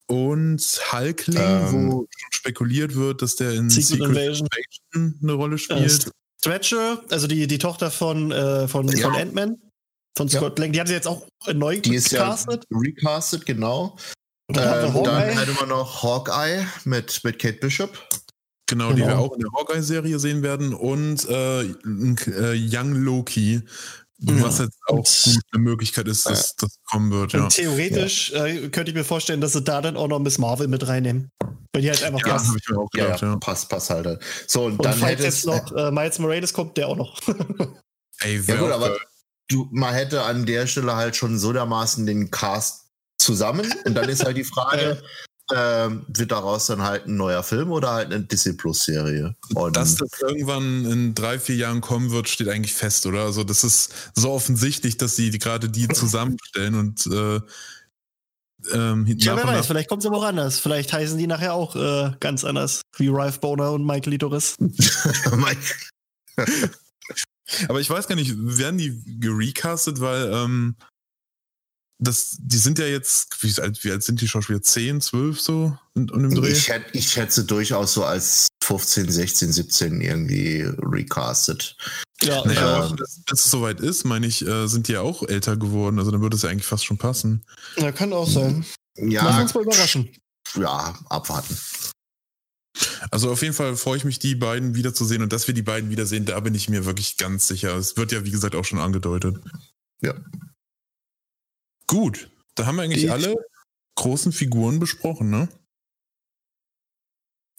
[0.07, 1.91] Und Hulkling, Ähm.
[1.91, 4.47] wo schon spekuliert wird, dass der in Secret Secret, Invasion.
[4.93, 6.09] Invasion eine Rolle Äh, spielt.
[6.39, 9.09] Stretcher, also die, die Tochter von, äh, von, Ja.
[9.09, 9.57] von Ant-Man,
[10.15, 10.39] von Ja.
[10.39, 12.65] Scott Lang, die haben sie jetzt auch neu Die ist ja gecastet.
[12.71, 13.97] recastet, genau.
[14.47, 17.97] Und dann Ähm, dann noch Hawkeye mit, mit Kate Bishop.
[18.67, 19.25] Genau, die wir Genau.
[19.25, 20.73] auch in der Hawkeye-Serie sehen werden.
[20.75, 21.73] Und äh, äh,
[22.55, 23.61] Young Loki,
[24.33, 24.43] Ja.
[24.43, 27.33] was jetzt auch Und- gut eine Möglichkeit ist, dass das kommen wird.
[27.33, 30.37] Ja, Und theoretisch äh, könnte ich mir vorstellen, dass sie da dann auch noch Miss
[30.37, 31.29] Marvel mit reinnehmen.
[31.73, 32.47] Weil die halt einfach ja passt.
[32.47, 33.21] habe ich mir auch gedacht.
[33.21, 34.19] ja, Ja, passt, passt halt.
[34.47, 36.95] So, und, Und dann falls hätte jetzt es noch äh, Miles Morales kommt, der auch
[36.95, 37.19] noch.
[38.21, 38.97] Ey, Ja gut, aber
[39.49, 42.85] du, man hätte an der Stelle halt schon so dermaßen den Cast
[43.17, 45.01] zusammen und dann ist halt die Frage,
[45.53, 49.35] ähm, wird daraus dann halt ein neuer Film oder halt eine Disney Plus Serie?
[49.53, 53.21] Und Dass das irgendwann in drei, vier Jahren kommen wird, steht eigentlich fest, oder?
[53.21, 57.41] Also das ist so offensichtlich, dass sie die, gerade die zusammenstellen und äh,
[58.73, 60.59] ähm, Ja, wer weiß, vielleicht kommt es aber auch anders.
[60.59, 62.81] Vielleicht heißen die nachher auch äh, ganz anders.
[62.97, 64.55] Wie Ralph Boner und Michael Litoris.
[64.59, 65.59] Mike,
[67.67, 70.75] Aber ich weiß gar nicht, werden die gerecastet, weil ähm,
[71.97, 74.61] das, die sind ja jetzt, wie alt, wie alt sind die Schauspieler?
[74.61, 76.51] 10, 12 so und, und im Dreh?
[76.51, 81.77] ich, hätte, ich schätze durchaus so als 15, 16, 17 irgendwie recastet.
[82.21, 85.01] Ja, Naja, Ähm, aber bis bis es soweit ist, meine ich, äh, sind die ja
[85.01, 85.99] auch älter geworden.
[85.99, 87.45] Also dann würde es ja eigentlich fast schon passen.
[87.77, 88.65] ja, kann auch sein.
[88.97, 90.09] Lass Ja, uns mal überraschen.
[90.57, 91.57] ja, abwarten.
[93.11, 95.89] Also auf jeden Fall freue ich mich, die beiden wiederzusehen und dass wir die beiden
[95.89, 97.75] wiedersehen, da bin ich mir wirklich ganz sicher.
[97.77, 99.37] Es wird ja, wie gesagt, auch schon angedeutet.
[100.01, 100.13] Ja.
[101.87, 103.35] Gut, da haben wir eigentlich Die alle
[103.95, 105.49] großen Figuren besprochen, ne?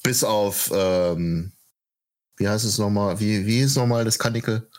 [0.02, 1.52] Bis auf, ähm,
[2.36, 3.18] wie heißt es nochmal?
[3.18, 4.70] Wie, wie ist nochmal das Kanickel?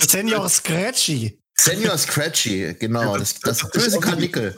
[0.00, 1.40] Senior Scratchy.
[1.56, 3.16] Senior Scratchy, genau.
[3.16, 4.54] Das, das, das böse Kanickel.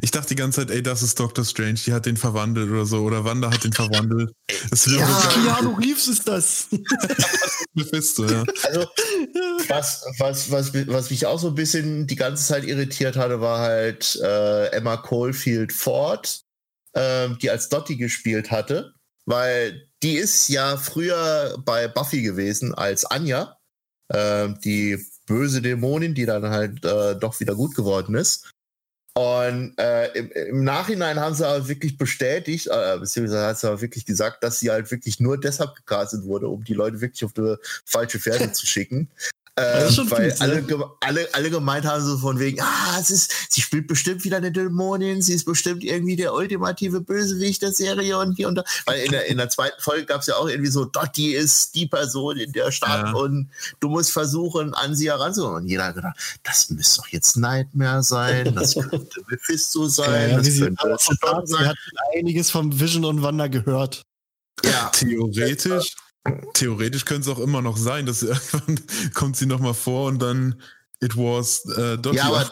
[0.00, 2.86] Ich dachte die ganze Zeit, ey, das ist Doctor Strange, die hat den verwandelt oder
[2.86, 3.02] so.
[3.02, 4.32] Oder Wanda hat den verwandelt.
[4.70, 5.06] Das Ja.
[5.32, 6.68] Keanu Reeves ist das.
[7.74, 8.44] Mephisto, ja.
[8.62, 8.86] Also,
[9.68, 13.58] was, was, was, was mich auch so ein bisschen die ganze Zeit irritiert hatte, war
[13.58, 16.42] halt äh, Emma Caulfield Ford,
[16.94, 18.94] ähm, die als Dottie gespielt hatte,
[19.26, 23.56] weil die ist ja früher bei Buffy gewesen als Anja,
[24.12, 28.50] ähm, die böse Dämonin, die dann halt äh, doch wieder gut geworden ist.
[29.16, 33.80] Und äh, im, im Nachhinein haben sie aber wirklich bestätigt, äh, beziehungsweise hat sie aber
[33.80, 37.32] wirklich gesagt, dass sie halt wirklich nur deshalb gecastet wurde, um die Leute wirklich auf
[37.32, 37.54] die
[37.84, 39.08] falsche Pferde zu schicken.
[39.56, 40.84] Das ist schon weil fies, alle, ne?
[41.00, 44.50] alle, alle gemeint haben so von wegen, ah, es ist, sie spielt bestimmt wieder eine
[44.50, 48.64] Dämonin, sie ist bestimmt irgendwie der ultimative Bösewicht der Serie und hier und da.
[48.86, 51.76] Weil in der, in der zweiten Folge gab es ja auch irgendwie so, Dottie ist
[51.76, 53.12] die Person in der Stadt Ja.
[53.12, 53.48] und
[53.78, 55.62] du musst versuchen, an sie heranzukommen.
[55.62, 60.36] Und jeder hat gedacht, das müsste doch jetzt Nightmare sein, das könnte Mephisto sein, Ja,
[60.38, 61.68] das sie könnte Sie sein.
[61.68, 61.76] hat
[62.16, 64.02] einiges vom Vision und Wanda gehört.
[64.64, 65.94] Ja, Theoretisch,
[66.54, 68.80] theoretisch könnte es auch immer noch sein, dass irgendwann
[69.14, 70.60] kommt sie nochmal vor und dann
[71.00, 72.16] it was äh, Dottie.
[72.16, 72.50] Ja, aber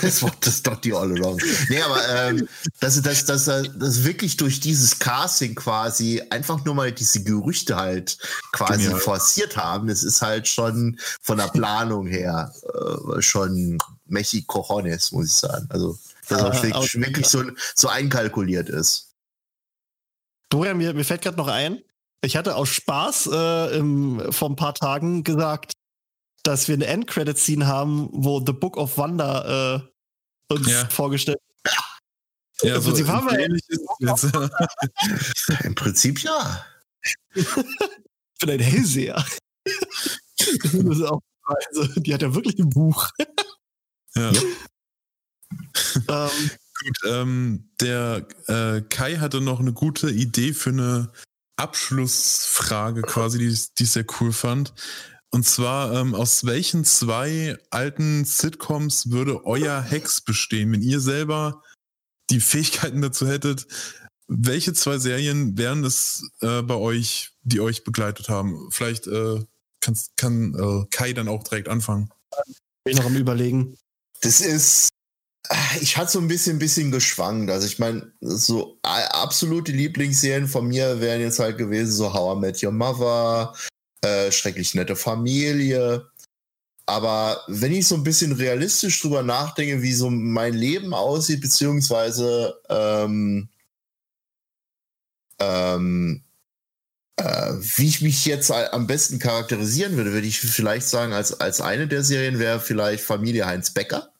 [0.00, 1.38] das war das doch die all along.
[1.68, 2.48] Nee, aber ähm,
[2.80, 8.16] dass, dass, dass, dass wirklich durch dieses Casting quasi einfach nur mal diese Gerüchte halt
[8.52, 9.00] quasi Genial.
[9.00, 15.26] forciert haben, das ist halt schon von der Planung her äh, schon mächtig Cojones, muss
[15.26, 15.66] ich sagen.
[15.68, 15.98] Also,
[16.28, 17.44] dass Ja, auch wirklich, wirklich so,
[17.74, 19.08] so einkalkuliert ist.
[20.48, 21.80] Dorian, mir, mir fällt gerade noch ein,
[22.22, 25.72] ich hatte aus Spaß äh, im, vor ein paar Tagen gesagt,
[26.42, 29.82] dass wir eine End-Credit-Scene haben, wo The Book of Wonder
[30.50, 30.88] äh, uns Ja.
[30.88, 31.38] vorgestellt
[32.62, 33.62] ja, im Prinzip haben wir- ähnlich.
[35.64, 36.66] Im Prinzip ja.
[37.34, 37.46] Ich
[38.40, 39.24] bin ein Hellseher.
[40.38, 43.10] Das ist auch, also, die hat ja wirklich ein Buch.
[44.14, 44.32] ja.
[46.08, 46.50] Ähm,
[46.82, 51.12] Gut, ähm, der äh, Kai hatte noch eine gute Idee für eine
[51.60, 54.72] Abschlussfrage quasi, die, ich- die ich sehr cool fand.
[55.32, 61.62] Und zwar, ähm, aus welchen zwei alten Sitcoms würde euer Hex bestehen, wenn ihr selber
[62.30, 63.66] die Fähigkeiten dazu hättet?
[64.26, 68.68] Welche zwei Serien wären es äh, bei euch, die euch begleitet haben?
[68.70, 69.44] Vielleicht äh,
[69.80, 72.10] kann's, kann äh, Kai dann auch direkt anfangen.
[72.84, 73.76] bin ich noch am Überlegen.
[74.22, 74.88] Das ist,
[75.80, 77.50] ich hatte so ein bisschen, bisschen geschwankt.
[77.50, 82.40] Also ich meine, so absolute Lieblingsserien von mir wären jetzt halt gewesen, so How I
[82.40, 83.54] Met Your Mother,
[84.02, 86.10] äh, Schrecklich nette Familie.
[86.86, 92.60] Aber wenn ich so ein bisschen realistisch drüber nachdenke, wie so mein Leben aussieht, beziehungsweise
[92.68, 93.48] ähm,
[95.38, 96.24] ähm,
[97.16, 101.60] äh, wie ich mich jetzt am besten charakterisieren würde, würde ich vielleicht sagen, als, als
[101.60, 104.12] eine der Serien wäre vielleicht Familie Heinz Becker.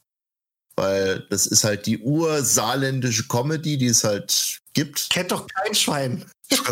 [0.80, 5.10] Weil das ist halt die ursaarländische Comedy, die es halt gibt.
[5.10, 6.24] Kennt doch kein Schwein.
[6.48, 6.62] Das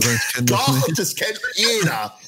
[0.45, 0.99] Doch, nicht.
[0.99, 2.19] das kennt jeder.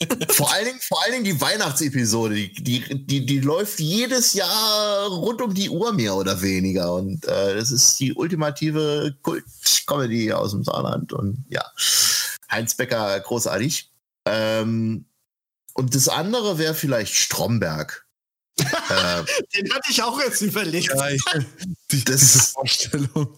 [0.30, 5.08] vor, allen Dingen, vor allen Dingen die Weihnachtsepisode, die, die, die, die läuft jedes Jahr
[5.08, 6.94] rund um die Uhr mehr oder weniger.
[6.94, 11.12] Und äh, das ist die ultimative Kult-Comedy aus dem Saarland.
[11.12, 11.64] Und ja,
[12.48, 13.90] Heinz Becker, großartig.
[14.24, 15.06] Ähm,
[15.72, 18.03] und das andere wäre vielleicht Stromberg.
[18.58, 20.90] Den hatte ich auch jetzt überlegt.
[20.90, 21.18] Geil.
[21.90, 23.36] Die, Das- diese Vorstellung.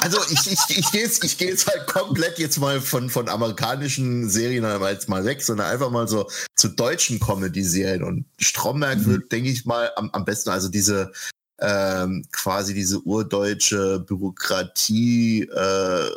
[0.00, 3.28] Also ich, ich, ich gehe jetzt, ich geh jetzt halt komplett jetzt mal von, von
[3.28, 8.02] amerikanischen Serien jetzt mal weg, sondern einfach mal so zu deutschen Comedy-Serien.
[8.02, 9.06] Und Stromberg Mhm.
[9.06, 11.12] wird, denke ich mal, am, am besten, also diese
[11.60, 16.10] ähm, quasi diese urdeutsche Bürokratie, äh,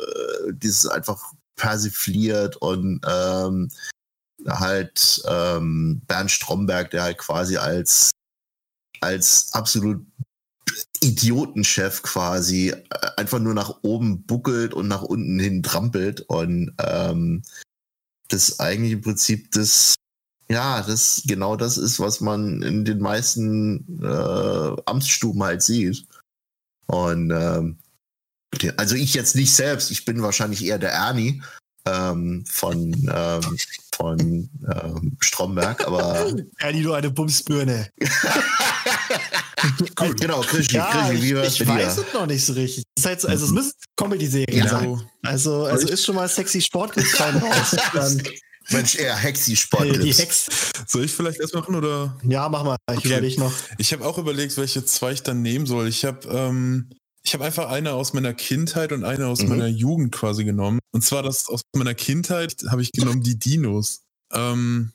[0.52, 3.70] dieses einfach persifliert und ähm,
[4.46, 8.10] halt ähm, Bernd Stromberg, der halt quasi als
[9.00, 10.04] als absolut
[11.00, 12.84] Idiotenchef quasi äh,
[13.16, 17.42] einfach nur nach oben buckelt und nach unten hin trampelt und ähm,
[18.28, 19.94] das eigentlich im Prinzip das
[20.48, 26.06] ja das genau das ist was man in den meisten äh, Amtsstuben halt sieht
[26.86, 27.78] und ähm,
[28.76, 31.42] also ich jetzt nicht selbst ich bin wahrscheinlich eher der Ernie
[31.86, 33.58] ähm, von ähm,
[33.94, 37.90] von ähm, Stromberg aber Ernie, du eine Bumsbirne.
[39.96, 42.52] Gut, genau, Krischi, Ja, Krischi, ich, wie war's ich bei weiß es noch nicht so
[42.52, 42.84] richtig.
[42.96, 44.68] Das ist halt so, also es müssen Comedy-Serien Ja.
[44.68, 45.02] sein.
[45.24, 47.76] Also, also ist schon mal sexy Sport mit fein raus.
[47.92, 48.22] Dann,
[48.70, 50.12] Mensch, eher Hexi äh, die.
[50.12, 50.46] Hex.
[50.86, 52.18] Soll ich vielleicht erst machen oder?
[52.22, 52.76] Ja, mach mal.
[52.92, 53.08] Ich Okay.
[53.08, 53.52] überlege noch.
[53.78, 55.88] Ich habe auch überlegt, welche zwei ich dann nehmen soll.
[55.88, 56.90] Ich habe ähm,
[57.24, 59.48] ich habe einfach eine aus meiner Kindheit und eine aus Mhm.
[59.48, 60.78] meiner Jugend quasi genommen.
[60.92, 64.02] Und zwar das aus meiner Kindheit habe ich genommen die Dinos.
[64.32, 64.92] Ähm,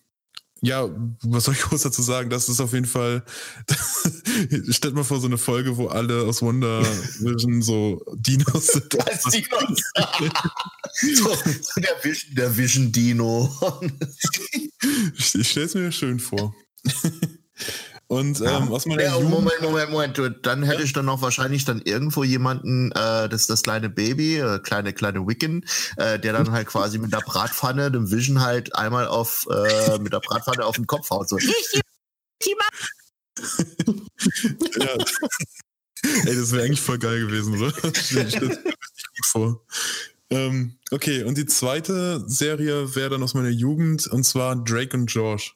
[0.63, 0.89] ja,
[1.23, 2.29] was soll ich groß dazu sagen?
[2.29, 3.21] Das ist auf jeden Fall.
[4.69, 6.81] Stellt mal vor, so eine Folge, wo alle aus Wonder
[7.19, 9.07] Vision so Dinos sind.
[9.07, 9.81] Als Dinos.
[11.15, 13.53] so, so der Vision, der Vision Dino.
[15.17, 16.55] Ich, ich stelle es mir schön vor.
[18.13, 18.57] Und Ja.
[18.59, 19.31] ähm, aus meiner Ja, oh, Jugend.
[19.31, 20.45] Moment, Moment, Moment.
[20.45, 24.59] Dann hätte ich dann auch wahrscheinlich dann irgendwo jemanden, äh, das das kleine Baby, äh,
[24.59, 25.65] kleine, kleine Wiccan,
[25.97, 30.13] äh, der dann halt quasi mit der Bratpfanne dem Vision halt einmal auf, äh, mit
[30.13, 31.27] der Bratpfanne auf den Kopf haut.
[31.27, 31.37] So.
[34.77, 34.97] Ja.
[36.25, 37.73] Ey, das wäre eigentlich voll geil gewesen, oder?
[37.93, 39.65] Ich gut vor.
[40.29, 45.07] Ähm, okay, und die zweite Serie wäre dann aus meiner Jugend, und zwar Drake und
[45.09, 45.51] George.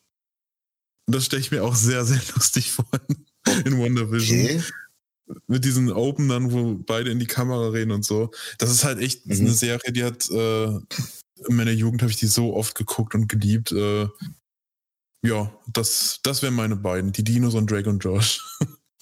[1.09, 2.85] Das stelle ich mir auch sehr, sehr lustig vor
[3.65, 4.41] in Wonder Vision.
[4.45, 4.61] Okay.
[5.47, 8.31] Mit diesen Openern, wo beide in die Kamera reden und so.
[8.59, 9.39] Das ist halt echt Mhm.
[9.39, 13.27] eine Serie, die hat, äh, in meiner Jugend habe ich die so oft geguckt und
[13.27, 13.71] geliebt.
[13.73, 14.07] Äh,
[15.25, 18.39] ja, das, das wären meine beiden, die Dinos und Drake und George.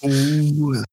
[0.02, 0.74] Oh.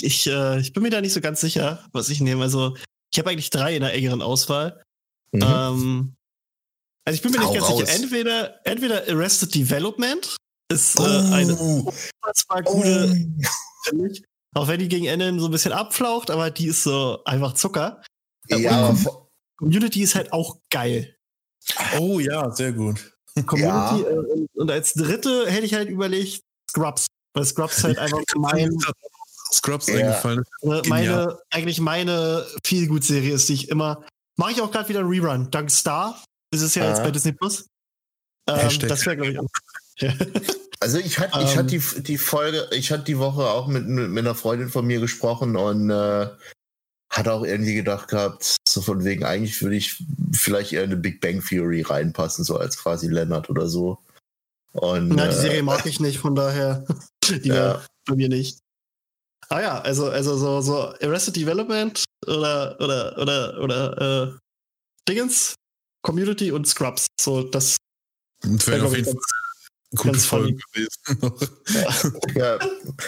[0.00, 2.40] Ich, äh, ich bin mir da nicht so ganz sicher, was ich nehme.
[2.44, 2.76] Also,
[3.12, 4.80] ich habe eigentlich drei in der engeren Auswahl.
[5.32, 5.42] Mhm.
[5.42, 6.14] Ähm,
[7.04, 7.80] also, ich bin mir nicht Hau ganz raus.
[7.80, 7.92] sicher.
[7.96, 10.36] Entweder, entweder Arrested Development
[10.70, 11.90] ist äh, eine oh,
[12.22, 12.74] unfassbar oh.
[12.74, 13.26] gute,
[13.84, 14.22] finde ich.
[14.54, 18.02] Auch wenn die gegen Ende so ein bisschen abflaucht, aber die ist so einfach Zucker.
[18.48, 18.94] Ja,
[19.56, 21.16] Community ist halt auch geil.
[21.98, 23.14] Oh ja, sehr gut.
[23.46, 27.06] Community äh, und, als dritte hätte ich halt überlegt Scrubs.
[27.34, 28.76] Weil Scrubs halt einfach mein,
[29.52, 29.96] Scrubs Ja.
[29.96, 30.44] eingefallen.
[30.62, 34.04] äh, meine, eigentlich meine Feel-Good-Serie ist, die ich immer.
[34.36, 35.50] Mache ich auch gerade wieder einen Rerun.
[35.50, 36.22] Dank Star
[36.52, 37.04] ist es ja jetzt Ah.
[37.04, 37.66] bei Disney Plus.
[38.48, 39.46] Ähm, das wäre, glaube ich, auch.
[40.80, 41.58] Also ich hatte ich Ähm.
[41.58, 44.86] hatte die, die Folge, ich hatte die Woche auch mit, mit, mit einer Freundin von
[44.86, 46.28] mir gesprochen und äh,
[47.10, 50.00] hatte auch irgendwie gedacht gehabt, so von wegen, eigentlich würde ich
[50.32, 53.98] vielleicht eher in eine Big Bang Theory reinpassen, so als quasi Leonard oder so.
[54.72, 56.84] Und Na, die äh, Serie mag ich nicht, von daher.
[57.28, 57.84] Die Ja.
[58.06, 58.60] bei mir nicht.
[59.48, 64.38] Ah ja, also, also so, so Arrested Development oder oder oder oder äh,
[65.08, 65.54] Dingens,
[66.02, 67.06] Community und Scrubs.
[67.20, 67.76] So, das
[68.44, 69.22] Und wäre Ja, auf jeden Fall
[69.90, 71.60] eine gute ganz Folge gewesen.
[72.34, 72.58] ja.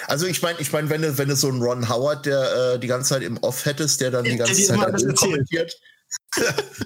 [0.07, 2.78] Also ich meine, ich meine, wenn du, wenn du so einen Ron Howard, der äh,
[2.81, 5.19] die ganze Zeit im Off hättest, der dann die ganze Zeit alles erzählt.
[5.19, 5.74] kommentiert.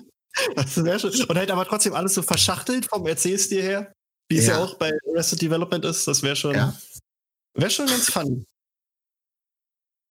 [0.56, 1.12] Das wäre schon.
[1.28, 3.92] Und halt aber trotzdem alles so verschachtelt vom Erzählstil her,
[4.28, 4.64] wie es ja Ja.
[4.64, 6.08] auch bei Arrested Development ist.
[6.08, 6.76] Das wäre schon, Ja.
[7.56, 8.44] wäre schon ganz funny.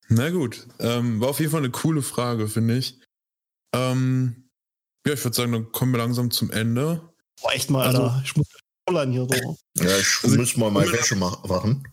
[0.07, 3.01] Na gut, ähm, war auf jeden Fall eine coole Frage, finde ich.
[3.76, 4.47] Ähm,
[5.05, 7.01] ja, ich würde sagen, dann kommen wir langsam zum Ende.
[7.41, 8.22] Boah, echt mal, Also- Alter.
[8.23, 8.47] Ich muss
[8.85, 9.57] pullern hier so.
[9.76, 11.88] Ja, ich Also- muss mal meine Wäsche mach- machen.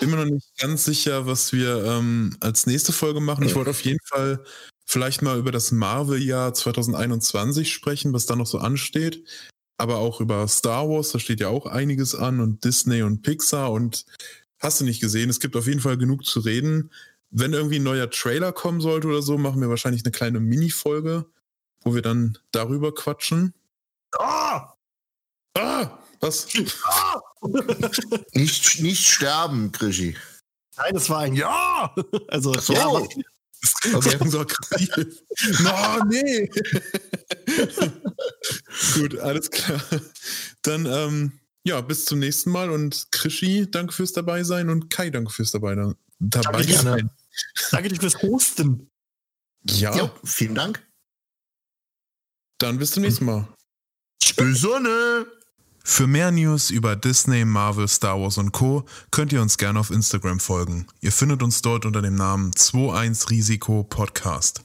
[0.00, 3.44] Bin mir noch nicht ganz sicher, was wir ähm, als nächste Folge machen.
[3.44, 4.42] Ich wollte auf jeden Fall
[4.86, 9.22] vielleicht mal über das Marvel-Jahr 2021 sprechen, was da noch so ansteht.
[9.78, 13.70] Aber auch über Star Wars, da steht ja auch einiges an und Disney und Pixar
[13.70, 14.06] und
[14.58, 15.28] hast du nicht gesehen.
[15.28, 16.90] Es gibt auf jeden Fall genug zu reden.
[17.30, 21.26] Wenn irgendwie ein neuer Trailer kommen sollte oder so, machen wir wahrscheinlich eine kleine Mini-Folge,
[21.82, 23.52] wo wir dann darüber quatschen.
[24.18, 24.72] Ah!
[25.58, 25.98] Ah!
[26.20, 26.46] Was?
[28.34, 30.16] Nicht, nicht sterben, Krischi.
[30.76, 31.94] Nein, das war ein Ja!
[32.28, 32.72] Also, Ach so.
[32.74, 33.08] ja, aber-
[33.62, 35.22] Das klang so aggressiv.
[35.60, 36.48] No, nee.
[38.94, 39.80] Gut, alles klar.
[40.62, 45.10] Dann, ähm, ja, bis zum nächsten Mal und Krischi, danke fürs dabei sein und Kai,
[45.10, 46.90] danke fürs dabei, dabei Danke gerne.
[46.90, 47.10] sein.
[47.72, 48.90] danke dir fürs Hosten.
[49.68, 50.86] Ja, Ja, vielen Dank.
[52.58, 53.48] dann bis zum nächsten Mal.
[54.52, 55.26] Sonne.
[55.88, 58.84] Für mehr News über Disney, Marvel, Star Wars und Co.
[59.12, 60.88] könnt ihr uns gerne auf Instagram folgen.
[61.00, 64.62] Ihr findet uns dort unter dem Namen 21 Risiko Podcast.